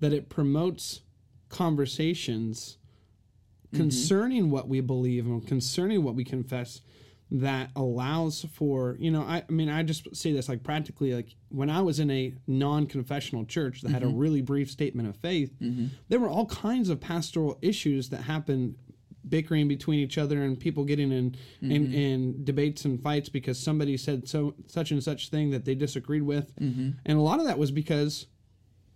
that 0.00 0.12
it 0.12 0.28
promotes 0.28 1.00
conversations 1.48 2.78
mm-hmm. 3.66 3.76
concerning 3.76 4.50
what 4.50 4.68
we 4.68 4.80
believe 4.80 5.26
and 5.26 5.46
concerning 5.46 6.02
what 6.02 6.14
we 6.14 6.24
confess 6.24 6.80
that 7.30 7.70
allows 7.74 8.46
for 8.52 8.96
you 9.00 9.10
know 9.10 9.22
I, 9.22 9.42
I 9.48 9.52
mean 9.52 9.68
i 9.68 9.82
just 9.82 10.14
say 10.14 10.32
this 10.32 10.48
like 10.48 10.62
practically 10.62 11.14
like 11.14 11.34
when 11.48 11.70
i 11.70 11.80
was 11.80 11.98
in 11.98 12.10
a 12.10 12.34
non-confessional 12.46 13.46
church 13.46 13.80
that 13.80 13.90
had 13.90 14.02
a 14.02 14.06
mm-hmm. 14.06 14.18
really 14.18 14.42
brief 14.42 14.70
statement 14.70 15.08
of 15.08 15.16
faith 15.16 15.52
mm-hmm. 15.60 15.86
there 16.08 16.20
were 16.20 16.28
all 16.28 16.46
kinds 16.46 16.90
of 16.90 17.00
pastoral 17.00 17.58
issues 17.62 18.10
that 18.10 18.22
happened 18.22 18.76
bickering 19.28 19.68
between 19.68 20.00
each 20.00 20.18
other 20.18 20.42
and 20.42 20.58
people 20.58 20.84
getting 20.84 21.12
in, 21.12 21.36
in 21.62 21.86
mm-hmm. 21.86 21.94
in 21.94 22.44
debates 22.44 22.84
and 22.84 23.02
fights 23.02 23.28
because 23.28 23.58
somebody 23.58 23.96
said 23.96 24.28
so 24.28 24.54
such 24.66 24.90
and 24.90 25.02
such 25.02 25.30
thing 25.30 25.50
that 25.50 25.64
they 25.64 25.74
disagreed 25.74 26.22
with. 26.22 26.54
Mm-hmm. 26.56 26.90
And 27.04 27.18
a 27.18 27.20
lot 27.20 27.40
of 27.40 27.46
that 27.46 27.58
was 27.58 27.70
because 27.70 28.26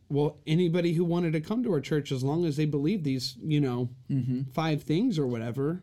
well 0.09 0.39
anybody 0.47 0.95
who 0.95 1.05
wanted 1.05 1.33
to 1.35 1.41
come 1.41 1.63
to 1.63 1.73
our 1.73 1.81
church 1.81 2.13
as 2.13 2.25
long 2.25 2.45
as 2.45 2.57
they 2.57 2.65
believed 2.65 3.05
these 3.05 3.37
you 3.43 3.61
know 3.61 3.91
mm-hmm. 4.11 4.43
five 4.53 4.83
things 4.83 5.19
or 5.19 5.27
whatever 5.27 5.83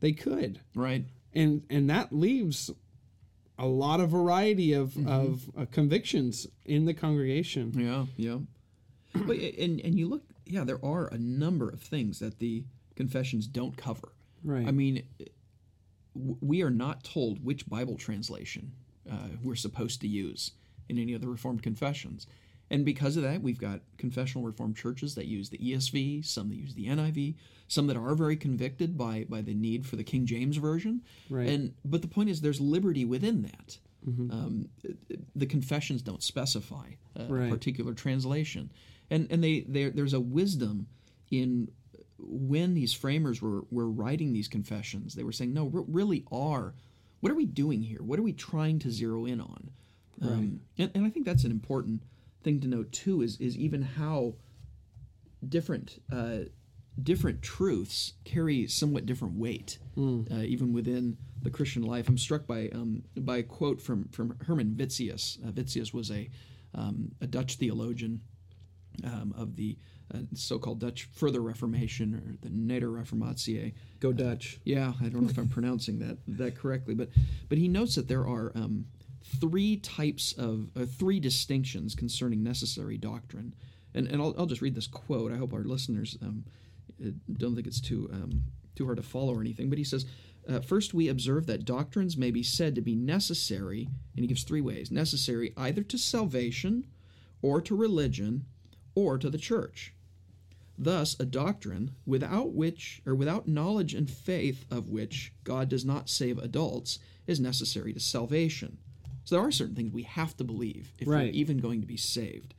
they 0.00 0.12
could. 0.12 0.60
Right. 0.74 1.04
And 1.32 1.62
and 1.70 1.88
that 1.90 2.12
leaves 2.12 2.70
a 3.58 3.66
lot 3.66 4.00
of 4.00 4.10
variety 4.10 4.72
of 4.72 4.96
of 5.06 5.50
uh, 5.56 5.66
convictions 5.70 6.46
in 6.64 6.84
the 6.84 6.94
congregation. 6.94 7.72
Yeah, 7.74 8.06
yeah. 8.16 8.38
but 9.14 9.36
and 9.36 9.80
and 9.80 9.98
you 9.98 10.08
look, 10.08 10.22
yeah, 10.44 10.64
there 10.64 10.84
are 10.84 11.08
a 11.08 11.18
number 11.18 11.68
of 11.68 11.80
things 11.80 12.18
that 12.18 12.38
the 12.38 12.64
confessions 12.96 13.46
don't 13.46 13.76
cover. 13.76 14.12
Right. 14.42 14.66
I 14.66 14.70
mean, 14.72 15.04
we 16.14 16.62
are 16.62 16.70
not 16.70 17.04
told 17.04 17.44
which 17.44 17.68
Bible 17.68 17.96
translation 17.96 18.72
uh, 19.10 19.28
we're 19.42 19.54
supposed 19.54 20.00
to 20.00 20.08
use 20.08 20.52
in 20.88 20.98
any 20.98 21.12
of 21.12 21.20
the 21.20 21.28
Reformed 21.28 21.62
confessions. 21.62 22.26
And 22.68 22.84
because 22.84 23.16
of 23.16 23.22
that, 23.22 23.42
we've 23.42 23.60
got 23.60 23.80
confessional 23.96 24.44
reformed 24.44 24.76
churches 24.76 25.14
that 25.14 25.26
use 25.26 25.50
the 25.50 25.58
ESV, 25.58 26.24
some 26.26 26.48
that 26.48 26.56
use 26.56 26.74
the 26.74 26.86
NIV, 26.88 27.36
some 27.68 27.86
that 27.86 27.96
are 27.96 28.14
very 28.16 28.34
convicted 28.36 28.98
by 28.98 29.24
by 29.28 29.40
the 29.40 29.54
need 29.54 29.86
for 29.86 29.94
the 29.94 30.02
King 30.02 30.26
James 30.26 30.56
version. 30.56 31.02
Right. 31.30 31.48
And 31.48 31.74
but 31.84 32.02
the 32.02 32.08
point 32.08 32.28
is, 32.28 32.40
there's 32.40 32.60
liberty 32.60 33.04
within 33.04 33.42
that. 33.42 33.78
Um, 34.08 34.68
the 35.34 35.46
confessions 35.46 36.00
don't 36.02 36.22
specify 36.22 36.90
a, 37.16 37.22
a 37.22 37.26
Right. 37.26 37.50
particular 37.50 37.92
translation, 37.94 38.72
and 39.10 39.28
and 39.30 39.42
they 39.44 39.60
there's 39.68 40.12
a 40.12 40.20
wisdom 40.20 40.88
in 41.30 41.68
when 42.18 42.74
these 42.74 42.92
framers 42.92 43.42
were 43.42 43.62
were 43.70 43.88
writing 43.88 44.32
these 44.32 44.48
confessions. 44.48 45.14
They 45.14 45.24
were 45.24 45.32
saying, 45.32 45.52
no, 45.52 45.64
we 45.64 45.82
really 45.86 46.24
are. 46.32 46.74
What 47.20 47.32
are 47.32 47.36
we 47.36 47.46
doing 47.46 47.82
here? 47.82 48.02
What 48.02 48.18
are 48.18 48.22
we 48.22 48.32
trying 48.32 48.78
to 48.80 48.90
zero 48.90 49.24
in 49.24 49.40
on? 49.40 49.70
Um, 50.22 50.60
and, 50.78 50.90
and 50.94 51.06
I 51.06 51.10
think 51.10 51.26
that's 51.26 51.44
an 51.44 51.50
important 51.50 52.02
thing 52.42 52.60
to 52.60 52.68
note 52.68 52.92
too. 52.92 53.22
Is 53.22 53.38
is 53.38 53.56
even 53.56 53.82
how 53.82 54.34
different 55.46 56.02
uh, 56.12 56.38
different 57.02 57.42
truths 57.42 58.14
carry 58.24 58.66
somewhat 58.66 59.06
different 59.06 59.34
weight, 59.38 59.78
uh, 60.30 60.36
even 60.40 60.72
within 60.72 61.18
the 61.42 61.50
Christian 61.50 61.82
life. 61.82 62.08
I'm 62.08 62.18
struck 62.18 62.46
by 62.46 62.68
um, 62.68 63.02
by 63.16 63.38
a 63.38 63.42
quote 63.42 63.80
from 63.80 64.08
from 64.08 64.36
Herman 64.46 64.74
Witsius. 64.78 65.38
Uh, 65.46 65.52
Witsius 65.52 65.92
was 65.92 66.10
a 66.10 66.30
um, 66.74 67.12
a 67.20 67.26
Dutch 67.26 67.56
theologian 67.56 68.20
um, 69.04 69.34
of 69.36 69.56
the 69.56 69.76
uh, 70.14 70.18
so-called 70.34 70.80
Dutch 70.80 71.08
Further 71.12 71.40
Reformation 71.40 72.14
or 72.14 72.36
the 72.40 72.48
Nadere 72.48 72.92
Reformatie. 72.92 73.74
Go 74.00 74.12
Dutch. 74.12 74.60
Yeah, 74.64 74.92
I 75.00 75.08
don't 75.08 75.22
know 75.22 75.30
if 75.30 75.38
I'm 75.38 75.48
pronouncing 75.48 75.98
that 76.00 76.18
that 76.28 76.56
correctly, 76.56 76.94
but 76.94 77.08
but 77.48 77.58
he 77.58 77.68
notes 77.68 77.94
that 77.96 78.08
there 78.08 78.26
are 78.26 78.52
um, 78.54 78.86
three 79.40 79.76
types 79.78 80.32
of 80.34 80.68
uh, 80.76 80.84
three 80.84 81.18
distinctions 81.18 81.94
concerning 81.94 82.42
necessary 82.42 82.96
doctrine, 82.98 83.54
and 83.94 84.06
and 84.06 84.22
I'll, 84.22 84.34
I'll 84.38 84.46
just 84.46 84.62
read 84.62 84.74
this 84.74 84.86
quote. 84.86 85.32
I 85.32 85.36
hope 85.36 85.52
our 85.52 85.64
listeners 85.64 86.16
um, 86.22 86.44
uh, 87.04 87.10
don't 87.32 87.54
think 87.54 87.66
it's 87.66 87.80
too 87.80 88.08
um, 88.12 88.44
too 88.76 88.84
hard 88.84 88.98
to 88.98 89.02
follow 89.02 89.34
or 89.34 89.40
anything. 89.40 89.68
But 89.68 89.78
he 89.78 89.84
says. 89.84 90.06
Uh, 90.48 90.60
first, 90.60 90.94
we 90.94 91.08
observe 91.08 91.46
that 91.46 91.64
doctrines 91.64 92.16
may 92.16 92.30
be 92.30 92.44
said 92.44 92.76
to 92.76 92.80
be 92.80 92.94
necessary, 92.94 93.88
and 94.14 94.22
he 94.22 94.28
gives 94.28 94.44
three 94.44 94.60
ways 94.60 94.92
necessary 94.92 95.52
either 95.56 95.82
to 95.82 95.98
salvation, 95.98 96.86
or 97.42 97.60
to 97.60 97.74
religion, 97.74 98.44
or 98.94 99.18
to 99.18 99.28
the 99.28 99.38
church. 99.38 99.92
Thus, 100.78 101.16
a 101.18 101.24
doctrine 101.24 101.92
without 102.04 102.52
which, 102.52 103.00
or 103.06 103.14
without 103.14 103.48
knowledge 103.48 103.94
and 103.94 104.10
faith 104.10 104.66
of 104.70 104.90
which 104.90 105.32
God 105.42 105.68
does 105.68 105.84
not 105.84 106.10
save 106.10 106.38
adults, 106.38 106.98
is 107.26 107.40
necessary 107.40 107.92
to 107.92 108.00
salvation. 108.00 108.78
So 109.24 109.34
there 109.34 109.44
are 109.44 109.50
certain 109.50 109.74
things 109.74 109.92
we 109.92 110.04
have 110.04 110.36
to 110.36 110.44
believe 110.44 110.92
if 110.98 111.08
we're 111.08 111.32
even 111.32 111.58
going 111.58 111.80
to 111.80 111.86
be 111.86 111.96
saved. 111.96 112.54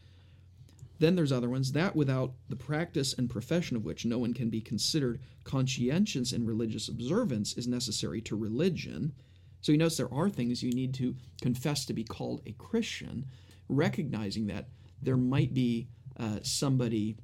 Then 0.99 1.15
there's 1.15 1.31
other 1.31 1.49
ones 1.49 1.71
that 1.73 1.95
without 1.95 2.33
the 2.49 2.55
practice 2.55 3.13
and 3.13 3.29
profession 3.29 3.77
of 3.77 3.85
which 3.85 4.05
no 4.05 4.17
one 4.17 4.33
can 4.33 4.49
be 4.49 4.61
considered 4.61 5.19
conscientious 5.43 6.33
in 6.33 6.45
religious 6.45 6.87
observance 6.89 7.53
is 7.53 7.67
necessary 7.67 8.19
to 8.21 8.35
religion. 8.35 9.13
So 9.61 9.71
he 9.71 9.77
notes 9.77 9.97
there 9.97 10.13
are 10.13 10.29
things 10.29 10.63
you 10.63 10.71
need 10.71 10.93
to 10.95 11.15
confess 11.41 11.85
to 11.85 11.93
be 11.93 12.03
called 12.03 12.41
a 12.45 12.53
Christian, 12.53 13.25
recognizing 13.69 14.47
that 14.47 14.69
there 15.01 15.17
might 15.17 15.53
be 15.53 15.87
uh, 16.19 16.39
somebody 16.41 17.17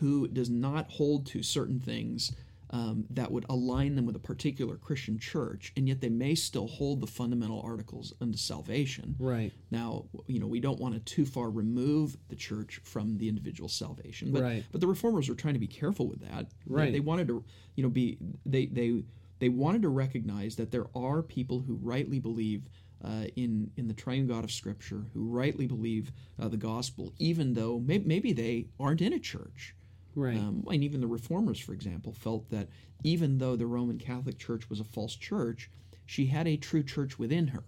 who 0.00 0.28
does 0.28 0.50
not 0.50 0.90
hold 0.90 1.26
to 1.26 1.42
certain 1.42 1.80
things 1.80 2.32
um, 2.70 3.04
that 3.10 3.30
would 3.30 3.44
align 3.50 3.96
them 3.96 4.06
with 4.06 4.16
a 4.16 4.20
particular 4.20 4.76
Christian 4.76 5.18
church, 5.18 5.74
and 5.76 5.86
yet 5.86 6.00
they 6.00 6.08
may 6.08 6.34
still 6.34 6.66
hold 6.66 7.02
the 7.02 7.06
fundamental 7.06 7.60
articles 7.60 8.14
unto 8.18 8.38
salvation. 8.38 9.14
Right. 9.18 9.52
Now, 9.70 10.06
you 10.26 10.40
know, 10.40 10.46
we 10.46 10.58
don't 10.58 10.80
want 10.80 10.94
to 10.94 11.00
too 11.00 11.26
far 11.26 11.50
remove 11.50 12.16
the 12.30 12.36
church 12.36 12.80
from 12.82 13.18
the 13.18 13.28
individual 13.28 13.68
salvation, 13.68 14.32
but 14.32 14.42
Right. 14.42 14.64
but 14.72 14.80
the 14.80 14.86
reformers 14.86 15.28
were 15.28 15.34
trying 15.34 15.52
to 15.54 15.60
be 15.60 15.66
careful 15.66 16.06
with 16.08 16.20
that. 16.20 16.48
They- 16.66 16.74
Right. 16.74 16.92
They, 16.92 17.00
wanted 17.00 17.28
to, 17.28 17.44
you 17.76 17.82
know, 17.82 17.90
be 17.90 18.16
they 18.46 18.64
they 18.66 19.04
they 19.38 19.50
wanted 19.50 19.82
to 19.82 19.88
recognize 19.90 20.56
that 20.56 20.70
there 20.70 20.86
are 20.96 21.22
people 21.22 21.60
who 21.60 21.74
rightly 21.74 22.20
believe. 22.20 22.62
Uh, 23.04 23.24
in 23.34 23.70
in 23.76 23.88
the 23.88 23.94
triune 23.94 24.28
God 24.28 24.44
of 24.44 24.52
Scripture, 24.52 25.04
who 25.12 25.24
rightly 25.28 25.66
believe 25.66 26.12
uh, 26.40 26.46
the 26.48 26.56
gospel, 26.56 27.12
even 27.18 27.54
though 27.54 27.80
may, 27.80 27.98
maybe 27.98 28.32
they 28.32 28.66
aren't 28.78 29.00
in 29.00 29.12
a 29.12 29.18
church, 29.18 29.74
Right. 30.14 30.36
um, 30.38 30.64
and 30.70 30.84
even 30.84 31.00
the 31.00 31.06
reformers, 31.08 31.58
for 31.58 31.72
example, 31.72 32.12
felt 32.12 32.48
that 32.50 32.68
even 33.02 33.38
though 33.38 33.56
the 33.56 33.66
Roman 33.66 33.98
Catholic 33.98 34.38
Church 34.38 34.70
was 34.70 34.78
a 34.78 34.84
false 34.84 35.16
church, 35.16 35.68
she 36.06 36.26
had 36.26 36.46
a 36.46 36.56
true 36.56 36.82
church 36.84 37.18
within 37.18 37.48
her 37.48 37.64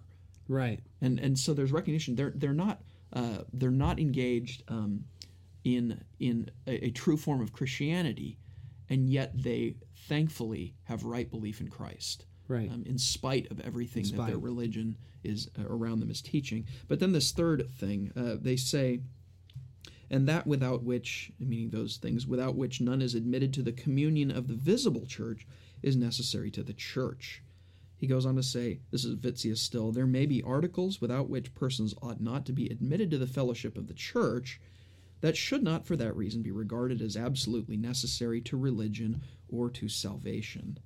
right. 0.47 0.79
and 1.01 1.19
and 1.19 1.37
so 1.37 1.53
there's 1.53 1.71
recognition 1.71 2.15
they're 2.15 2.33
they're 2.35 2.53
not 2.53 2.81
uh, 3.13 3.39
they're 3.53 3.71
not 3.71 3.99
engaged 3.99 4.63
um, 4.67 5.03
in 5.63 6.01
in 6.19 6.49
a, 6.67 6.85
a 6.85 6.89
true 6.91 7.17
form 7.17 7.41
of 7.41 7.51
Christianity, 7.53 8.37
and 8.89 9.09
yet 9.09 9.31
they 9.41 9.75
thankfully 10.07 10.75
have 10.83 11.03
right 11.03 11.29
belief 11.29 11.59
in 11.61 11.67
Christ. 11.69 12.25
Right. 12.47 12.69
Um, 12.71 12.83
in 12.85 12.97
spite 12.97 13.49
of 13.49 13.59
everything 13.61 14.03
that 14.03 14.27
their 14.27 14.37
religion 14.37 14.97
is 15.23 15.49
uh, 15.57 15.63
around 15.67 15.99
them 15.99 16.11
is 16.11 16.21
teaching. 16.21 16.67
But 16.87 16.99
then 16.99 17.11
this 17.11 17.31
third 17.31 17.67
thing, 17.79 18.11
uh, 18.15 18.35
they 18.39 18.55
say, 18.55 19.01
and 20.11 20.27
that 20.27 20.45
without 20.45 20.83
which, 20.83 21.31
meaning 21.39 21.71
those 21.71 21.97
things, 21.97 22.27
without 22.27 22.55
which 22.55 22.81
none 22.81 23.01
is 23.01 23.15
admitted 23.15 23.53
to 23.53 23.63
the 23.63 23.71
communion 23.71 24.29
of 24.29 24.47
the 24.47 24.53
visible 24.53 25.07
church, 25.07 25.47
is 25.81 25.95
necessary 25.95 26.51
to 26.51 26.63
the 26.63 26.73
church. 26.73 27.41
He 27.97 28.07
goes 28.07 28.25
on 28.25 28.35
to 28.35 28.43
say, 28.43 28.81
this 28.91 29.05
is 29.05 29.15
Witsius 29.15 29.57
still, 29.57 29.91
there 29.91 30.05
may 30.05 30.25
be 30.25 30.43
articles 30.43 31.01
without 31.01 31.29
which 31.29 31.55
persons 31.55 31.95
ought 32.01 32.21
not 32.21 32.45
to 32.45 32.53
be 32.53 32.67
admitted 32.67 33.09
to 33.11 33.17
the 33.17 33.25
fellowship 33.25 33.77
of 33.77 33.87
the 33.87 33.93
church, 33.93 34.59
that 35.21 35.37
should 35.37 35.63
not 35.63 35.87
for 35.87 35.95
that 35.95 36.15
reason 36.15 36.43
be 36.43 36.51
regarded 36.51 37.01
as 37.01 37.17
absolutely 37.17 37.77
necessary 37.77 38.41
to 38.41 38.57
religion 38.57 39.21
or 39.47 39.69
to 39.71 39.89
salvation. 39.89 40.77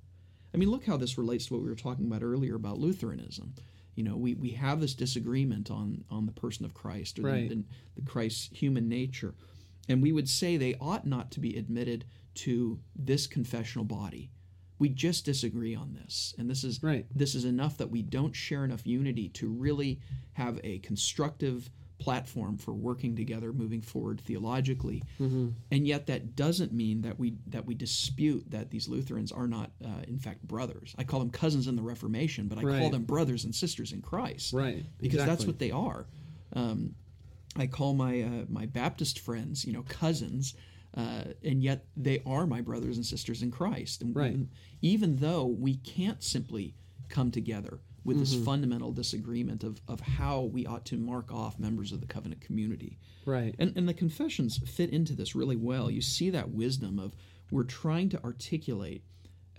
I 0.52 0.56
mean, 0.56 0.70
look 0.70 0.84
how 0.84 0.96
this 0.96 1.18
relates 1.18 1.46
to 1.46 1.54
what 1.54 1.62
we 1.62 1.68
were 1.68 1.74
talking 1.76 2.06
about 2.06 2.22
earlier 2.22 2.56
about 2.56 2.78
Lutheranism. 2.78 3.54
You 3.94 4.04
know, 4.04 4.16
we, 4.16 4.34
we 4.34 4.50
have 4.50 4.80
this 4.80 4.94
disagreement 4.94 5.70
on, 5.70 6.04
on 6.10 6.26
the 6.26 6.32
person 6.32 6.64
of 6.64 6.74
Christ 6.74 7.18
or 7.18 7.22
Right. 7.22 7.48
the, 7.48 7.56
the, 7.56 7.64
the 7.96 8.10
Christ's 8.10 8.48
human 8.56 8.88
nature. 8.88 9.34
And 9.88 10.02
we 10.02 10.12
would 10.12 10.28
say 10.28 10.56
they 10.56 10.74
ought 10.80 11.06
not 11.06 11.30
to 11.32 11.40
be 11.40 11.56
admitted 11.56 12.04
to 12.36 12.78
this 12.96 13.26
confessional 13.26 13.84
body. 13.84 14.30
We 14.78 14.88
just 14.88 15.24
disagree 15.24 15.74
on 15.74 15.92
this. 15.92 16.34
And 16.38 16.48
this 16.48 16.64
is 16.64 16.82
Right. 16.82 17.04
this 17.14 17.34
is 17.34 17.44
enough 17.44 17.76
that 17.78 17.90
we 17.90 18.02
don't 18.02 18.34
share 18.34 18.64
enough 18.64 18.86
unity 18.86 19.28
to 19.30 19.48
really 19.48 20.00
have 20.32 20.58
a 20.64 20.78
constructive 20.78 21.68
platform 22.00 22.56
for 22.56 22.72
working 22.72 23.14
together 23.14 23.52
moving 23.52 23.80
forward 23.82 24.20
theologically. 24.20 25.02
And 25.70 25.86
yet 25.86 26.06
that 26.06 26.34
doesn't 26.34 26.72
mean 26.72 27.02
that 27.02 27.18
we 27.18 27.34
that 27.48 27.66
we 27.66 27.74
dispute 27.74 28.50
that 28.50 28.70
these 28.70 28.88
lutherans 28.88 29.30
are 29.30 29.46
not 29.46 29.70
uh, 29.84 30.02
in 30.08 30.18
fact 30.18 30.42
brothers. 30.42 30.94
I 30.98 31.04
call 31.04 31.20
them 31.20 31.30
cousins 31.30 31.66
in 31.68 31.76
the 31.76 31.82
reformation 31.82 32.48
but 32.48 32.58
i 32.58 32.62
call 32.62 32.90
them 32.90 33.04
brothers 33.04 33.44
and 33.44 33.54
sisters 33.54 33.92
in 33.92 34.02
christ. 34.02 34.52
Right, 34.52 34.84
because 34.98 35.24
that's 35.26 35.44
what 35.46 35.58
they 35.58 35.70
are. 35.70 36.06
Um, 36.54 36.94
i 37.56 37.66
call 37.66 37.94
my 37.94 38.22
uh, 38.22 38.44
my 38.48 38.66
baptist 38.66 39.18
friends 39.20 39.64
you 39.64 39.72
know 39.72 39.84
cousins 39.88 40.54
uh, 40.96 41.24
and 41.44 41.62
yet 41.62 41.84
they 41.96 42.20
are 42.26 42.46
my 42.46 42.60
brothers 42.60 42.96
and 42.96 43.06
sisters 43.06 43.42
in 43.42 43.50
christ. 43.50 44.02
And 44.02 44.16
Right. 44.16 44.36
even 44.82 45.16
though 45.16 45.46
we 45.46 45.76
can't 45.76 46.22
simply 46.22 46.74
come 47.08 47.30
together 47.30 47.80
with 48.04 48.16
Mm-hmm. 48.16 48.20
this 48.36 48.44
fundamental 48.44 48.92
disagreement 48.92 49.62
of, 49.62 49.80
of 49.86 50.00
how 50.00 50.42
we 50.42 50.64
ought 50.66 50.84
to 50.86 50.96
mark 50.96 51.32
off 51.32 51.58
members 51.58 51.92
of 51.92 52.00
the 52.00 52.06
covenant 52.06 52.40
community 52.40 52.98
Right. 53.26 53.54
and, 53.58 53.76
and 53.76 53.88
the 53.88 53.94
confessions 53.94 54.58
fit 54.58 54.90
into 54.90 55.14
this 55.14 55.34
really 55.34 55.56
well. 55.56 55.90
You 55.90 56.00
see 56.00 56.30
that 56.30 56.50
wisdom 56.50 56.98
of 56.98 57.14
we're 57.50 57.64
trying 57.64 58.08
to 58.10 58.24
articulate 58.24 59.04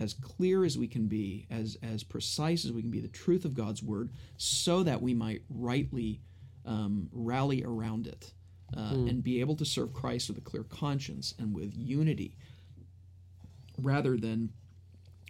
as 0.00 0.14
clear 0.14 0.64
as 0.64 0.76
we 0.76 0.88
can 0.88 1.06
be, 1.06 1.46
as 1.50 1.76
as 1.82 2.02
precise 2.02 2.64
as 2.64 2.72
we 2.72 2.80
can 2.82 2.90
be, 2.90 3.00
the 3.00 3.08
truth 3.08 3.44
of 3.44 3.54
God's 3.54 3.82
word, 3.82 4.10
so 4.36 4.82
that 4.82 5.00
we 5.00 5.14
might 5.14 5.42
rightly 5.48 6.20
um, 6.66 7.08
rally 7.12 7.62
around 7.62 8.06
it 8.08 8.32
uh, 8.76 8.94
and 8.94 9.22
be 9.22 9.38
able 9.40 9.54
to 9.56 9.64
serve 9.64 9.92
Christ 9.92 10.28
with 10.28 10.38
a 10.38 10.40
clear 10.40 10.64
conscience 10.64 11.34
and 11.38 11.54
with 11.54 11.72
unity, 11.76 12.36
rather 13.78 14.16
than 14.16 14.50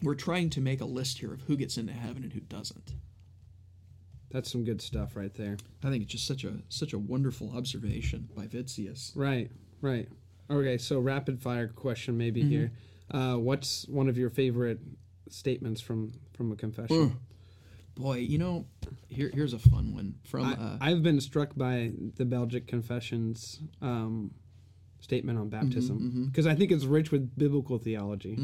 we're 0.02 0.14
trying 0.14 0.50
to 0.50 0.60
make 0.60 0.80
a 0.80 0.84
list 0.84 1.18
here 1.18 1.32
of 1.32 1.42
who 1.42 1.56
gets 1.56 1.76
into 1.76 1.92
heaven 1.92 2.22
and 2.22 2.32
who 2.32 2.40
doesn't. 2.40 2.92
That's 4.30 4.50
some 4.50 4.64
good 4.64 4.80
stuff 4.80 5.14
right 5.14 5.32
there. 5.34 5.58
I 5.84 5.90
think 5.90 6.04
it's 6.04 6.12
just 6.12 6.26
such 6.26 6.44
a 6.44 6.54
such 6.68 6.92
a 6.94 6.98
wonderful 6.98 7.52
observation 7.54 8.28
by 8.34 8.46
Witsius. 8.46 9.12
Right. 9.14 9.50
Right. 9.82 10.08
Okay. 10.50 10.78
So 10.78 10.98
rapid 11.00 11.40
fire 11.42 11.68
question 11.68 12.16
maybe 12.16 12.40
Mm-hmm. 12.40 12.50
here. 12.50 12.72
Uh, 13.10 13.34
what's 13.36 13.86
one 13.88 14.08
of 14.08 14.16
your 14.16 14.30
favorite 14.30 14.80
statements 15.28 15.80
from 15.82 16.12
from 16.34 16.50
a 16.50 16.56
confession? 16.56 17.18
Boy, 17.94 18.18
you 18.20 18.38
know, 18.38 18.64
here, 19.08 19.30
here's 19.34 19.52
a 19.52 19.58
fun 19.58 19.92
one 19.94 20.14
from. 20.24 20.46
uh, 20.46 20.78
I, 20.80 20.90
I've 20.92 21.02
been 21.02 21.20
struck 21.20 21.54
by 21.54 21.90
the 22.16 22.24
Belgic 22.24 22.66
Confession's 22.66 23.60
um, 23.82 24.30
statement 25.00 25.38
on 25.38 25.50
Mm-hmm, 25.50 25.66
baptism 25.68 26.26
because 26.30 26.46
I 26.46 26.54
think 26.54 26.72
it's 26.72 26.86
rich 26.86 27.12
with 27.12 27.36
biblical 27.36 27.76
theology. 27.76 28.38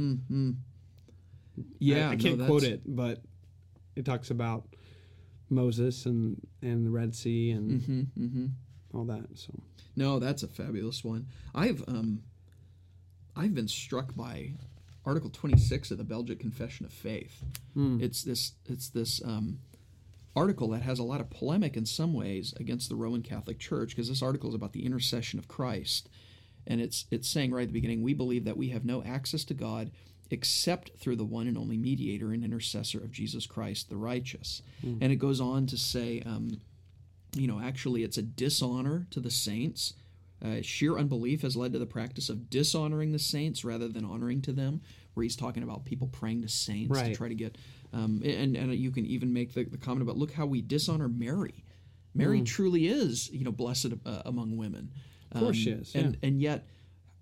Yeah, 1.78 2.08
I, 2.08 2.12
I 2.12 2.16
can't 2.16 2.38
quote 2.46 2.62
it, 2.64 2.82
but 2.86 3.22
it 3.96 4.04
talks 4.04 4.30
about 4.30 4.64
Moses 5.50 6.06
and 6.06 6.40
and 6.62 6.86
the 6.86 6.90
Red 6.90 7.14
Sea 7.14 7.50
and 7.52 7.80
Mm-hmm. 8.18 8.46
all 8.94 9.04
that. 9.06 9.26
So 9.34 9.52
No, 9.96 10.18
that's 10.18 10.42
a 10.42 10.48
fabulous 10.48 11.02
one. 11.04 11.26
I've 11.54 11.82
um, 11.88 12.22
I've 13.36 13.54
been 13.54 13.68
struck 13.68 14.14
by 14.14 14.52
Article 15.04 15.30
26 15.30 15.90
of 15.90 15.98
the 15.98 16.04
Belgic 16.04 16.38
Confession 16.40 16.84
of 16.84 16.92
Faith. 16.92 17.42
It's 18.02 18.22
this 18.22 18.52
it's 18.66 18.88
this 18.90 19.22
um, 19.24 19.60
article 20.36 20.68
that 20.70 20.82
has 20.82 20.98
a 20.98 21.02
lot 21.04 21.20
of 21.20 21.30
polemic 21.30 21.76
in 21.76 21.86
some 21.86 22.12
ways 22.12 22.52
against 22.60 22.88
the 22.88 22.96
Roman 22.96 23.22
Catholic 23.22 23.58
Church 23.58 23.90
because 23.90 24.08
this 24.08 24.22
article 24.22 24.48
is 24.50 24.54
about 24.54 24.72
the 24.72 24.84
intercession 24.84 25.38
of 25.38 25.48
Christ, 25.48 26.08
and 26.66 26.80
it's 26.80 27.06
it's 27.10 27.28
saying 27.28 27.52
right 27.52 27.62
at 27.62 27.68
the 27.68 27.72
beginning 27.72 28.02
we 28.02 28.12
believe 28.14 28.44
that 28.44 28.56
we 28.56 28.68
have 28.70 28.84
no 28.84 29.02
access 29.02 29.44
to 29.44 29.54
God 29.54 29.90
except 30.30 30.90
through 30.98 31.16
the 31.16 31.24
one 31.24 31.46
and 31.46 31.56
only 31.56 31.76
mediator 31.76 32.32
and 32.32 32.44
intercessor 32.44 32.98
of 32.98 33.10
Jesus 33.10 33.46
Christ 33.46 33.88
the 33.88 33.96
righteous, 33.96 34.62
and 34.82 35.12
it 35.12 35.16
goes 35.16 35.40
on 35.40 35.66
to 35.66 35.76
say. 35.76 36.22
Um, 36.24 36.60
you 37.36 37.46
know, 37.46 37.60
actually, 37.60 38.04
it's 38.04 38.16
a 38.16 38.22
dishonor 38.22 39.06
to 39.10 39.20
the 39.20 39.30
saints. 39.30 39.92
Uh, 40.42 40.62
sheer 40.62 40.96
unbelief 40.96 41.42
has 41.42 41.56
led 41.56 41.74
to 41.74 41.78
the 41.78 41.86
practice 41.86 42.30
of 42.30 42.48
dishonoring 42.48 43.12
the 43.12 43.18
saints 43.18 43.66
rather 43.66 43.86
than 43.86 44.02
honoring 44.02 44.40
to 44.40 44.52
them, 44.52 44.80
where 45.12 45.24
he's 45.24 45.36
talking 45.36 45.62
about 45.62 45.84
people 45.84 46.08
praying 46.08 46.40
to 46.40 46.48
saints 46.48 46.90
to 47.10 47.14
try 47.14 47.28
to 47.28 47.34
get. 47.34 47.58
Um, 47.92 48.22
and, 48.24 48.56
and 48.56 48.74
you 48.74 48.90
can 48.90 49.04
even 49.04 49.32
make 49.32 49.52
the, 49.52 49.64
the 49.64 49.76
comment 49.76 50.02
about 50.02 50.16
look 50.16 50.32
how 50.32 50.46
we 50.46 50.62
dishonor 50.62 51.06
Mary. 51.08 51.64
Mary 52.14 52.38
truly 52.46 52.86
is, 52.88 53.30
you 53.30 53.44
know, 53.44 53.52
blessed 53.52 53.92
uh, 54.06 54.22
among 54.24 54.56
women. 54.56 54.90
Of 55.32 55.40
course 55.40 55.56
she 55.56 55.70
is, 55.70 55.94
And, 55.94 56.18
and 56.22 56.40
yet, 56.40 56.66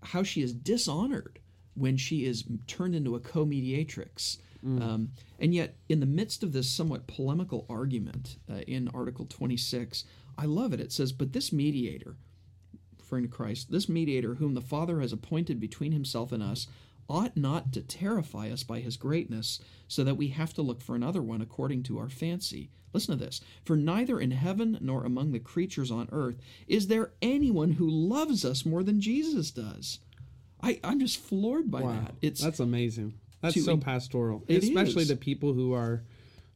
how 0.02 0.22
she 0.22 0.40
is 0.40 0.52
dishonored 0.52 1.40
when 1.76 1.96
she 1.96 2.24
is 2.24 2.44
turned 2.66 2.94
into 2.94 3.14
a 3.14 3.20
co 3.20 3.44
mediatrix. 3.44 4.38
Um, 4.82 5.10
and 5.38 5.54
yet, 5.54 5.76
in 5.88 6.00
the 6.00 6.06
midst 6.06 6.42
of 6.42 6.52
this 6.52 6.68
somewhat 6.68 7.06
polemical 7.06 7.66
argument 7.68 8.36
uh, 8.50 8.62
in 8.66 8.88
Article 8.88 9.26
26, 9.26 10.04
I 10.36 10.46
love 10.46 10.72
it. 10.72 10.80
It 10.80 10.90
says, 10.92 11.12
But 11.12 11.32
this 11.32 11.52
mediator, 11.52 12.16
referring 12.98 13.24
to 13.24 13.30
Christ, 13.30 13.70
this 13.70 13.88
mediator 13.88 14.34
whom 14.34 14.54
the 14.54 14.60
Father 14.60 15.00
has 15.00 15.12
appointed 15.12 15.60
between 15.60 15.92
himself 15.92 16.32
and 16.32 16.42
us, 16.42 16.66
ought 17.08 17.36
not 17.36 17.72
to 17.72 17.80
terrify 17.80 18.50
us 18.50 18.64
by 18.64 18.80
his 18.80 18.96
greatness, 18.96 19.60
so 19.86 20.02
that 20.02 20.16
we 20.16 20.28
have 20.28 20.52
to 20.54 20.62
look 20.62 20.80
for 20.80 20.96
another 20.96 21.22
one 21.22 21.40
according 21.40 21.84
to 21.84 21.98
our 21.98 22.08
fancy. 22.08 22.70
Listen 22.92 23.16
to 23.16 23.24
this. 23.24 23.40
For 23.64 23.76
neither 23.76 24.18
in 24.18 24.32
heaven 24.32 24.78
nor 24.80 25.04
among 25.04 25.32
the 25.32 25.38
creatures 25.38 25.90
on 25.90 26.08
earth 26.10 26.40
is 26.66 26.88
there 26.88 27.12
anyone 27.22 27.72
who 27.72 27.88
loves 27.88 28.44
us 28.44 28.66
more 28.66 28.82
than 28.82 29.00
Jesus 29.00 29.50
does. 29.50 30.00
I, 30.62 30.80
I'm 30.82 30.98
just 31.00 31.18
floored 31.18 31.70
by 31.70 31.82
wow, 31.82 31.92
that. 31.92 32.14
It's 32.22 32.40
that's 32.42 32.60
amazing. 32.60 33.14
That's 33.42 33.62
so 33.64 33.72
en- 33.72 33.80
pastoral, 33.80 34.42
especially 34.48 35.02
is. 35.02 35.08
to 35.08 35.16
people 35.16 35.52
who 35.52 35.74
are 35.74 36.02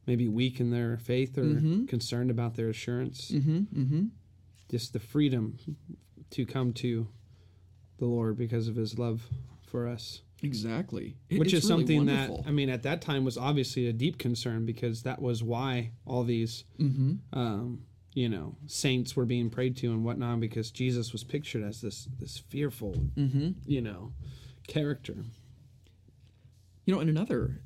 maybe 0.07 0.27
weak 0.27 0.59
in 0.59 0.71
their 0.71 0.97
faith 0.97 1.37
or 1.37 1.43
Mm-hmm. 1.43 1.85
concerned 1.85 2.31
about 2.31 2.55
their 2.55 2.69
assurance. 2.69 3.29
Mm-hmm, 3.31 3.57
mm-hmm. 3.81 4.03
Just 4.69 4.93
the 4.93 4.99
freedom 4.99 5.57
to 6.31 6.45
come 6.45 6.73
to 6.73 7.07
the 7.99 8.05
Lord 8.05 8.37
because 8.37 8.67
of 8.67 8.75
His 8.75 8.97
love 8.97 9.27
for 9.67 9.87
us. 9.87 10.21
exactly. 10.41 11.15
It- 11.29 11.37
which 11.39 11.53
is 11.53 11.63
really 11.63 11.67
something 11.81 11.97
wonderful. 12.07 12.41
that 12.41 12.47
I 12.49 12.51
mean 12.51 12.69
at 12.69 12.83
that 12.83 13.01
time 13.01 13.23
was 13.23 13.37
obviously 13.37 13.87
a 13.87 13.93
deep 13.93 14.17
concern 14.17 14.65
because 14.65 15.03
that 15.03 15.21
was 15.21 15.43
why 15.43 15.91
all 16.05 16.23
these 16.23 16.63
Mm-hmm. 16.79 17.37
um, 17.39 17.83
you 18.13 18.27
know 18.29 18.55
saints 18.65 19.15
were 19.15 19.25
being 19.25 19.49
prayed 19.49 19.77
to 19.77 19.87
and 19.91 20.03
whatnot 20.03 20.39
because 20.39 20.69
Jesus 20.71 21.11
was 21.13 21.23
pictured 21.23 21.63
as 21.63 21.81
this 21.81 22.07
this 22.19 22.37
fearful 22.37 22.93
Mm-hmm. 23.17 23.51
you 23.65 23.81
know 23.81 24.13
character. 24.67 25.15
You 26.85 26.95
know, 26.95 26.99
and 26.99 27.09
another, 27.11 27.61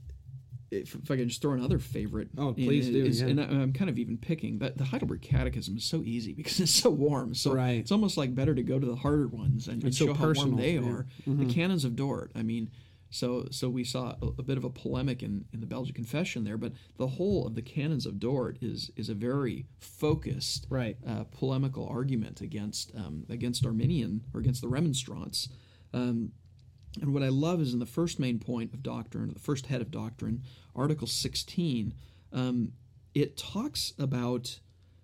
if, 0.72 0.94
if 0.94 1.10
I 1.10 1.16
can 1.16 1.30
just 1.30 1.42
throw 1.42 1.54
another 1.54 1.80
favorite. 1.80 2.30
Oh, 2.38 2.50
in, 2.50 2.56
please 2.56 2.90
do, 2.90 3.06
is- 3.06 3.22
yeah. 3.22 3.28
And 3.28 3.40
I, 3.42 3.46
I'm 3.46 3.72
kind 3.72 3.90
of 3.90 3.98
even 3.98 4.18
picking, 4.18 4.58
but 4.58 4.78
the 4.78 4.84
Heidelberg 4.84 5.22
Catechism 5.22 5.78
is 5.78 5.86
so 5.86 6.02
easy 6.04 6.34
because 6.38 6.60
it's 6.60 6.72
so 6.74 6.90
warm. 6.90 7.34
So 7.34 7.54
Right. 7.54 7.78
it's 7.80 7.92
almost 7.94 8.18
like 8.18 8.36
better 8.36 8.54
to 8.54 8.62
go 8.62 8.78
to 8.78 8.86
the 8.86 8.96
harder 8.96 9.28
ones 9.28 9.68
and, 9.68 9.78
and 9.78 9.86
It's 9.86 9.98
so 9.98 10.08
show 10.08 10.14
how 10.16 10.34
warm 10.34 10.58
they 10.58 10.74
yeah. 10.74 10.80
Mm-hmm. 10.82 11.42
are. 11.42 11.46
The 11.46 11.54
Canons 11.54 11.86
of 11.86 11.96
Dort. 11.96 12.32
I 12.36 12.44
mean, 12.44 12.70
so 13.16 13.48
so 13.50 13.70
we 13.70 13.84
saw 13.84 14.16
a, 14.22 14.26
a 14.40 14.44
bit 14.44 14.58
of 14.58 14.66
a 14.66 14.70
polemic 14.70 15.24
in, 15.24 15.46
in 15.54 15.62
the 15.62 15.66
Belgian 15.66 15.96
Confession 15.96 16.44
there, 16.44 16.58
but 16.58 16.74
the 16.98 17.08
whole 17.08 17.48
of 17.48 17.56
the 17.56 17.62
Canons 17.62 18.06
of 18.06 18.20
Dort 18.20 18.58
is 18.62 18.92
is 18.98 19.10
a 19.10 19.14
very 19.14 19.66
focused, 19.80 20.68
Right. 20.70 20.98
uh, 21.08 21.24
polemical 21.32 21.88
argument 21.88 22.42
against 22.42 22.94
um, 22.96 23.26
against 23.30 23.66
Arminian 23.66 24.26
or 24.34 24.40
against 24.42 24.62
the 24.62 24.68
Remonstrants. 24.68 25.48
Um, 25.94 26.34
and 27.02 27.14
what 27.14 27.24
I 27.24 27.30
love 27.30 27.62
is 27.62 27.74
in 27.74 27.80
the 27.80 27.86
first 27.86 28.20
main 28.20 28.40
point 28.40 28.74
of 28.74 28.84
doctrine, 28.84 29.30
or 29.30 29.34
the 29.34 29.40
first 29.40 29.66
head 29.68 29.82
of 29.82 29.92
doctrine, 29.92 30.44
Article 30.76 31.08
16, 31.08 31.94
um, 32.32 32.72
it 33.14 33.38
talks 33.38 33.94
about 33.98 34.60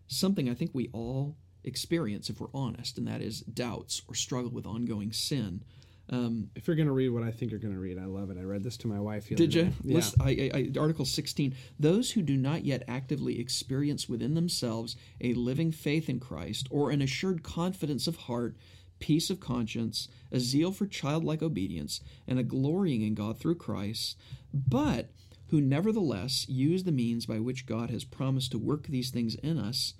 something 0.08 0.50
I 0.50 0.54
think 0.54 0.72
we 0.74 0.90
all 0.94 1.38
experience 1.64 2.30
if 2.30 2.40
we're 2.42 2.48
honest, 2.54 2.98
and 2.98 3.08
that 3.08 3.22
is 3.22 3.42
doubts 3.42 4.02
or 4.08 4.16
struggle 4.16 4.52
with 4.52 4.66
ongoing 4.66 5.12
sin. 5.14 5.64
Um, 6.12 6.50
If 6.56 6.68
you're 6.68 6.76
gonna 6.76 6.92
read 6.92 7.10
what 7.10 7.24
I 7.24 7.32
think 7.32 7.52
you're 7.52 7.60
gonna 7.60 7.80
read, 7.80 7.98
I 7.98 8.06
love 8.06 8.30
it. 8.30 8.38
I 8.38 8.44
read 8.44 8.64
this 8.64 8.78
to 8.78 8.88
my 8.88 9.00
wife. 9.00 9.30
Did 9.30 9.54
you? 9.54 9.72
Yeah. 9.84 10.02
I, 10.20 10.52
I, 10.54 10.80
Article 10.80 11.06
16. 11.06 11.56
Those 11.80 12.12
who 12.12 12.22
do 12.22 12.36
not 12.36 12.66
yet 12.66 12.84
actively 12.88 13.40
experience 13.40 14.10
within 14.10 14.34
themselves 14.34 14.98
a 15.22 15.34
living 15.34 15.72
faith 15.72 16.10
in 16.10 16.20
Christ 16.20 16.68
or 16.70 16.92
an 16.92 17.02
assured 17.02 17.44
confidence 17.44 18.08
of 18.08 18.18
heart, 18.18 18.58
peace 19.00 19.30
of 19.30 19.40
conscience, 19.40 20.10
a 20.32 20.40
zeal 20.40 20.72
for 20.72 20.86
childlike 20.86 21.42
obedience, 21.42 22.02
and 22.28 22.38
a 22.38 22.44
glorying 22.44 23.02
in 23.02 23.16
God 23.16 23.40
through 23.40 23.56
Christ, 23.56 24.18
but 24.54 25.12
who 25.48 25.60
nevertheless 25.60 26.48
use 26.48 26.84
the 26.84 26.92
means 26.92 27.26
by 27.26 27.40
which 27.40 27.66
God 27.66 27.90
has 27.90 28.06
promised 28.06 28.52
to 28.52 28.58
work 28.58 28.88
these 28.88 29.10
things 29.10 29.36
in 29.36 29.58
us. 29.58 29.94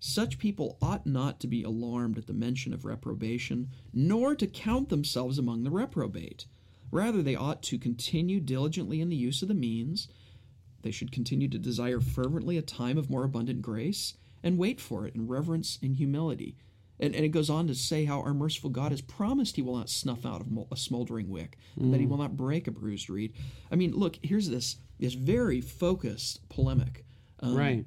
Such 0.00 0.38
people 0.38 0.78
ought 0.80 1.06
not 1.06 1.40
to 1.40 1.46
be 1.46 1.62
alarmed 1.62 2.16
at 2.16 2.26
the 2.26 2.32
mention 2.32 2.72
of 2.72 2.86
reprobation, 2.86 3.68
nor 3.92 4.34
to 4.34 4.46
count 4.46 4.88
themselves 4.88 5.38
among 5.38 5.62
the 5.62 5.70
reprobate. 5.70 6.46
Rather, 6.90 7.22
they 7.22 7.36
ought 7.36 7.62
to 7.64 7.78
continue 7.78 8.40
diligently 8.40 9.02
in 9.02 9.10
the 9.10 9.16
use 9.16 9.42
of 9.42 9.48
the 9.48 9.54
means. 9.54 10.08
They 10.82 10.90
should 10.90 11.12
continue 11.12 11.48
to 11.48 11.58
desire 11.58 12.00
fervently 12.00 12.56
a 12.56 12.62
time 12.62 12.96
of 12.96 13.10
more 13.10 13.24
abundant 13.24 13.60
grace, 13.60 14.14
and 14.42 14.56
wait 14.56 14.80
for 14.80 15.06
it 15.06 15.14
in 15.14 15.28
reverence 15.28 15.78
and 15.82 15.94
humility. 15.94 16.56
And, 16.98 17.14
and 17.14 17.24
it 17.24 17.28
goes 17.28 17.50
on 17.50 17.66
to 17.66 17.74
say 17.74 18.06
how 18.06 18.20
our 18.22 18.32
merciful 18.32 18.70
God 18.70 18.92
has 18.92 19.02
promised 19.02 19.56
he 19.56 19.62
will 19.62 19.76
not 19.76 19.90
snuff 19.90 20.24
out 20.24 20.40
of 20.40 20.48
a 20.72 20.76
smoldering 20.76 21.28
wick, 21.28 21.58
and 21.76 21.92
that 21.92 22.00
he 22.00 22.06
will 22.06 22.16
not 22.16 22.38
break 22.38 22.66
a 22.66 22.70
bruised 22.70 23.10
reed. 23.10 23.34
I 23.70 23.76
mean, 23.76 23.92
look, 23.92 24.18
here's 24.22 24.48
this 24.48 24.76
this 24.98 25.14
very 25.14 25.60
focused 25.60 26.48
polemic. 26.48 27.04
Um, 27.40 27.54
right. 27.54 27.86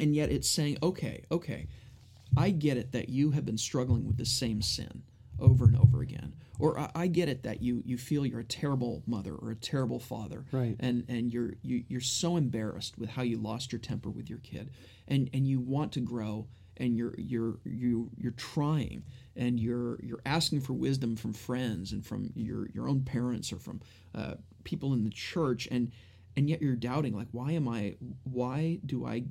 And 0.00 0.14
yet 0.14 0.30
it's 0.30 0.48
saying, 0.48 0.78
okay, 0.82 1.24
okay, 1.30 1.66
I 2.36 2.50
get 2.50 2.76
it 2.76 2.92
that 2.92 3.08
you 3.08 3.30
have 3.32 3.44
been 3.44 3.58
struggling 3.58 4.06
with 4.06 4.16
the 4.16 4.26
same 4.26 4.62
sin 4.62 5.02
over 5.40 5.64
and 5.64 5.76
over 5.76 6.00
again. 6.00 6.34
Or 6.58 6.78
I, 6.78 6.90
I 6.94 7.06
get 7.06 7.28
it 7.28 7.44
that 7.44 7.62
you 7.62 7.82
you 7.86 7.96
feel 7.96 8.26
you're 8.26 8.40
a 8.40 8.44
terrible 8.44 9.02
mother 9.06 9.34
or 9.34 9.50
a 9.50 9.56
terrible 9.56 10.00
father, 10.00 10.44
Right. 10.50 10.76
And 10.80 11.04
and 11.08 11.32
you're 11.32 11.54
you, 11.62 11.84
you're 11.88 12.00
so 12.00 12.36
embarrassed 12.36 12.98
with 12.98 13.10
how 13.10 13.22
you 13.22 13.38
lost 13.38 13.72
your 13.72 13.78
temper 13.78 14.10
with 14.10 14.28
your 14.28 14.40
kid, 14.40 14.70
and 15.06 15.30
and 15.32 15.46
you 15.46 15.60
want 15.60 15.92
to 15.92 16.00
grow, 16.00 16.48
and 16.76 16.96
you're 16.96 17.14
you're 17.16 17.58
you 17.64 18.10
you're 18.16 18.32
trying, 18.32 19.04
and 19.36 19.60
you're 19.60 20.00
you're 20.02 20.22
asking 20.26 20.62
for 20.62 20.72
wisdom 20.72 21.14
from 21.14 21.32
friends 21.32 21.92
and 21.92 22.04
from 22.04 22.30
your 22.34 22.68
your 22.70 22.88
own 22.88 23.02
parents 23.02 23.52
or 23.52 23.58
from 23.58 23.80
uh, 24.14 24.34
people 24.64 24.92
in 24.92 25.04
the 25.04 25.10
church, 25.10 25.68
and 25.70 25.92
and 26.36 26.50
yet 26.50 26.60
you're 26.60 26.76
doubting 26.76 27.16
like 27.16 27.28
why 27.30 27.52
am 27.52 27.68
I 27.68 27.94
why 28.24 28.80
do 28.84 29.06
I 29.06 29.24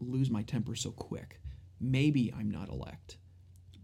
lose 0.00 0.30
my 0.30 0.42
temper 0.42 0.74
so 0.74 0.90
quick? 0.90 1.40
Maybe 1.80 2.32
I'm 2.36 2.50
not 2.50 2.68
elect 2.68 3.18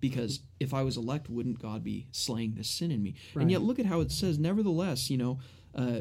because 0.00 0.40
if 0.58 0.74
I 0.74 0.82
was 0.82 0.96
elect, 0.96 1.30
wouldn't 1.30 1.60
God 1.60 1.84
be 1.84 2.08
slaying 2.12 2.54
this 2.54 2.68
sin 2.68 2.90
in 2.90 3.02
me? 3.02 3.14
And 3.42 3.50
yet, 3.50 3.62
look 3.62 3.78
at 3.78 3.86
how 3.86 4.00
it 4.00 4.10
says, 4.10 4.38
nevertheless, 4.38 5.10
you 5.10 5.16
know, 5.16 5.38
uh, 5.74 6.00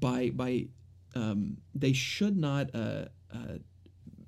by 0.00 0.30
by 0.30 0.66
um, 1.14 1.58
they 1.74 1.92
should 1.92 2.36
not 2.36 2.74
uh, 2.74 3.06
uh, 3.32 3.58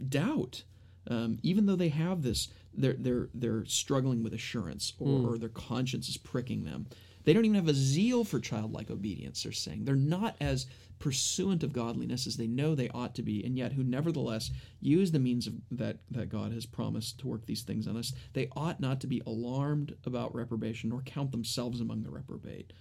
doubt, 0.09 0.63
um, 1.09 1.39
even 1.43 1.67
though 1.67 1.77
they 1.77 1.89
have 1.89 2.23
this, 2.23 2.49
they're 2.73 2.97
they're 2.99 3.29
they're 3.35 3.65
struggling 3.67 4.23
with 4.23 4.33
assurance, 4.33 4.93
or, 4.99 5.33
or 5.35 5.39
their 5.39 5.49
conscience 5.49 6.09
is 6.09 6.17
pricking 6.17 6.65
them. 6.65 6.87
They 7.25 7.33
don't 7.33 7.45
even 7.45 7.57
have 7.57 7.69
a 7.69 7.75
zeal 7.75 8.25
for 8.25 8.41
childlike 8.41 8.91
obedience. 8.91 9.43
They're 9.43 9.53
saying 9.53 9.85
they're 9.85 9.95
not 9.95 10.37
as 10.41 10.67
pursuant 10.99 11.63
of 11.63 11.73
godliness 11.73 12.27
as 12.27 12.37
they 12.37 12.47
know 12.47 12.75
they 12.75 12.91
ought 12.91 13.15
to 13.15 13.23
be, 13.23 13.43
and 13.45 13.57
yet 13.57 13.73
who 13.73 13.83
nevertheless 13.83 14.51
use 14.81 15.11
the 15.11 15.19
means 15.19 15.47
of, 15.47 15.55
that 15.71 15.99
that 16.11 16.29
God 16.29 16.53
has 16.53 16.67
promised 16.67 17.19
to 17.21 17.27
work 17.29 17.47
these 17.47 17.63
things 17.63 17.89
on 17.89 17.97
us. 17.97 18.13
They 18.33 18.49
ought 18.55 18.81
not 18.81 19.01
to 19.01 19.07
be 19.07 19.23
alarmed 19.27 19.97
about 20.05 20.35
reprobation, 20.35 20.91
nor 20.91 21.03
count 21.03 21.33
themselves 21.33 21.81
among 21.81 22.03
the 22.03 22.11
reprobate. 22.11 22.73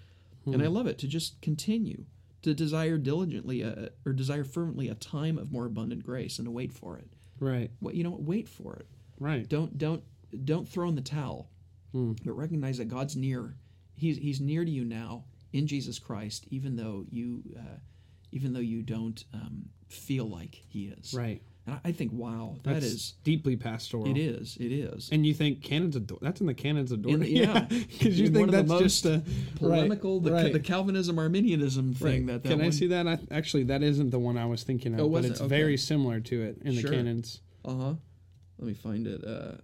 Hmm. 0.45 0.53
And 0.53 0.63
I 0.63 0.67
love 0.67 0.87
it 0.87 0.97
to 0.99 1.07
just 1.07 1.41
continue 1.41 2.05
to 2.41 2.53
desire 2.53 2.97
diligently 2.97 3.63
uh, 3.63 3.69
uh, 3.69 3.89
or 4.05 4.13
desire 4.13 4.43
fervently 4.43 4.87
a 4.89 4.95
time 4.95 5.37
of 5.37 5.51
more 5.51 5.65
abundant 5.65 6.03
grace 6.03 6.39
and 6.39 6.45
to 6.45 6.51
wait 6.51 6.71
for 6.71 6.97
it. 6.97 7.07
Right. 7.39 7.71
What 7.79 7.95
you 7.95 8.03
know, 8.03 8.15
wait 8.19 8.47
for 8.47 8.75
it. 8.75 8.87
Right. 9.19 9.47
Don't 9.47 9.77
don't 9.77 10.03
don't 10.45 10.67
throw 10.67 10.87
in 10.89 10.95
the 10.95 11.01
towel, 11.01 11.49
hmm. 11.91 12.13
but 12.23 12.33
recognize 12.33 12.77
that 12.77 12.89
God's 12.89 13.15
near. 13.15 13.55
He's 13.99 14.17
He's 14.17 14.39
near 14.41 14.63
to 14.65 14.71
you 14.71 14.83
now 14.85 15.25
in 15.53 15.67
Jesus 15.67 15.99
Christ, 15.99 16.45
even 16.49 16.75
though 16.75 17.05
you 17.09 17.43
uh, 17.57 17.77
even 18.31 18.53
though 18.53 18.59
you 18.59 18.81
don't 18.81 19.23
um, 19.33 19.65
feel 19.87 20.25
like 20.29 20.55
He 20.55 20.85
is. 20.85 21.13
Right. 21.13 21.41
And 21.67 21.79
I- 21.83 21.91
think, 21.91 22.11
wow, 22.13 22.55
that 22.63 22.73
That's 22.75 22.85
is 22.85 23.13
deeply 23.23 23.55
pastoral. 23.55 24.07
it 24.09 24.17
is 24.17 24.57
it 24.59 24.71
is. 24.71 25.09
And 25.11 25.23
you 25.25 25.33
think 25.35 25.61
canons 25.61 25.95
of 25.95 26.07
Dort- 26.07 26.21
that's 26.21 26.41
in 26.41 26.47
the 26.47 26.53
canons 26.55 26.91
of 26.93 27.01
Dort. 27.03 27.19
Yeah, 27.27 27.65
because 27.69 28.19
you 28.19 28.27
In 28.27 28.33
think 28.33 28.51
that's 28.51 28.71
just 28.79 29.05
a 29.05 29.21
polemical, 29.55 30.19
the, 30.19 30.31
right, 30.31 30.43
right. 30.45 30.53
the 30.53 30.59
Calvinism 30.59 31.19
Arminianism 31.19 31.93
thing. 31.93 32.25
Right. 32.25 32.41
That, 32.41 32.43
that 32.43 32.49
Can 32.57 32.61
I 32.61 32.69
see 32.71 32.87
that? 32.87 33.07
I, 33.07 33.19
actually, 33.29 33.63
that 33.65 33.83
isn't 33.83 34.09
the 34.09 34.17
one 34.19 34.37
I 34.37 34.45
was 34.45 34.63
thinking 34.63 34.93
of, 34.95 35.01
Oh, 35.01 35.09
but 35.09 35.25
it? 35.25 35.31
it's 35.31 35.41
Okay. 35.41 35.49
very 35.49 35.77
similar 35.77 36.19
to 36.21 36.41
it 36.41 36.57
in 36.63 36.73
Sure. 36.73 36.89
the 36.89 36.95
canons. 36.95 37.41
Uh 37.65 37.75
huh. 37.75 37.93
Let 38.57 38.67
me 38.67 38.73
find 38.73 39.05
it. 39.07 39.23
Uh, 39.23 39.57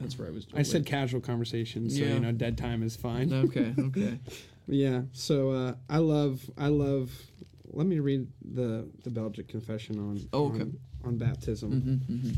that's 0.00 0.18
where 0.18 0.28
I 0.28 0.30
was. 0.30 0.46
I 0.54 0.62
said 0.62 0.86
casual 0.86 1.20
conversations, 1.20 1.96
so 1.96 2.02
Yeah. 2.04 2.14
you 2.14 2.20
know, 2.20 2.32
dead 2.32 2.56
time 2.58 2.82
is 2.82 2.96
fine. 2.96 3.32
Okay. 3.32 3.74
Okay. 3.78 4.18
Yeah. 4.72 5.02
So 5.12 5.50
uh, 5.50 5.74
I 5.88 5.98
love, 5.98 6.48
I 6.56 6.68
love. 6.68 7.10
Let 7.72 7.88
me 7.88 7.98
read 7.98 8.28
the 8.44 8.88
the 9.02 9.10
Belgic 9.10 9.48
Confession 9.48 9.98
on 9.98 10.20
Oh, 10.32 10.46
okay. 10.50 10.60
on, 10.60 10.78
on 11.04 11.16
baptism. 11.18 11.72
hmm 12.06 12.30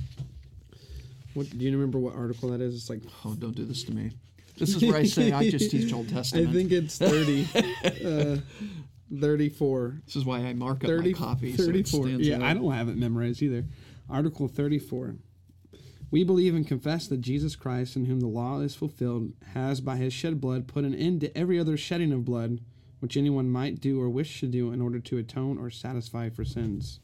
What 1.34 1.50
do 1.50 1.58
you 1.62 1.72
remember? 1.72 1.98
What 1.98 2.14
article 2.14 2.48
that 2.50 2.62
is? 2.62 2.74
It's 2.74 2.88
like 2.88 3.02
Oh, 3.26 3.34
don't 3.34 3.54
do 3.54 3.66
this 3.66 3.82
to 3.84 3.92
me. 3.92 4.12
This 4.56 4.74
is 4.74 4.82
where 4.82 4.96
I 4.96 5.04
say 5.04 5.30
I 5.32 5.50
just 5.50 5.70
teach 5.70 5.92
Old 5.92 6.08
Testament. 6.14 6.48
I 6.48 6.52
think 6.52 6.72
it's 6.72 6.96
thirty, 6.96 7.46
uh, 8.04 8.38
thirty-four. 9.20 10.00
this 10.06 10.16
is 10.16 10.24
why 10.24 10.38
I 10.38 10.54
mark 10.54 10.84
up 10.84 10.88
30, 10.88 11.12
my 11.12 11.18
copy. 11.18 11.56
so 11.56 11.64
it 11.64 11.66
34. 11.66 12.04
stands 12.06 12.28
yeah, 12.28 12.36
out. 12.36 12.42
I 12.42 12.54
don't 12.54 12.70
have 12.72 12.88
it 12.88 12.96
memorized 12.96 13.42
either. 13.42 13.64
Article 14.08 14.48
34. 14.48 15.16
We 16.12 16.22
believe 16.22 16.54
and 16.54 16.66
confess 16.68 17.08
that 17.08 17.20
Jesus 17.22 17.56
Christ, 17.56 17.96
in 17.96 18.04
whom 18.04 18.20
the 18.20 18.26
law 18.28 18.60
is 18.60 18.76
fulfilled, 18.76 19.32
has 19.54 19.80
by 19.80 19.96
his 19.96 20.12
shed 20.12 20.40
blood 20.40 20.68
put 20.68 20.84
an 20.84 20.94
end 20.94 21.22
to 21.22 21.36
every 21.36 21.58
other 21.58 21.76
shedding 21.76 22.12
of 22.12 22.24
blood 22.24 22.60
which 23.00 23.16
anyone 23.16 23.48
might 23.50 23.80
do 23.80 24.00
or 24.00 24.08
wish 24.08 24.38
to 24.40 24.46
do 24.46 24.70
in 24.72 24.80
order 24.80 25.00
to 25.00 25.18
atone 25.18 25.58
or 25.58 25.70
satisfy 25.70 26.28
for 26.30 26.44
sins. 26.44 27.00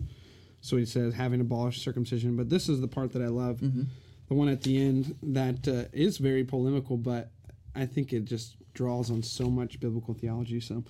So 0.60 0.76
he 0.76 0.84
says, 0.84 1.14
having 1.14 1.40
abolished 1.40 1.82
circumcision. 1.82 2.36
But 2.36 2.50
this 2.50 2.68
is 2.68 2.80
the 2.80 2.86
part 2.86 3.12
that 3.14 3.22
I 3.22 3.26
love, 3.28 3.56
Mm-hmm. 3.58 3.82
the 4.28 4.34
one 4.34 4.48
at 4.48 4.62
the 4.62 4.80
end 4.80 5.16
that 5.24 5.66
uh, 5.66 5.88
is 5.92 6.18
very 6.18 6.44
polemical, 6.44 6.96
but 6.98 7.30
I 7.74 7.86
think 7.86 8.12
it 8.12 8.26
just 8.26 8.56
draws 8.74 9.10
on 9.10 9.22
so 9.24 9.48
much 9.50 9.80
biblical 9.80 10.14
theology. 10.14 10.60
So 10.60 10.84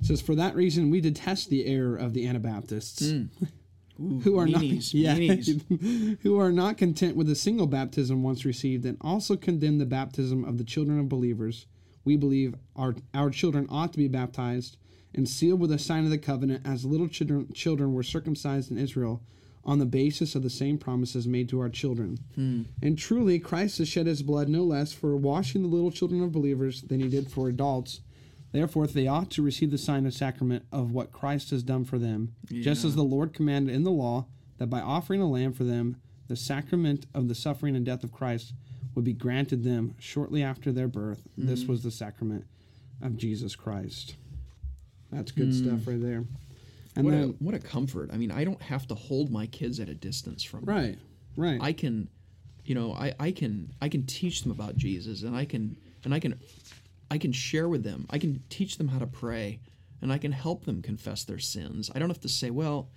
it 0.00 0.06
says, 0.06 0.20
for 0.20 0.34
that 0.36 0.54
reason, 0.54 0.90
we 0.90 1.00
detest 1.00 1.48
the 1.50 1.64
error 1.66 1.96
of 1.96 2.12
the 2.12 2.26
Anabaptists. 2.28 3.02
Mm. 3.02 3.28
Ooh, 4.02 4.20
Who 4.20 4.38
are 4.38 4.46
meanies, 4.46 4.92
not, 4.92 5.18
yeah, 5.72 6.14
who 6.22 6.38
are 6.38 6.52
not 6.52 6.76
content 6.76 7.16
with 7.16 7.30
a 7.30 7.34
single 7.34 7.66
baptism 7.66 8.22
once 8.22 8.44
received, 8.44 8.84
and 8.84 8.96
also 9.00 9.36
condemn 9.36 9.78
the 9.78 9.86
baptism 9.86 10.44
of 10.44 10.58
the 10.58 10.64
children 10.64 10.98
of 10.98 11.08
believers. 11.08 11.66
We 12.04 12.16
believe 12.16 12.56
our 12.74 12.96
our 13.14 13.30
children 13.30 13.66
ought 13.70 13.92
to 13.92 13.98
be 13.98 14.08
baptized 14.08 14.76
and 15.14 15.28
sealed 15.28 15.60
with 15.60 15.72
a 15.72 15.78
sign 15.78 16.04
of 16.04 16.10
the 16.10 16.18
covenant, 16.18 16.66
as 16.66 16.84
little 16.84 17.08
children 17.08 17.52
children 17.52 17.92
were 17.92 18.02
circumcised 18.02 18.70
in 18.70 18.78
Israel, 18.78 19.22
on 19.64 19.78
the 19.78 19.86
basis 19.86 20.34
of 20.34 20.42
the 20.42 20.50
same 20.50 20.78
promises 20.78 21.28
made 21.28 21.48
to 21.50 21.60
our 21.60 21.68
children. 21.68 22.18
Hmm. 22.34 22.62
And 22.82 22.98
truly, 22.98 23.38
Christ 23.38 23.78
has 23.78 23.88
shed 23.88 24.06
his 24.06 24.22
blood 24.22 24.48
no 24.48 24.64
less 24.64 24.92
for 24.92 25.16
washing 25.16 25.62
the 25.62 25.68
little 25.68 25.90
children 25.90 26.22
of 26.22 26.32
believers 26.32 26.82
than 26.82 27.00
he 27.00 27.08
did 27.08 27.30
for 27.30 27.48
adults. 27.48 28.00
Therefore, 28.52 28.86
they 28.86 29.06
ought 29.06 29.30
to 29.30 29.42
receive 29.42 29.70
the 29.70 29.78
sign 29.78 30.06
of 30.06 30.12
sacrament 30.12 30.66
of 30.70 30.92
what 30.92 31.10
Christ 31.10 31.50
has 31.50 31.62
done 31.62 31.84
for 31.84 31.98
them, 31.98 32.34
just 32.50 32.84
as 32.84 32.94
the 32.94 33.02
Lord 33.02 33.32
commanded 33.32 33.74
in 33.74 33.82
the 33.82 33.90
law 33.90 34.26
that 34.58 34.68
by 34.68 34.80
offering 34.80 35.22
a 35.22 35.28
lamb 35.28 35.54
for 35.54 35.64
them, 35.64 35.96
the 36.28 36.36
sacrament 36.36 37.06
of 37.14 37.28
the 37.28 37.34
suffering 37.34 37.74
and 37.74 37.84
death 37.84 38.04
of 38.04 38.12
Christ 38.12 38.52
would 38.94 39.04
be 39.04 39.14
granted 39.14 39.64
them 39.64 39.94
shortly 39.98 40.42
after 40.42 40.70
their 40.70 40.88
birth. 40.88 41.22
This 41.36 41.62
mm-hmm. 41.62 41.72
was 41.72 41.82
the 41.82 41.90
sacrament 41.90 42.44
of 43.00 43.16
Jesus 43.16 43.56
Christ. 43.56 44.16
That's 45.10 45.32
good 45.32 45.50
mm. 45.50 45.66
stuff 45.66 45.86
right 45.86 46.00
there. 46.00 46.24
And 46.94 47.04
What 47.04 47.14
a, 47.14 47.26
what 47.38 47.54
a 47.54 47.58
comfort. 47.58 48.10
I 48.12 48.16
mean, 48.16 48.30
I 48.30 48.44
don't 48.44 48.60
have 48.62 48.86
to 48.88 48.94
hold 48.94 49.30
my 49.30 49.46
kids 49.46 49.80
at 49.80 49.88
a 49.88 49.94
distance 49.94 50.42
from 50.42 50.64
right, 50.64 50.98
right. 51.36 51.58
I 51.60 51.72
can, 51.72 52.08
you 52.64 52.74
know, 52.74 52.92
I, 52.92 53.14
I 53.18 53.32
can 53.32 53.72
I 53.80 53.88
can 53.88 54.04
teach 54.04 54.42
them 54.42 54.52
about 54.52 54.76
Jesus, 54.76 55.22
and 55.22 55.34
I 55.34 55.46
can 55.46 55.76
and 56.04 56.12
I 56.12 56.20
can 56.20 56.38
I 57.12 57.18
can 57.18 57.32
share 57.32 57.68
with 57.68 57.84
them. 57.84 58.06
I 58.08 58.16
can 58.16 58.42
teach 58.48 58.78
them 58.78 58.88
how 58.88 58.98
to 58.98 59.06
pray, 59.06 59.60
and 60.00 60.10
I 60.10 60.16
can 60.16 60.32
help 60.32 60.64
them 60.64 60.80
confess 60.80 61.24
their 61.24 61.38
sins. 61.38 61.90
I 61.94 61.98
don't 61.98 62.08
have 62.08 62.22
to 62.22 62.28
say, 62.30 62.48
well, 62.48 62.88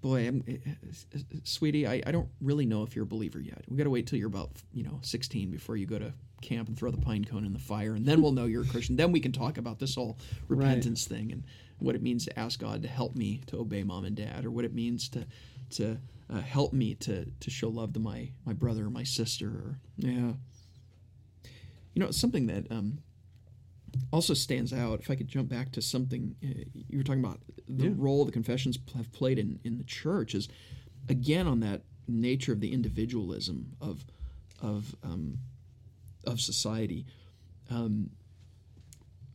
boy, 0.00 0.26
I'm, 0.26 0.42
eh, 0.48 0.56
eh, 0.64 1.18
sweetie, 1.44 1.86
I, 1.86 2.00
I 2.06 2.12
don't 2.12 2.30
really 2.40 2.64
know 2.64 2.82
if 2.82 2.96
you're 2.96 3.02
a 3.02 3.06
believer 3.06 3.38
yet. 3.38 3.62
We 3.68 3.76
got 3.76 3.84
to 3.84 3.90
wait 3.90 4.06
till 4.06 4.18
you're 4.18 4.28
about 4.28 4.52
you 4.72 4.84
know 4.84 5.00
16 5.02 5.50
before 5.50 5.76
you 5.76 5.84
go 5.84 5.98
to 5.98 6.14
camp 6.40 6.68
and 6.68 6.78
throw 6.78 6.90
the 6.90 6.96
pine 6.96 7.26
cone 7.26 7.44
in 7.44 7.52
the 7.52 7.58
fire, 7.58 7.94
and 7.94 8.06
then 8.06 8.22
we'll 8.22 8.32
know 8.32 8.46
you're 8.46 8.62
a 8.62 8.68
Christian. 8.68 8.96
Then 8.96 9.12
we 9.12 9.20
can 9.20 9.32
talk 9.32 9.58
about 9.58 9.80
this 9.80 9.96
whole 9.96 10.16
repentance 10.48 11.04
thing 11.04 11.30
and 11.30 11.44
what 11.78 11.94
it 11.94 12.02
means 12.02 12.24
to 12.24 12.38
ask 12.38 12.58
God 12.58 12.80
to 12.84 12.88
help 12.88 13.16
me 13.16 13.42
to 13.48 13.58
obey 13.58 13.82
mom 13.82 14.06
and 14.06 14.16
dad, 14.16 14.46
or 14.46 14.50
what 14.50 14.64
it 14.64 14.72
means 14.72 15.10
to 15.10 15.26
to 15.72 15.98
uh, 16.32 16.40
help 16.40 16.72
me 16.72 16.94
to 16.94 17.26
to 17.26 17.50
show 17.50 17.68
love 17.68 17.92
to 17.92 18.00
my 18.00 18.30
my 18.46 18.54
brother 18.54 18.86
or 18.86 18.90
my 18.90 19.04
sister. 19.04 19.48
Or 19.48 19.78
yeah, 19.98 20.32
you 21.92 22.00
know, 22.00 22.10
something 22.10 22.46
that 22.46 22.72
um, 22.72 23.00
also 24.12 24.34
stands 24.34 24.72
out. 24.72 25.00
If 25.00 25.10
I 25.10 25.14
could 25.14 25.28
jump 25.28 25.48
back 25.48 25.72
to 25.72 25.82
something 25.82 26.36
uh, 26.42 26.64
you 26.74 26.98
were 26.98 27.04
talking 27.04 27.24
about, 27.24 27.40
the 27.68 27.90
role 27.90 28.24
the 28.24 28.32
confessions 28.32 28.78
have 28.96 29.12
played 29.12 29.38
in 29.38 29.58
in 29.64 29.78
the 29.78 29.84
church 29.84 30.34
is 30.34 30.48
again 31.08 31.46
on 31.46 31.60
that 31.60 31.82
nature 32.08 32.52
of 32.52 32.60
the 32.60 32.72
individualism 32.72 33.76
of 33.80 34.04
of 34.60 34.94
um, 35.02 35.38
of 36.26 36.40
society. 36.40 37.06
Um, 37.70 38.10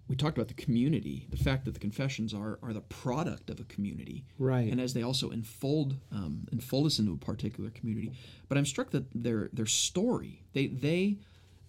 we 0.07 0.17
talked 0.17 0.37
about 0.37 0.49
the 0.49 0.61
community, 0.61 1.25
the 1.29 1.37
fact 1.37 1.63
that 1.63 1.73
the 1.73 1.79
confessions 1.79 2.33
are 2.33 2.59
are 2.61 2.73
the 2.73 2.81
product 2.81 3.49
of 3.49 3.59
a 3.59 3.63
community, 3.63 4.25
Right. 4.37 4.69
And 4.69 4.81
as 4.81 4.93
they 4.93 5.03
also 5.03 5.29
enfold 5.29 5.95
um, 6.11 6.47
enfold 6.51 6.85
us 6.85 6.99
into 6.99 7.13
a 7.13 7.17
particular 7.17 7.69
community. 7.69 8.11
But 8.49 8.57
I'm 8.57 8.65
struck 8.65 8.91
that 8.91 9.05
their 9.15 9.49
their 9.53 9.65
story 9.65 10.43
they 10.53 10.67
they 10.67 11.19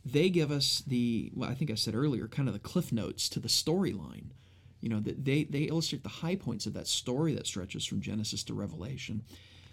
they 0.05 0.30
give 0.30 0.50
us 0.50 0.82
the 0.86 1.30
well, 1.34 1.48
I 1.50 1.55
think 1.55 1.70
I 1.70 1.74
said 1.74 1.94
earlier, 1.94 2.28
kind 2.28 2.48
of 2.48 2.55
the 2.55 2.61
cliff 2.61 2.92
notes 2.92 3.28
to 3.30 3.40
the 3.40 3.48
storyline. 3.48 4.30
You 4.80 4.88
know, 4.88 5.00
that 5.00 5.24
they 5.24 5.44
they 5.44 5.62
illustrate 5.62 6.03
the 6.03 6.09
high 6.09 6.34
points 6.34 6.66
of 6.66 6.72
that 6.74 6.88
story 6.88 7.34
that 7.34 7.46
stretches 7.46 7.84
from 7.84 8.00
Genesis 8.00 8.42
to 8.44 8.55
Revelation. 8.55 9.22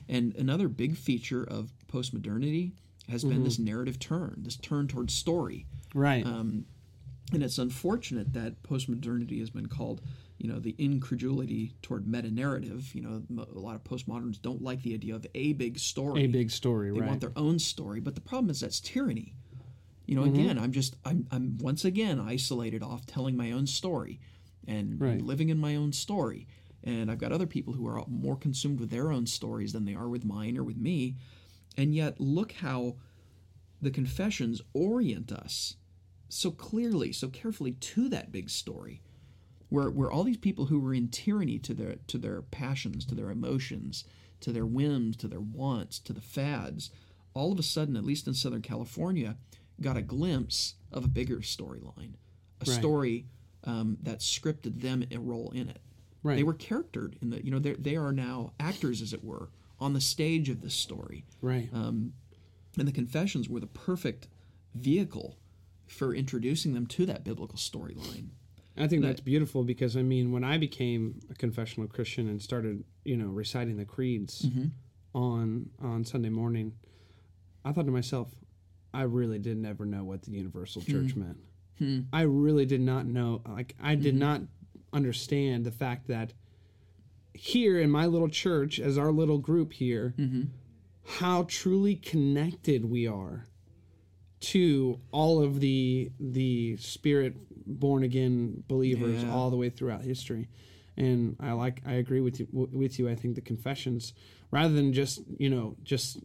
And 0.08 0.36
another 0.36 0.68
big 0.68 0.98
feature 0.98 1.44
of 1.44 1.72
postmodernity 1.92 2.72
has 3.10 3.24
been 3.24 3.44
this 3.44 3.58
narrative 3.60 3.98
turn, 4.00 4.36
this 4.44 4.56
turn 4.56 4.88
towards 4.88 5.14
story. 5.14 5.66
right. 5.96 6.26
Um, 6.26 6.66
and 7.32 7.44
it's 7.44 7.60
unfortunate 7.60 8.34
that 8.34 8.62
postmodernity 8.64 9.40
has 9.40 9.52
been 9.52 9.68
called, 9.68 10.02
you 10.40 10.48
know, 10.52 10.58
the 10.60 10.76
incredulity 10.80 11.74
toward 11.84 12.08
meta 12.08 12.32
narrative. 12.32 12.90
You 12.96 13.02
know, 13.02 13.24
a 13.56 13.60
lot 13.60 13.76
of 13.76 13.84
postmoderns 13.84 14.42
don't 14.42 14.64
like 14.64 14.82
the 14.82 14.94
idea 14.96 15.14
of 15.16 15.26
a 15.36 15.54
big 15.54 15.78
story. 15.80 16.24
a 16.24 16.28
big 16.28 16.50
story, 16.52 16.92
They 16.92 17.00
right? 17.00 17.10
want 17.10 17.22
their 17.22 17.34
own 17.36 17.60
story, 17.60 18.00
but 18.00 18.16
the 18.16 18.22
problem 18.22 18.50
is 18.50 18.60
that's 18.62 18.80
tyranny. 18.80 19.34
You 20.10 20.16
know, 20.16 20.24
Mm-hmm. 20.24 20.34
again, 20.42 20.58
I'm 20.58 20.72
just 20.72 20.96
I'm 21.06 21.28
I'm 21.30 21.60
once 21.60 21.86
again 21.86 22.20
isolated 22.20 22.82
off 22.82 23.06
telling 23.06 23.38
my 23.38 23.52
own 23.52 23.68
story 23.68 24.20
and 24.68 25.00
Right. 25.00 25.22
living 25.22 25.50
in 25.50 25.60
my 25.60 25.76
own 25.76 25.94
story. 25.94 26.48
And 26.84 27.12
I've 27.12 27.20
got 27.20 27.32
other 27.32 27.46
people 27.46 27.74
who 27.74 27.86
are 27.88 28.04
more 28.08 28.36
consumed 28.36 28.80
with 28.80 28.90
their 28.90 29.12
own 29.12 29.28
stories 29.28 29.72
than 29.72 29.86
they 29.86 29.94
are 29.94 30.10
with 30.10 30.26
mine 30.26 30.58
or 30.58 30.64
with 30.64 30.78
me. 30.78 31.18
And 31.78 31.94
yet 31.94 32.20
look 32.20 32.54
how 32.54 32.96
the 33.84 33.92
confessions 33.92 34.64
orient 34.74 35.32
us 35.32 35.76
so 36.28 36.50
clearly, 36.50 37.12
so 37.14 37.28
carefully 37.28 37.74
to 37.74 38.10
that 38.10 38.32
big 38.32 38.50
story. 38.50 39.04
Where, 39.70 39.92
where 39.92 40.10
all 40.12 40.24
these 40.24 40.38
people 40.38 40.66
who 40.66 40.80
were 40.80 40.96
in 40.96 41.10
tyranny 41.10 41.60
to 41.60 41.76
their 41.76 41.98
to 42.08 42.18
their 42.18 42.42
passions, 42.42 43.06
to 43.06 43.14
their 43.14 43.30
emotions, 43.30 44.06
to 44.40 44.52
their 44.52 44.66
whims, 44.66 45.18
to 45.18 45.28
their 45.28 45.40
wants, 45.40 46.00
to 46.00 46.14
the 46.14 46.22
fads, 46.22 46.90
all 47.36 47.52
of 47.52 47.60
a 47.60 47.64
sudden, 47.64 47.96
at 47.96 48.04
least 48.06 48.26
in 48.28 48.34
Southern 48.34 48.64
California, 48.64 49.38
got 49.82 49.98
a 49.98 50.02
glimpse 50.02 50.76
of 50.92 51.06
a 51.06 51.08
bigger 51.08 51.38
storyline, 51.38 52.14
a 52.62 52.66
Right. 52.66 52.80
story 52.80 53.26
um, 53.66 53.98
that 54.04 54.20
scripted 54.20 54.82
them 54.82 55.04
a 55.12 55.18
role 55.20 55.52
in 55.52 55.70
it. 55.70 55.80
Right. 56.24 56.36
They 56.36 56.44
were 56.44 56.54
charactered 56.54 57.18
in 57.22 57.30
the, 57.30 57.44
you 57.44 57.52
know, 57.52 57.60
they 57.60 57.74
they 57.74 57.96
are 57.96 58.12
now 58.12 58.54
actors, 58.60 59.02
as 59.02 59.14
it 59.14 59.24
were, 59.24 59.50
on 59.80 59.94
the 59.94 60.02
stage 60.02 60.50
of 60.50 60.62
this 60.62 60.74
story. 60.74 61.26
right. 61.42 61.70
Um, 61.74 62.14
and 62.78 62.88
the 62.88 62.92
confessions 62.92 63.50
were 63.50 63.60
the 63.60 63.68
perfect 63.68 64.28
vehicle 64.76 65.38
for 65.88 66.14
introducing 66.14 66.74
them 66.74 66.86
to 66.88 67.06
that 67.08 67.24
biblical 67.24 67.58
storyline. 67.58 68.28
I 68.78 68.88
think 68.88 69.02
that's 69.02 69.20
beautiful 69.22 69.64
because 69.64 69.98
I 69.98 70.04
mean, 70.04 70.32
when 70.32 70.44
I 70.44 70.58
became 70.58 71.20
a 71.30 71.34
confessional 71.36 71.88
Christian 71.90 72.30
and 72.30 72.42
started, 72.42 72.84
you 73.04 73.18
know, 73.18 73.28
reciting 73.28 73.76
the 73.78 73.86
creeds 73.86 74.44
Mm-hmm. 74.44 74.68
on 75.14 75.70
on 75.82 76.06
Sunday 76.06 76.30
morning, 76.30 76.74
I 77.66 77.72
thought 77.74 77.86
to 77.86 77.92
myself, 77.92 78.30
I 78.94 79.04
really 79.04 79.40
did 79.40 79.58
never 79.58 79.86
know 79.86 80.04
what 80.04 80.24
the 80.24 80.32
universal 80.32 80.82
Hmm. 80.82 80.92
church 80.92 81.16
meant. 81.16 81.38
I 82.12 82.24
really 82.24 82.66
did 82.66 82.82
not 82.82 83.06
know. 83.06 83.42
Like, 83.48 83.74
I 83.82 83.96
did 83.96 84.14
Mm-hmm. 84.16 84.20
not 84.20 84.42
understand 84.92 85.66
the 85.66 85.72
fact 85.72 86.08
that 86.08 86.34
here 87.34 87.80
in 87.80 87.90
my 87.90 88.06
little 88.06 88.28
church, 88.28 88.80
as 88.80 88.98
our 88.98 89.12
little 89.12 89.38
group 89.38 89.72
here, 89.74 90.14
Mm-hmm. 90.18 90.42
how 91.20 91.44
truly 91.44 91.96
connected 91.96 92.84
we 92.86 93.08
are 93.08 93.46
to 94.42 95.00
all 95.12 95.42
of 95.42 95.60
the 95.60 96.12
the 96.20 96.78
spirit 96.78 97.36
born 97.66 98.04
again 98.04 98.64
believers 98.68 99.24
Yeah. 99.24 99.32
all 99.32 99.50
the 99.50 99.58
way 99.58 99.70
throughout 99.70 100.02
history 100.04 100.48
and 100.96 101.36
i 101.42 101.52
like 101.52 101.82
i 101.86 101.94
agree 101.94 102.22
with 102.22 102.40
you 102.40 102.48
with 102.52 102.98
you 103.00 103.10
i 103.10 103.16
think 103.16 103.36
the 103.36 103.42
confessions 103.42 104.14
rather 104.50 104.74
than 104.74 104.94
just 104.94 105.22
you 105.38 105.50
know 105.50 105.76
just 105.84 106.20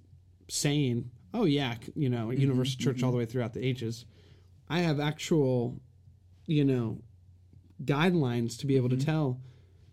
saying, 0.49 1.11
"Oh 1.35 1.45
yeah, 1.45 1.75
you 1.95 2.09
know, 2.09 2.31
universal 2.31 2.79
mm-hmm, 2.79 2.85
church 2.85 3.03
all 3.03 3.11
the 3.11 3.17
mm-hmm. 3.17 3.19
way 3.19 3.27
throughout 3.27 3.53
the 3.53 3.65
ages." 3.65 4.07
I 4.69 4.81
have 4.81 4.99
actual, 4.99 5.81
you 6.47 6.65
know, 6.65 7.03
guidelines 7.85 8.59
to 8.61 8.67
be 8.67 8.77
able 8.77 8.89
to 8.89 8.97
mm-hmm. 8.97 9.05
tell. 9.05 9.41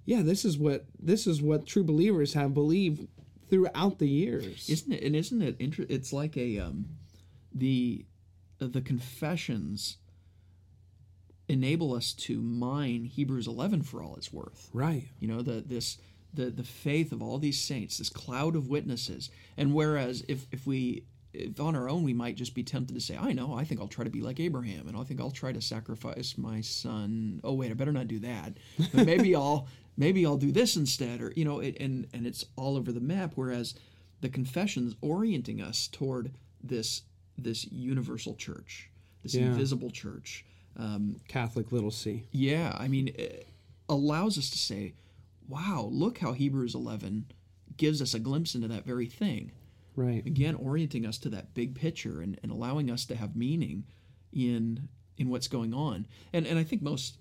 Yeah, 0.05 0.21
this 0.21 0.45
is 0.45 0.57
what 0.57 0.85
this 0.99 1.27
is 1.27 1.41
what 1.41 1.65
true 1.65 1.83
believers 1.83 2.33
have 2.33 2.53
believed 2.53 3.07
throughout 3.49 3.99
the 3.99 4.07
years. 4.07 4.69
Isn't 4.69 4.93
it? 4.93 5.03
And 5.03 5.15
isn't 5.15 5.41
it? 5.41 5.57
Inter- 5.59 5.85
it's 5.89 6.13
like 6.13 6.37
a 6.37 6.59
um, 6.59 6.85
the 7.53 8.05
uh, 8.59 8.67
the 8.67 8.81
confessions 8.81 9.97
enable 11.47 11.93
us 11.93 12.13
to 12.13 12.41
mine 12.41 13.03
Hebrews 13.03 13.47
11 13.47 13.81
for 13.81 14.01
all 14.01 14.15
it's 14.15 14.31
worth. 14.31 14.69
right. 14.73 15.09
You 15.19 15.27
know, 15.27 15.41
the 15.41 15.63
this 15.65 15.97
the 16.33 16.45
the 16.45 16.63
faith 16.63 17.11
of 17.11 17.21
all 17.21 17.37
these 17.37 17.59
saints, 17.59 17.97
this 17.97 18.09
cloud 18.09 18.55
of 18.55 18.69
witnesses. 18.69 19.29
And 19.57 19.73
whereas 19.73 20.23
if 20.27 20.47
if 20.51 20.65
we 20.65 21.05
on 21.59 21.75
our 21.75 21.89
own 21.89 22.03
we 22.03 22.13
might 22.13 22.35
just 22.35 22.53
be 22.53 22.63
tempted 22.63 22.93
to 22.93 23.01
say, 23.01 23.17
I 23.17 23.31
know, 23.33 23.53
I 23.53 23.63
think 23.63 23.79
I'll 23.79 23.87
try 23.87 24.03
to 24.03 24.09
be 24.09 24.21
like 24.21 24.39
Abraham, 24.39 24.87
and 24.87 24.97
I 24.97 25.03
think 25.03 25.19
I'll 25.21 25.31
try 25.31 25.51
to 25.51 25.61
sacrifice 25.61 26.37
my 26.37 26.61
son. 26.61 27.39
Oh 27.43 27.53
wait, 27.53 27.71
I 27.71 27.73
better 27.73 27.91
not 27.93 28.07
do 28.07 28.19
that. 28.19 28.57
But 28.93 29.05
maybe 29.05 29.35
I'll 29.35 29.67
maybe 29.97 30.25
I'll 30.25 30.37
do 30.37 30.51
this 30.51 30.75
instead, 30.75 31.21
or 31.21 31.31
you 31.35 31.45
know, 31.45 31.59
it, 31.59 31.77
and 31.79 32.07
and 32.13 32.25
it's 32.27 32.45
all 32.55 32.75
over 32.77 32.91
the 32.91 32.99
map. 32.99 33.33
Whereas 33.35 33.75
the 34.21 34.29
confessions 34.29 34.95
orienting 35.01 35.61
us 35.61 35.87
toward 35.87 36.31
this 36.63 37.03
this 37.37 37.65
universal 37.71 38.35
church, 38.35 38.89
this 39.23 39.33
Yeah. 39.35 39.47
invisible 39.47 39.89
church. 39.89 40.45
Um, 40.77 41.17
Catholic 41.27 41.71
little 41.71 41.91
c. 41.91 42.23
yeah, 42.31 42.75
I 42.79 42.87
mean, 42.87 43.09
it 43.09 43.47
allows 43.89 44.37
us 44.37 44.49
to 44.51 44.57
say, 44.57 44.93
wow, 45.49 45.89
look 45.91 46.19
how 46.19 46.31
Hebrews 46.33 46.75
11 46.75 47.25
gives 47.77 48.01
us 48.01 48.13
a 48.13 48.19
glimpse 48.19 48.55
into 48.55 48.67
that 48.69 48.85
very 48.85 49.07
thing. 49.07 49.51
Right. 50.01 50.25
Again, 50.25 50.55
orienting 50.55 51.05
us 51.05 51.17
to 51.19 51.29
that 51.29 51.53
big 51.53 51.75
picture 51.75 52.21
and, 52.21 52.39
and 52.43 52.51
allowing 52.51 52.89
us 52.89 53.05
to 53.05 53.15
have 53.15 53.35
meaning 53.35 53.85
in 54.33 54.89
in 55.17 55.29
what's 55.29 55.47
going 55.47 55.73
on. 55.73 56.07
And 56.33 56.45
and 56.47 56.57
I 56.59 56.63
think 56.63 56.81
most 56.81 57.17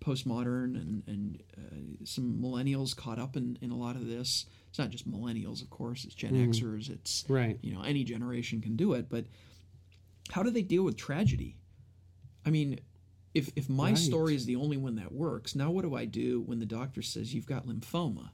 postmodern 0.00 0.76
and, 0.76 1.02
and 1.06 1.42
uh, 1.56 2.04
some 2.04 2.38
millennials 2.40 2.96
caught 2.96 3.18
up 3.18 3.36
in, 3.36 3.58
in 3.60 3.70
a 3.70 3.76
lot 3.76 3.96
of 3.96 4.06
this. 4.06 4.46
It's 4.68 4.78
not 4.78 4.90
just 4.90 5.10
millennials, 5.10 5.60
of 5.60 5.70
course, 5.70 6.04
it's 6.04 6.14
Gen 6.14 6.34
Xers, 6.34 6.88
it's, 6.88 7.24
Right. 7.28 7.58
you 7.62 7.72
know, 7.72 7.82
any 7.82 8.04
generation 8.04 8.60
can 8.60 8.76
do 8.76 8.92
it. 8.92 9.08
But 9.08 9.24
how 10.30 10.42
do 10.44 10.50
they 10.50 10.62
deal 10.62 10.84
with 10.84 10.96
tragedy? 10.96 11.56
I 12.46 12.50
mean, 12.50 12.78
if 13.34 13.50
if 13.56 13.68
my 13.68 13.90
Right. 13.90 13.98
story 13.98 14.34
is 14.34 14.46
the 14.46 14.56
only 14.56 14.76
one 14.76 14.94
that 14.96 15.12
works, 15.12 15.54
now 15.56 15.70
what 15.70 15.82
do 15.82 15.94
I 15.94 16.04
do 16.04 16.42
when 16.42 16.58
the 16.60 16.66
doctor 16.66 17.02
says 17.02 17.34
you've 17.34 17.46
got 17.46 17.66
lymphoma? 17.66 18.30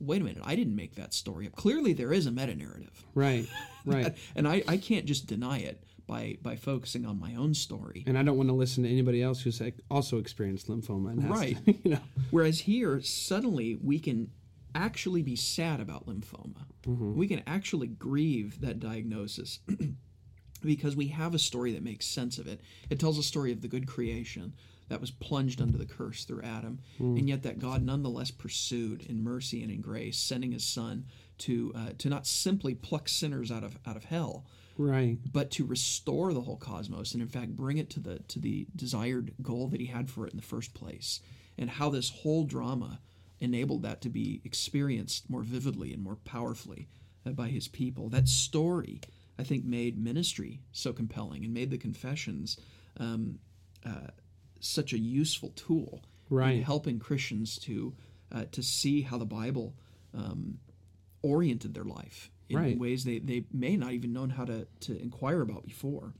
Wait 0.00 0.20
a 0.20 0.24
minute, 0.24 0.42
I 0.44 0.54
didn't 0.54 0.76
make 0.76 0.94
that 0.94 1.12
story 1.12 1.46
up. 1.46 1.56
Clearly, 1.56 1.92
there 1.92 2.12
is 2.12 2.26
a 2.26 2.30
meta 2.30 2.54
narrative, 2.54 3.04
Right. 3.14 3.46
Right. 3.84 4.16
and 4.36 4.46
I, 4.46 4.62
I 4.68 4.76
can't 4.76 5.06
just 5.06 5.26
deny 5.26 5.58
it 5.58 5.82
by 6.06 6.38
by 6.42 6.56
focusing 6.56 7.04
on 7.04 7.18
my 7.18 7.34
own 7.34 7.52
story. 7.54 8.04
and 8.06 8.16
I 8.16 8.22
don't 8.22 8.36
want 8.36 8.48
to 8.48 8.54
listen 8.54 8.84
to 8.84 8.90
anybody 8.90 9.22
else 9.22 9.40
who's 9.42 9.60
like, 9.60 9.74
also 9.90 10.18
experienced 10.18 10.68
lymphoma. 10.68 11.10
And 11.10 11.22
has 11.22 11.30
Right. 11.30 11.64
To, 11.64 11.72
you 11.84 11.90
know. 11.92 12.00
Whereas 12.30 12.60
here, 12.60 13.00
suddenly 13.02 13.76
we 13.82 13.98
can 13.98 14.30
actually 14.74 15.22
be 15.22 15.36
sad 15.36 15.80
about 15.80 16.06
lymphoma. 16.06 16.66
Mm-hmm. 16.86 17.16
We 17.16 17.26
can 17.26 17.42
actually 17.46 17.88
grieve 17.88 18.60
that 18.60 18.78
diagnosis 18.78 19.60
because 20.64 20.96
we 20.96 21.08
have 21.08 21.34
a 21.34 21.38
story 21.38 21.72
that 21.72 21.82
makes 21.82 22.06
sense 22.06 22.38
of 22.38 22.46
it. 22.46 22.60
It 22.90 22.98
tells 22.98 23.18
a 23.18 23.22
story 23.22 23.52
of 23.52 23.62
the 23.62 23.68
good 23.68 23.86
creation 23.86 24.54
that 24.88 25.00
was 25.00 25.10
plunged 25.10 25.60
under 25.60 25.76
the 25.78 25.86
curse 25.86 26.24
through 26.24 26.42
Adam, 26.42 26.78
and 26.98 27.28
yet 27.28 27.42
that 27.42 27.58
God 27.58 27.84
nonetheless 27.84 28.30
pursued 28.30 29.02
in 29.02 29.22
mercy 29.22 29.62
and 29.62 29.70
in 29.70 29.80
grace, 29.80 30.16
sending 30.18 30.52
His 30.52 30.64
Son 30.64 31.04
to 31.38 31.72
uh, 31.74 31.90
to 31.98 32.08
not 32.08 32.26
simply 32.26 32.74
pluck 32.74 33.08
sinners 33.08 33.50
out 33.50 33.64
of 33.64 33.78
out 33.86 33.96
of 33.96 34.04
hell, 34.04 34.44
Right. 34.76 35.18
but 35.32 35.50
to 35.52 35.64
restore 35.64 36.32
the 36.32 36.40
whole 36.42 36.56
cosmos 36.56 37.12
and 37.12 37.22
in 37.22 37.28
fact 37.28 37.54
bring 37.56 37.78
it 37.78 37.90
to 37.90 38.00
the 38.00 38.18
to 38.28 38.38
the 38.40 38.66
desired 38.74 39.34
goal 39.42 39.68
that 39.68 39.80
he 39.80 39.86
had 39.86 40.08
for 40.10 40.26
it 40.26 40.32
in 40.32 40.36
the 40.36 40.42
first 40.46 40.74
place. 40.74 41.20
And 41.58 41.70
how 41.70 41.90
this 41.90 42.10
whole 42.10 42.44
drama 42.44 43.00
enabled 43.40 43.82
that 43.82 44.00
to 44.02 44.08
be 44.08 44.40
experienced 44.44 45.28
more 45.30 45.42
vividly 45.42 45.92
and 45.92 46.02
more 46.02 46.16
powerfully 46.24 46.88
uh, 47.26 47.30
by 47.30 47.48
his 47.48 47.68
people. 47.68 48.08
That 48.08 48.28
story 48.28 49.00
i 49.40 49.44
think 49.44 49.64
made 49.64 49.96
ministry 49.96 50.58
so 50.72 50.92
compelling 50.92 51.44
and 51.44 51.54
made 51.54 51.70
the 51.70 51.78
confessions 51.78 52.56
um, 52.98 53.38
uh, 53.86 54.08
such 54.60 54.92
a 54.92 54.98
useful 54.98 55.50
tool 55.50 56.02
in 56.56 56.62
helping 56.62 56.98
christians 56.98 57.58
to 57.58 57.94
uh, 58.32 58.44
to 58.52 58.62
see 58.62 59.02
how 59.02 59.16
the 59.18 59.24
bible 59.24 59.74
um, 60.14 60.58
oriented 61.22 61.74
their 61.74 61.84
life 61.84 62.30
in 62.48 62.56
Right. 62.56 62.78
ways 62.78 63.04
they, 63.04 63.18
they 63.18 63.44
may 63.52 63.76
not 63.76 63.92
even 63.92 64.12
known 64.12 64.30
how 64.30 64.44
to, 64.46 64.66
to 64.80 64.98
inquire 65.00 65.42
about 65.42 65.66
before. 65.66 66.14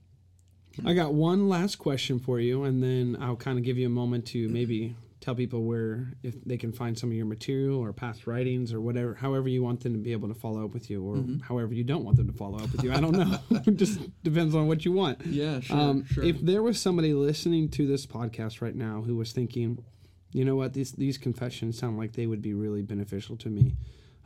I 0.84 0.93
got 0.93 1.14
one 1.14 1.49
last 1.49 1.76
question 1.76 2.18
for 2.18 2.39
you, 2.39 2.64
and 2.64 2.82
then 2.82 3.16
I'll 3.18 3.34
kind 3.36 3.59
of 3.59 3.64
give 3.64 3.78
you 3.78 3.86
a 3.86 3.91
moment 3.91 4.26
to 4.26 4.49
maybe 4.59 4.95
tell 5.21 5.35
people 5.35 5.64
where 5.64 6.12
if 6.23 6.35
they 6.45 6.57
can 6.57 6.73
find 6.73 6.97
some 6.99 7.11
of 7.11 7.16
your 7.16 7.27
material 7.27 7.79
or 7.79 7.93
past 7.93 8.27
writings 8.27 8.73
or 8.73 8.81
whatever, 8.81 9.14
however 9.14 9.49
you 9.49 9.62
want 9.62 9.81
them 9.81 9.93
to 9.93 9.99
be 9.99 10.12
able 10.12 10.29
to 10.29 10.35
follow 10.35 10.64
up 10.64 10.73
with 10.73 10.89
you, 10.91 11.05
or 11.05 11.25
however 11.43 11.75
you 11.75 11.85
don't 11.85 12.05
want 12.05 12.16
them 12.16 12.27
to 12.29 12.33
follow 12.33 12.59
up 12.59 12.71
with 12.73 12.85
you. 12.85 12.93
I 12.93 13.01
don't 13.01 13.12
know. 13.16 13.39
it 13.51 13.77
just 13.77 14.01
depends 14.23 14.55
on 14.55 14.69
what 14.69 14.85
you 14.85 14.93
want. 14.93 15.25
Yeah, 15.27 15.61
sure, 15.61 15.77
Um, 15.77 16.05
sure. 16.07 16.25
If 16.25 16.41
there 16.41 16.62
was 16.62 16.81
somebody 16.81 17.12
listening 17.14 17.69
to 17.71 17.87
this 17.87 18.07
podcast 18.07 18.61
right 18.61 18.77
now 18.77 19.03
who 19.03 19.16
was 19.16 19.33
thinking, 19.33 19.85
you 20.33 20.45
know 20.45 20.57
what, 20.57 20.73
these 20.75 20.93
these 20.93 21.19
confessions 21.19 21.79
sound 21.79 21.99
like 21.99 22.12
they 22.12 22.27
would 22.27 22.43
be 22.43 22.55
really 22.55 22.83
beneficial 22.83 23.37
to 23.39 23.49
me, 23.49 23.75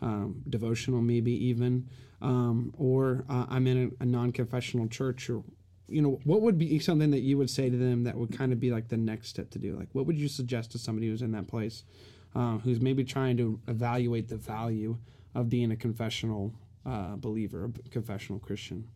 um, 0.00 0.42
devotional 0.48 1.00
maybe 1.00 1.32
even, 1.46 1.88
um, 2.20 2.74
or 2.76 3.24
uh, 3.30 3.46
I'm 3.48 3.66
in 3.66 3.92
a, 4.00 4.02
a 4.02 4.06
non-confessional 4.06 4.88
church, 4.88 5.30
or 5.30 5.42
you 5.88 6.00
know, 6.00 6.20
what 6.24 6.40
would 6.42 6.58
be 6.58 6.78
something 6.78 7.10
that 7.10 7.20
you 7.20 7.38
would 7.38 7.50
say 7.50 7.68
to 7.68 7.76
them 7.76 8.04
that 8.04 8.16
would 8.16 8.36
kind 8.36 8.52
of 8.52 8.60
be 8.60 8.70
like 8.70 8.88
the 8.88 8.96
next 8.96 9.28
step 9.28 9.50
to 9.50 9.58
do? 9.58 9.76
Like, 9.76 9.88
what 9.92 10.06
would 10.06 10.18
you 10.18 10.28
suggest 10.28 10.72
to 10.72 10.78
somebody 10.78 11.08
who's 11.08 11.22
in 11.22 11.32
that 11.32 11.48
place, 11.48 11.84
uh, 12.34 12.58
who's 12.58 12.80
maybe 12.80 13.04
trying 13.04 13.36
to 13.38 13.60
evaluate 13.68 14.28
the 14.28 14.36
value 14.36 14.96
of 15.34 15.48
being 15.48 15.70
a 15.70 15.76
confessional 15.76 16.54
uh, 16.86 17.16
believer, 17.16 17.70
a 17.84 17.88
confessional 17.88 18.38
Christian? 18.38 18.88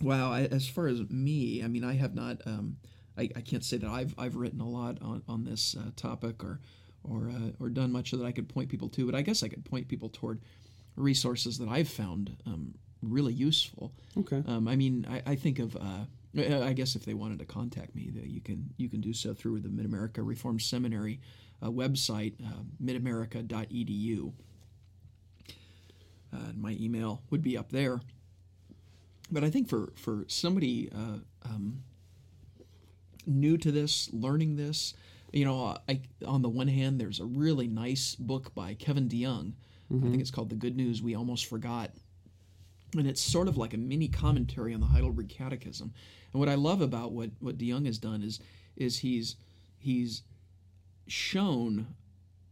Well, 0.00 0.32
I, 0.32 0.42
as 0.44 0.68
far 0.68 0.86
as 0.86 1.00
me, 1.10 1.62
I 1.62 1.68
mean, 1.68 1.84
I 1.84 1.94
have 1.94 2.14
not. 2.14 2.40
Um, 2.46 2.76
I, 3.16 3.28
I 3.34 3.40
can't 3.40 3.64
say 3.64 3.78
that 3.78 3.90
I've 3.90 4.14
I've 4.16 4.36
written 4.36 4.60
a 4.60 4.68
lot 4.68 4.98
on 5.02 5.22
on 5.28 5.44
this 5.44 5.74
uh, 5.76 5.90
topic 5.96 6.44
or 6.44 6.60
or 7.02 7.30
uh, 7.30 7.50
or 7.58 7.68
done 7.68 7.90
much 7.90 8.12
that 8.12 8.24
I 8.24 8.32
could 8.32 8.48
point 8.48 8.68
people 8.68 8.88
to, 8.90 9.06
but 9.06 9.14
I 9.14 9.22
guess 9.22 9.42
I 9.42 9.48
could 9.48 9.64
point 9.64 9.88
people 9.88 10.08
toward 10.08 10.40
resources 10.94 11.58
that 11.58 11.68
I've 11.68 11.88
found 11.88 12.36
um, 12.46 12.74
really 13.02 13.32
useful. 13.32 13.92
Okay. 14.18 14.42
Um, 14.46 14.68
I 14.68 14.76
mean, 14.76 15.06
I, 15.08 15.32
I 15.32 15.34
think 15.36 15.58
of. 15.58 15.76
Uh, 15.76 16.04
I 16.36 16.72
guess 16.74 16.94
if 16.94 17.04
they 17.04 17.14
wanted 17.14 17.38
to 17.38 17.46
contact 17.46 17.94
me, 17.94 18.10
you 18.24 18.40
can 18.40 18.70
you 18.76 18.88
can 18.88 19.00
do 19.00 19.12
so 19.12 19.32
through 19.34 19.60
the 19.60 19.70
Mid 19.70 19.86
America 19.86 20.22
Reformed 20.22 20.62
Seminary 20.62 21.20
uh, 21.62 21.68
website, 21.68 22.34
uh, 22.44 22.62
midamerica.edu. 22.82 24.32
Uh, 26.32 26.36
and 26.50 26.60
my 26.60 26.76
email 26.78 27.22
would 27.30 27.42
be 27.42 27.56
up 27.56 27.70
there. 27.70 28.00
But 29.30 29.42
I 29.42 29.50
think 29.50 29.68
for 29.68 29.92
for 29.96 30.24
somebody 30.28 30.90
uh, 30.94 31.18
um, 31.44 31.82
new 33.26 33.56
to 33.58 33.72
this, 33.72 34.10
learning 34.12 34.56
this, 34.56 34.94
you 35.32 35.44
know, 35.44 35.76
I, 35.88 36.00
on 36.26 36.42
the 36.42 36.48
one 36.48 36.68
hand, 36.68 37.00
there's 37.00 37.20
a 37.20 37.26
really 37.26 37.68
nice 37.68 38.14
book 38.14 38.54
by 38.54 38.74
Kevin 38.74 39.08
DeYoung. 39.08 39.52
I 39.90 40.10
think 40.10 40.20
it's 40.20 40.30
called 40.30 40.50
"The 40.50 40.56
Good 40.56 40.76
News 40.76 41.02
We 41.02 41.14
Almost 41.14 41.46
Forgot." 41.46 41.90
And 42.96 43.06
it's 43.06 43.20
sort 43.20 43.48
of 43.48 43.56
like 43.56 43.74
a 43.74 43.78
mini 43.78 44.08
commentary 44.08 44.74
on 44.74 44.80
the 44.80 44.86
Heidelberg 44.86 45.28
Catechism. 45.28 45.92
And 46.32 46.40
what 46.40 46.48
I 46.48 46.54
love 46.54 46.80
about 46.80 47.12
what 47.12 47.30
what 47.40 47.58
DeYoung 47.58 47.86
has 47.86 47.98
done 47.98 48.22
is 48.22 48.40
is 48.76 48.98
he's 48.98 49.36
he's 49.78 50.22
shown 51.06 51.94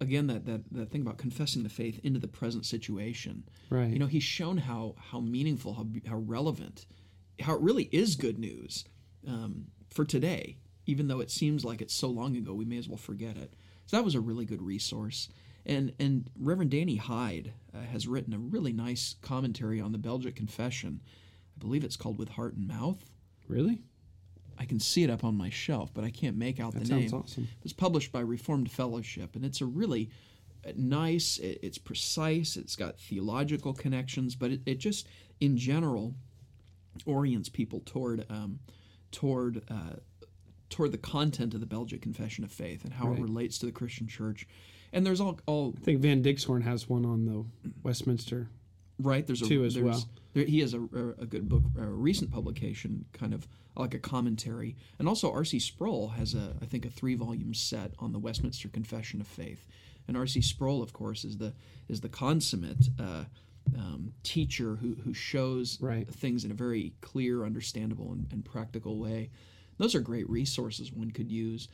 again 0.00 0.26
that 0.26 0.46
that 0.46 0.62
that 0.72 0.90
thing 0.90 1.02
about 1.02 1.18
confessing 1.18 1.62
the 1.62 1.68
faith 1.68 2.00
into 2.02 2.20
the 2.20 2.28
present 2.28 2.66
situation. 2.66 3.44
Right. 3.70 3.90
You 3.90 3.98
know, 3.98 4.06
he's 4.06 4.22
shown 4.22 4.58
how 4.58 4.94
how 5.10 5.20
meaningful, 5.20 5.74
how 5.74 5.86
how 6.08 6.18
relevant, 6.18 6.86
how 7.40 7.54
it 7.54 7.60
really 7.60 7.88
is 7.92 8.16
good 8.16 8.38
news 8.38 8.84
um, 9.26 9.66
for 9.90 10.04
today. 10.04 10.58
Even 10.88 11.08
though 11.08 11.18
it 11.18 11.32
seems 11.32 11.64
like 11.64 11.82
it's 11.82 11.94
so 11.94 12.08
long 12.08 12.36
ago, 12.36 12.54
we 12.54 12.64
may 12.64 12.78
as 12.78 12.88
well 12.88 12.96
forget 12.96 13.36
it. 13.36 13.54
So 13.86 13.96
that 13.96 14.04
was 14.04 14.14
a 14.14 14.20
really 14.20 14.44
good 14.44 14.62
resource. 14.62 15.28
And 15.66 15.92
and 15.98 16.30
Reverend 16.38 16.70
Danny 16.70 16.96
Hyde 16.96 17.52
uh, 17.74 17.80
has 17.92 18.06
written 18.06 18.32
a 18.32 18.38
really 18.38 18.72
nice 18.72 19.16
commentary 19.20 19.80
on 19.80 19.92
the 19.92 19.98
Belgic 19.98 20.36
Confession. 20.36 21.00
I 21.56 21.58
believe 21.58 21.84
it's 21.84 21.96
called 21.96 22.18
With 22.18 22.30
Heart 22.30 22.54
and 22.54 22.68
Mouth. 22.68 23.10
Really? 23.48 23.80
I 24.58 24.64
can 24.64 24.80
see 24.80 25.02
it 25.04 25.10
up 25.10 25.22
on 25.24 25.36
my 25.36 25.50
shelf, 25.50 25.90
but 25.92 26.04
I 26.04 26.10
can't 26.10 26.36
make 26.36 26.60
out 26.60 26.72
That 26.72 26.80
the 26.80 26.86
sounds 26.86 27.12
name. 27.12 27.20
awesome. 27.22 27.48
It's 27.62 27.72
published 27.74 28.10
by 28.12 28.20
Reformed 28.20 28.70
Fellowship, 28.70 29.36
and 29.36 29.44
it's 29.44 29.60
a 29.60 29.66
really 29.66 30.10
uh, 30.66 30.72
nice. 30.76 31.38
It, 31.38 31.58
it's 31.62 31.78
precise. 31.78 32.56
It's 32.56 32.74
got 32.76 32.98
theological 32.98 33.74
connections, 33.74 34.34
but 34.34 34.50
it, 34.52 34.60
it 34.64 34.78
just, 34.78 35.08
in 35.40 35.56
general, 35.58 36.14
orients 37.04 37.48
people 37.48 37.82
toward 37.84 38.24
um, 38.30 38.58
toward 39.10 39.62
uh, 39.70 39.96
toward 40.70 40.92
the 40.92 40.98
content 40.98 41.54
of 41.54 41.60
the 41.60 41.66
Belgic 41.66 42.00
Confession 42.02 42.42
of 42.44 42.50
Faith 42.50 42.84
and 42.84 42.92
how 42.94 43.08
Right. 43.08 43.18
it 43.18 43.22
relates 43.22 43.58
to 43.58 43.66
the 43.66 43.72
Christian 43.72 44.06
Church. 44.06 44.46
And 44.96 45.04
there's 45.04 45.20
all 45.20 45.38
all 45.46 45.74
I 45.76 45.80
think 45.84 46.00
Van 46.00 46.22
Dixhoorn 46.22 46.62
has 46.62 46.88
one 46.88 47.04
on 47.04 47.26
the 47.26 47.44
Westminster. 47.82 48.48
right 48.98 49.26
there's 49.26 49.42
a 49.42 49.46
Too 49.46 49.62
as 49.64 49.74
there's, 49.74 49.84
well. 49.84 50.08
there, 50.32 50.44
he 50.46 50.60
has 50.60 50.72
a, 50.72 50.80
a, 50.80 51.08
a 51.22 51.26
good 51.26 51.48
book 51.50 51.62
a 51.78 51.84
recent 51.84 52.30
publication 52.32 53.04
kind 53.12 53.34
of 53.34 53.46
like 53.76 53.92
a 53.92 53.98
commentary 53.98 54.74
and 54.98 55.06
also 55.06 55.30
rc 55.30 55.60
sproul 55.60 56.08
has 56.08 56.32
a 56.34 56.54
i 56.62 56.64
think 56.64 56.86
a 56.86 56.88
three 56.88 57.14
volume 57.14 57.52
set 57.52 57.92
on 57.98 58.12
the 58.12 58.18
westminster 58.18 58.68
confession 58.70 59.20
of 59.20 59.26
faith 59.26 59.66
and 60.08 60.16
rc 60.16 60.42
sproul 60.42 60.82
of 60.82 60.94
course 60.94 61.24
is 61.26 61.36
the 61.36 61.52
is 61.88 62.00
the 62.00 62.08
consummate 62.08 62.88
uh, 62.98 63.24
um, 63.76 64.14
teacher 64.22 64.76
who, 64.76 64.94
who 65.04 65.12
shows 65.12 65.78
Right. 65.78 66.08
things 66.08 66.44
in 66.46 66.50
a 66.50 66.54
very 66.54 66.94
clear 67.02 67.44
understandable 67.44 68.12
and, 68.12 68.26
and 68.32 68.42
practical 68.46 68.98
way 68.98 69.28
those 69.76 69.94
are 69.94 70.00
great 70.00 70.28
resources 70.30 70.90
one 70.90 71.10
could 71.10 71.30
use 71.30 71.68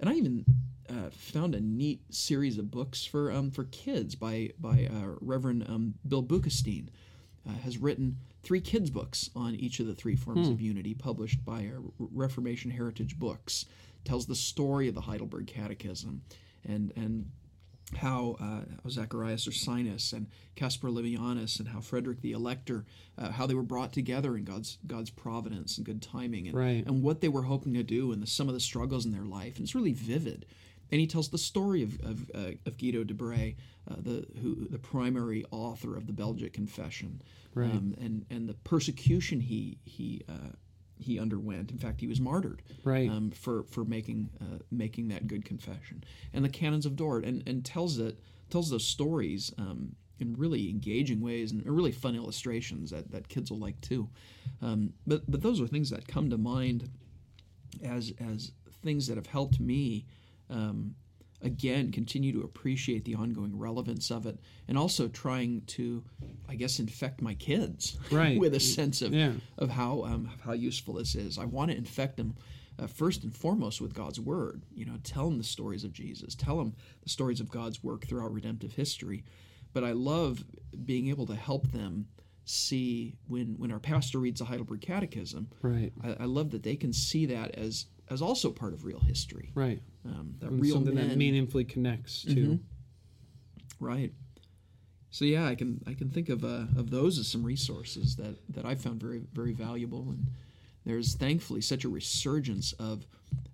and 0.00 0.08
I 0.08 0.14
even 0.14 0.44
uh, 0.88 1.10
found 1.10 1.54
a 1.54 1.60
neat 1.60 2.00
series 2.14 2.58
of 2.58 2.70
books 2.70 3.04
for 3.04 3.30
um, 3.30 3.50
for 3.50 3.64
kids 3.64 4.14
by 4.14 4.50
by 4.58 4.88
uh, 4.90 5.16
Reverend 5.20 5.64
um, 5.68 5.94
Bill 6.06 6.22
Boekestein. 6.22 6.88
Uh, 7.48 7.52
has 7.64 7.78
written 7.78 8.18
three 8.42 8.60
kids 8.60 8.90
books 8.90 9.30
on 9.34 9.54
each 9.54 9.80
of 9.80 9.86
the 9.86 9.94
three 9.94 10.16
forms 10.16 10.48
of 10.48 10.60
unity, 10.60 10.92
published 10.92 11.42
by 11.46 11.66
uh, 11.66 11.80
Reformation 11.98 12.70
Heritage 12.70 13.18
Books. 13.18 13.64
Tells 14.04 14.26
the 14.26 14.34
story 14.34 14.88
of 14.88 14.94
the 14.94 15.00
Heidelberg 15.00 15.46
Catechism, 15.46 16.22
and 16.66 16.92
and 16.96 17.30
how 17.96 18.36
uh, 18.40 18.88
Zacharias 18.88 19.46
Ursinus 19.48 20.12
and 20.12 20.26
Caspar 20.56 20.88
Olevianus 20.88 21.58
and 21.58 21.68
how 21.68 21.80
Frederick 21.80 22.20
the 22.20 22.32
Elector, 22.32 22.84
uh, 23.16 23.30
how 23.30 23.46
they 23.46 23.54
were 23.54 23.62
brought 23.62 23.92
together 23.92 24.36
in 24.36 24.44
God's 24.44 24.78
God's 24.86 25.10
providence 25.10 25.76
and 25.78 25.86
good 25.86 26.02
timing, 26.02 26.48
and, 26.48 26.56
Right. 26.56 26.86
and 26.86 27.02
what 27.02 27.20
they 27.20 27.28
were 27.28 27.42
hoping 27.44 27.74
to 27.74 27.82
do, 27.82 28.12
and 28.12 28.22
the, 28.22 28.26
some 28.26 28.48
of 28.48 28.54
the 28.54 28.60
struggles 28.60 29.04
in 29.06 29.12
their 29.12 29.24
life. 29.24 29.56
And 29.56 29.64
it's 29.64 29.74
really 29.74 29.92
vivid. 29.94 30.46
And 30.90 31.00
he 31.00 31.06
tells 31.06 31.28
the 31.28 31.38
story 31.38 31.82
of 31.82 32.00
of, 32.00 32.30
uh, 32.34 32.50
of 32.66 32.78
Guido 32.78 33.04
de 33.04 33.14
Brès, 33.14 33.56
uh, 33.90 33.96
the 33.98 34.26
who 34.42 34.66
the 34.68 34.78
primary 34.78 35.44
author 35.50 35.96
of 35.96 36.06
the 36.06 36.12
Belgic 36.12 36.52
Confession, 36.52 37.20
Right. 37.54 37.70
um, 37.70 37.94
and 38.00 38.24
and 38.30 38.48
the 38.48 38.54
persecution 38.54 39.40
he 39.40 39.78
he. 39.84 40.22
He 41.00 41.18
underwent. 41.18 41.70
In 41.70 41.78
fact, 41.78 42.00
he 42.00 42.06
was 42.06 42.20
martyred 42.20 42.62
Right. 42.84 43.08
um, 43.10 43.30
for 43.30 43.64
for 43.64 43.84
making 43.84 44.30
uh, 44.40 44.58
making 44.70 45.08
that 45.08 45.26
good 45.26 45.44
confession. 45.44 46.04
And 46.32 46.44
the 46.44 46.48
canons 46.48 46.86
of 46.86 46.96
Dort 46.96 47.24
and, 47.24 47.42
and 47.46 47.64
tells 47.64 47.98
it 47.98 48.18
tells 48.50 48.70
those 48.70 48.86
stories 48.86 49.52
um, 49.58 49.94
in 50.20 50.34
really 50.34 50.68
engaging 50.68 51.20
ways 51.20 51.52
and 51.52 51.64
really 51.66 51.92
fun 51.92 52.16
illustrations 52.16 52.90
that, 52.90 53.10
that 53.12 53.28
kids 53.28 53.50
will 53.50 53.58
like 53.58 53.80
too. 53.80 54.08
Um, 54.60 54.92
but 55.06 55.30
but 55.30 55.42
those 55.42 55.60
are 55.60 55.66
things 55.66 55.90
that 55.90 56.08
come 56.08 56.30
to 56.30 56.38
mind 56.38 56.88
as 57.82 58.12
as 58.20 58.52
things 58.82 59.06
that 59.06 59.16
have 59.16 59.26
helped 59.26 59.60
me 59.60 60.06
um, 60.50 60.94
again 61.42 61.92
continue 61.92 62.32
to 62.32 62.40
appreciate 62.42 63.04
the 63.04 63.14
ongoing 63.14 63.56
relevance 63.58 64.10
of 64.10 64.26
it 64.26 64.38
and 64.66 64.76
also 64.76 65.06
trying 65.08 65.60
to 65.66 66.02
i 66.48 66.54
guess 66.54 66.78
infect 66.80 67.20
my 67.22 67.34
kids 67.34 67.96
Right. 68.10 68.38
with 68.38 68.54
a 68.54 68.60
sense 68.60 69.02
of 69.02 69.12
Yeah. 69.14 69.32
of 69.56 69.70
how 69.70 70.02
um, 70.04 70.30
how 70.44 70.52
useful 70.52 70.94
this 70.94 71.14
is 71.14 71.38
i 71.38 71.44
want 71.44 71.70
to 71.70 71.76
infect 71.76 72.16
them 72.16 72.34
uh, 72.78 72.86
first 72.86 73.22
and 73.24 73.34
foremost 73.34 73.80
with 73.80 73.94
god's 73.94 74.18
word 74.20 74.62
you 74.74 74.84
know 74.84 74.98
tell 75.04 75.28
them 75.28 75.38
the 75.38 75.44
stories 75.44 75.84
of 75.84 75.92
jesus 75.92 76.34
tell 76.34 76.58
them 76.58 76.74
the 77.02 77.08
stories 77.08 77.40
of 77.40 77.48
god's 77.50 77.82
work 77.84 78.06
throughout 78.06 78.32
redemptive 78.32 78.72
history 78.72 79.24
but 79.72 79.84
i 79.84 79.92
love 79.92 80.44
being 80.84 81.08
able 81.08 81.26
to 81.26 81.34
help 81.36 81.70
them 81.72 82.08
see 82.44 83.14
when 83.28 83.54
when 83.58 83.70
our 83.70 83.78
pastor 83.78 84.18
reads 84.18 84.38
the 84.40 84.44
heidelberg 84.46 84.80
catechism 84.80 85.48
Right. 85.62 85.92
I, 86.02 86.16
I 86.20 86.24
love 86.24 86.50
that 86.50 86.62
they 86.62 86.76
can 86.76 86.92
see 86.92 87.26
that 87.26 87.54
as 87.56 87.86
as 88.10 88.22
also 88.22 88.50
part 88.50 88.72
of 88.72 88.84
real 88.84 89.00
history. 89.00 89.50
Right. 89.54 89.80
Um, 90.04 90.34
that 90.40 90.50
And 90.50 90.60
real 90.60 90.74
something 90.74 90.94
men, 90.94 91.08
that 91.08 91.18
meaningfully 91.18 91.64
connects 91.64 92.22
to. 92.22 92.58
right? 93.80 94.12
So 95.10 95.24
yeah, 95.24 95.46
I 95.46 95.54
can 95.54 95.82
I 95.86 95.94
can 95.94 96.10
think 96.10 96.28
of 96.28 96.44
uh, 96.44 96.66
of 96.76 96.90
those 96.90 97.18
as 97.18 97.28
some 97.28 97.42
resources 97.42 98.16
that 98.16 98.36
that 98.54 98.64
I 98.64 98.74
found 98.74 99.00
very 99.00 99.22
very 99.32 99.52
valuable, 99.52 100.10
and 100.10 100.26
there's 100.84 101.14
thankfully 101.14 101.60
such 101.62 101.84
a 101.84 101.88
resurgence 101.88 102.72
of 102.74 103.06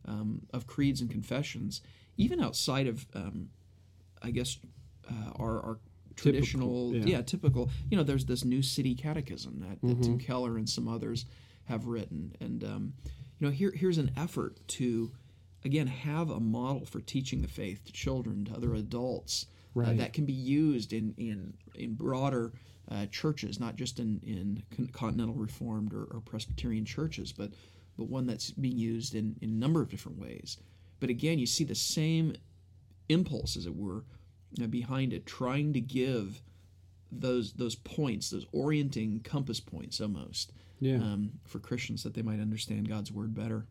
um, 0.07 0.43
of 0.53 0.67
creeds 0.67 1.01
and 1.01 1.11
confessions, 1.11 1.81
even 2.17 2.41
outside 2.41 2.87
of 2.89 3.07
um, 3.15 3.51
I 4.21 4.31
guess 4.31 4.59
uh, 5.09 5.31
our 5.37 5.61
our 5.63 5.79
traditional 6.17 6.95
yeah. 6.95 7.05
yeah. 7.17 7.23
typical 7.23 7.71
you 7.91 7.97
know 7.97 8.03
there's 8.03 8.25
this 8.25 8.45
new 8.45 8.63
city 8.63 8.95
catechism 8.95 9.61
that, 9.61 9.81
that 9.83 10.01
tim 10.03 10.19
keller 10.19 10.57
and 10.57 10.69
some 10.69 10.87
others 10.87 11.27
have 11.65 11.87
written 11.87 12.33
and 12.41 12.63
um, 12.63 12.93
you 13.45 13.51
know 13.51 13.55
here 13.55 13.73
here's 13.73 13.99
an 13.99 14.11
effort 14.17 14.57
to 14.67 15.13
again 15.67 15.87
have 15.87 16.31
a 16.31 16.41
model 16.41 16.87
for 16.87 17.01
teaching 17.01 17.43
the 17.43 17.49
faith 17.49 17.85
to 17.85 17.93
children 17.93 18.47
to 18.47 18.55
other 18.55 18.75
adults 18.75 19.47
uh, 19.77 19.93
that 19.99 20.15
can 20.15 20.25
be 20.25 20.33
used 20.33 20.95
in 20.95 21.13
in 21.19 21.53
in 21.75 21.95
broader 21.95 22.55
uh, 22.91 23.05
churches 23.07 23.61
not 23.61 23.77
just 23.77 23.99
in 23.99 24.19
in 24.23 24.89
continental 24.93 25.35
reformed 25.35 25.93
or, 25.93 26.05
or 26.05 26.21
presbyterian 26.21 26.87
churches 26.87 27.33
but 27.33 27.51
but 27.99 28.09
one 28.09 28.27
that's 28.27 28.51
being 28.53 28.79
used 28.79 29.15
in 29.15 29.37
in 29.43 29.51
a 29.51 29.53
number 29.53 29.83
of 29.83 29.91
different 29.91 30.19
ways. 30.19 30.57
But 30.99 31.11
again 31.11 31.39
you 31.39 31.47
see 31.47 31.65
the 31.65 31.75
same 31.75 32.37
impulse, 33.11 33.57
as 33.57 33.67
it 33.67 33.77
were, 33.77 34.05
uh, 34.63 34.67
behind 34.69 35.13
it, 35.13 35.27
trying 35.27 35.75
to 35.75 35.81
give 35.81 36.41
those 37.13 37.53
those 37.53 37.75
points, 37.75 38.31
those 38.31 38.47
orienting 38.53 39.21
compass 39.21 39.61
points, 39.61 40.01
almost, 40.01 40.51
Yeah. 40.81 40.97
um, 40.97 41.33
for 41.47 41.59
Christians 41.59 42.03
that 42.03 42.15
they 42.15 42.23
might 42.23 42.41
understand 42.41 42.89
God's 42.89 43.11
word 43.13 43.35
better. 43.35 43.67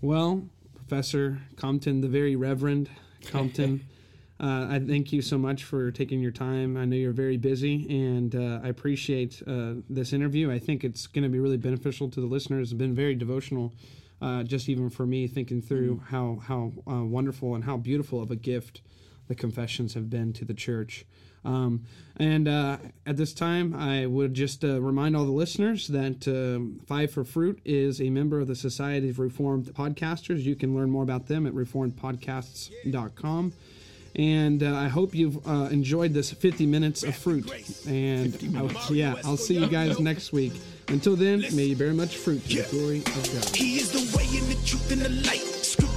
Well, 0.00 0.48
Professor 0.74 1.38
Compton, 1.56 2.00
the 2.00 2.08
very 2.08 2.36
Reverend 2.36 2.88
Compton, 3.26 3.84
uh, 4.40 4.66
I 4.70 4.78
thank 4.86 5.12
you 5.12 5.22
so 5.22 5.36
much 5.36 5.64
for 5.64 5.90
taking 5.90 6.20
your 6.20 6.30
time. 6.30 6.76
I 6.76 6.84
know 6.84 6.96
you're 6.96 7.12
very 7.12 7.36
busy, 7.36 7.86
and 7.88 8.34
uh, 8.34 8.60
I 8.62 8.68
appreciate 8.68 9.42
uh, 9.46 9.74
this 9.88 10.12
interview. 10.12 10.50
I 10.50 10.58
think 10.58 10.84
it's 10.84 11.06
going 11.06 11.24
to 11.24 11.28
be 11.28 11.38
really 11.38 11.58
beneficial 11.58 12.08
to 12.10 12.20
the 12.20 12.26
listeners. 12.26 12.72
It's 12.72 12.78
been 12.78 12.94
very 12.94 13.14
devotional, 13.14 13.74
uh, 14.22 14.42
just 14.44 14.68
even 14.68 14.88
for 14.88 15.04
me, 15.06 15.26
thinking 15.26 15.60
through 15.60 16.02
how 16.08 16.40
how 16.46 16.72
uh, 16.90 17.04
wonderful 17.04 17.54
and 17.54 17.64
how 17.64 17.76
beautiful 17.76 18.22
of 18.22 18.30
a 18.30 18.36
gift 18.36 18.80
the 19.30 19.34
confessions 19.36 19.94
have 19.94 20.10
been 20.10 20.32
to 20.34 20.44
the 20.44 20.52
church. 20.52 21.06
Um, 21.44 21.84
and 22.16 22.48
uh, 22.48 22.78
at 23.06 23.16
this 23.16 23.32
time, 23.32 23.72
I 23.74 24.04
would 24.06 24.34
just 24.34 24.64
uh, 24.64 24.82
remind 24.82 25.16
all 25.16 25.24
the 25.24 25.30
listeners 25.30 25.86
that 25.86 26.26
um, 26.26 26.80
Five 26.84 27.12
for 27.12 27.22
Fruit 27.24 27.60
is 27.64 28.00
a 28.00 28.10
member 28.10 28.40
of 28.40 28.48
the 28.48 28.56
Society 28.56 29.08
of 29.08 29.20
Reformed 29.20 29.66
Podcasters. 29.66 30.42
You 30.42 30.56
can 30.56 30.74
learn 30.74 30.90
more 30.90 31.04
about 31.04 31.28
them 31.28 31.46
at 31.46 31.54
reformedpodcasts.com. 31.54 33.52
And 34.16 34.62
uh, 34.64 34.74
I 34.74 34.88
hope 34.88 35.14
you've 35.14 35.46
uh, 35.46 35.68
enjoyed 35.70 36.12
this 36.12 36.32
50 36.32 36.66
minutes 36.66 37.04
of 37.04 37.14
fruit. 37.14 37.48
And 37.86 38.34
I'll, 38.58 38.92
yeah, 38.92 39.14
I'll 39.24 39.36
see 39.36 39.56
you 39.56 39.68
guys 39.68 40.00
next 40.00 40.32
week. 40.32 40.54
Until 40.88 41.14
then, 41.14 41.44
may 41.54 41.66
you 41.66 41.76
bear 41.76 41.94
much 41.94 42.16
fruit 42.16 42.44
to 42.48 42.62
the 42.62 42.68
glory 42.76 42.98
of 42.98 43.32
God. 43.32 43.54
He 43.54 43.76
is 43.76 43.92
the 43.92 44.16
way 44.16 44.26
and 44.36 44.48
the 44.48 44.66
truth 44.66 44.90
and 44.90 45.02
the 45.02 45.08
light. 45.28 45.49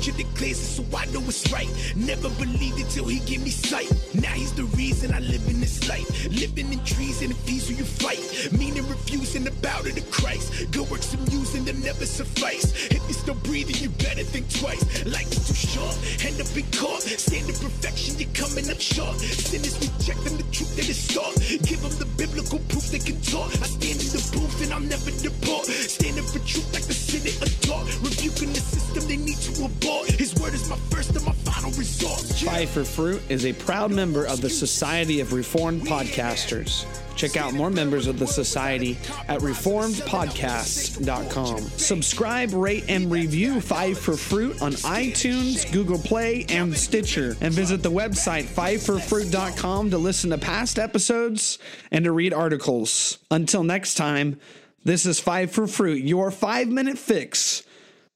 Scripture 0.03 0.23
declares 0.23 0.59
it, 0.59 0.83
so 0.83 0.97
I 0.97 1.05
know 1.15 1.21
it's 1.31 1.49
right. 1.53 1.69
Never 1.95 2.27
believed 2.35 2.77
it 2.77 2.89
till 2.89 3.07
he 3.07 3.19
give 3.19 3.41
me 3.41 3.51
sight. 3.51 3.87
Now 4.13 4.35
he's 4.35 4.51
the 4.51 4.65
reason 4.75 5.13
I 5.13 5.19
live 5.19 5.47
in 5.47 5.61
this 5.61 5.87
life. 5.87 6.27
Living 6.27 6.73
in 6.73 6.83
trees 6.83 7.21
and 7.21 7.31
in 7.31 7.37
peace 7.47 7.69
where 7.69 7.77
you 7.77 7.85
fight. 7.85 8.19
Meaning 8.51 8.85
refusing 8.89 9.45
to 9.45 9.51
bow 9.63 9.79
to 9.79 9.93
the 9.93 10.03
Christ. 10.11 10.71
Good 10.71 10.89
works 10.91 11.13
I'm 11.13 11.23
using 11.31 11.63
them 11.63 11.79
never 11.81 12.05
suffice. 12.05 12.91
If 12.91 12.99
you're 13.07 13.13
still 13.23 13.39
breathing, 13.47 13.77
you 13.79 13.89
better 13.95 14.23
think 14.23 14.51
twice. 14.51 14.83
Life 15.05 15.31
is 15.31 15.47
too 15.47 15.55
short, 15.55 15.95
end 16.19 16.35
up 16.41 16.51
in 16.51 16.67
court. 16.75 17.03
Stand 17.03 17.47
in 17.47 17.55
perfection, 17.55 18.19
you're 18.19 18.35
coming 18.35 18.67
up 18.69 18.81
short. 18.81 19.15
Sinners 19.19 19.79
reject 19.79 20.19
them, 20.25 20.35
the 20.35 20.43
truth 20.51 20.75
that 20.75 20.89
is 20.89 21.07
taught. 21.07 21.35
Give 21.63 21.79
them 21.79 21.95
the 21.95 22.09
biblical 22.19 22.59
proof 22.67 22.91
they 22.91 22.99
can 22.99 23.21
talk. 23.21 23.55
I 23.63 23.71
stand 23.71 24.03
in 24.03 24.09
the 24.11 24.23
booth 24.35 24.67
and 24.67 24.73
I'll 24.73 24.83
never 24.83 25.11
depart. 25.23 25.63
Standing 25.67 26.27
for 26.27 26.43
truth 26.43 26.67
like 26.75 26.83
the 26.91 26.93
Senate 26.93 27.39
adult. 27.39 27.87
Rebuking 28.03 28.51
the 28.51 28.59
system 28.59 29.07
they 29.07 29.15
need 29.15 29.39
to 29.47 29.63
abort. 29.63 29.92
His 30.01 30.35
word 30.35 30.53
is 30.53 30.69
my 30.69 30.75
first 30.89 31.15
and 31.15 31.25
my 31.25 31.31
final 31.31 31.71
resort. 31.71 32.19
Five 32.21 32.69
for 32.69 32.83
Fruit 32.83 33.21
is 33.29 33.45
a 33.45 33.53
proud 33.53 33.91
member 33.91 34.25
of 34.25 34.41
the 34.41 34.49
Society 34.49 35.19
of 35.19 35.33
Reformed 35.33 35.83
Podcasters. 35.83 36.85
Check 37.15 37.37
out 37.37 37.53
more 37.53 37.69
members 37.69 38.07
of 38.07 38.17
the 38.19 38.27
Society 38.27 38.97
at 39.27 39.39
reformedpodcasts.com. 39.41 41.59
Subscribe, 41.59 42.53
rate, 42.53 42.85
and 42.89 43.11
review 43.11 43.61
Five 43.61 43.99
for 43.99 44.17
Fruit 44.17 44.61
on 44.61 44.73
iTunes, 44.73 45.71
Google 45.71 45.99
Play, 45.99 46.45
and 46.49 46.75
Stitcher. 46.75 47.37
And 47.39 47.53
visit 47.53 47.81
the 47.83 47.91
website 47.91 48.43
fiveforfruit.com 48.43 49.91
to 49.91 49.97
listen 49.97 50.31
to 50.31 50.37
past 50.37 50.77
episodes 50.79 51.59
and 51.91 52.03
to 52.05 52.11
read 52.11 52.33
articles. 52.33 53.19
Until 53.29 53.63
next 53.63 53.93
time, 53.95 54.39
this 54.83 55.05
is 55.05 55.19
Five 55.19 55.51
for 55.51 55.67
Fruit, 55.67 56.03
your 56.03 56.31
five 56.31 56.67
minute 56.67 56.97
fix 56.97 57.63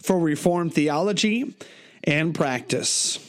for 0.01 0.19
Reformed 0.19 0.73
theology 0.73 1.55
and 2.03 2.33
practice. 2.33 3.26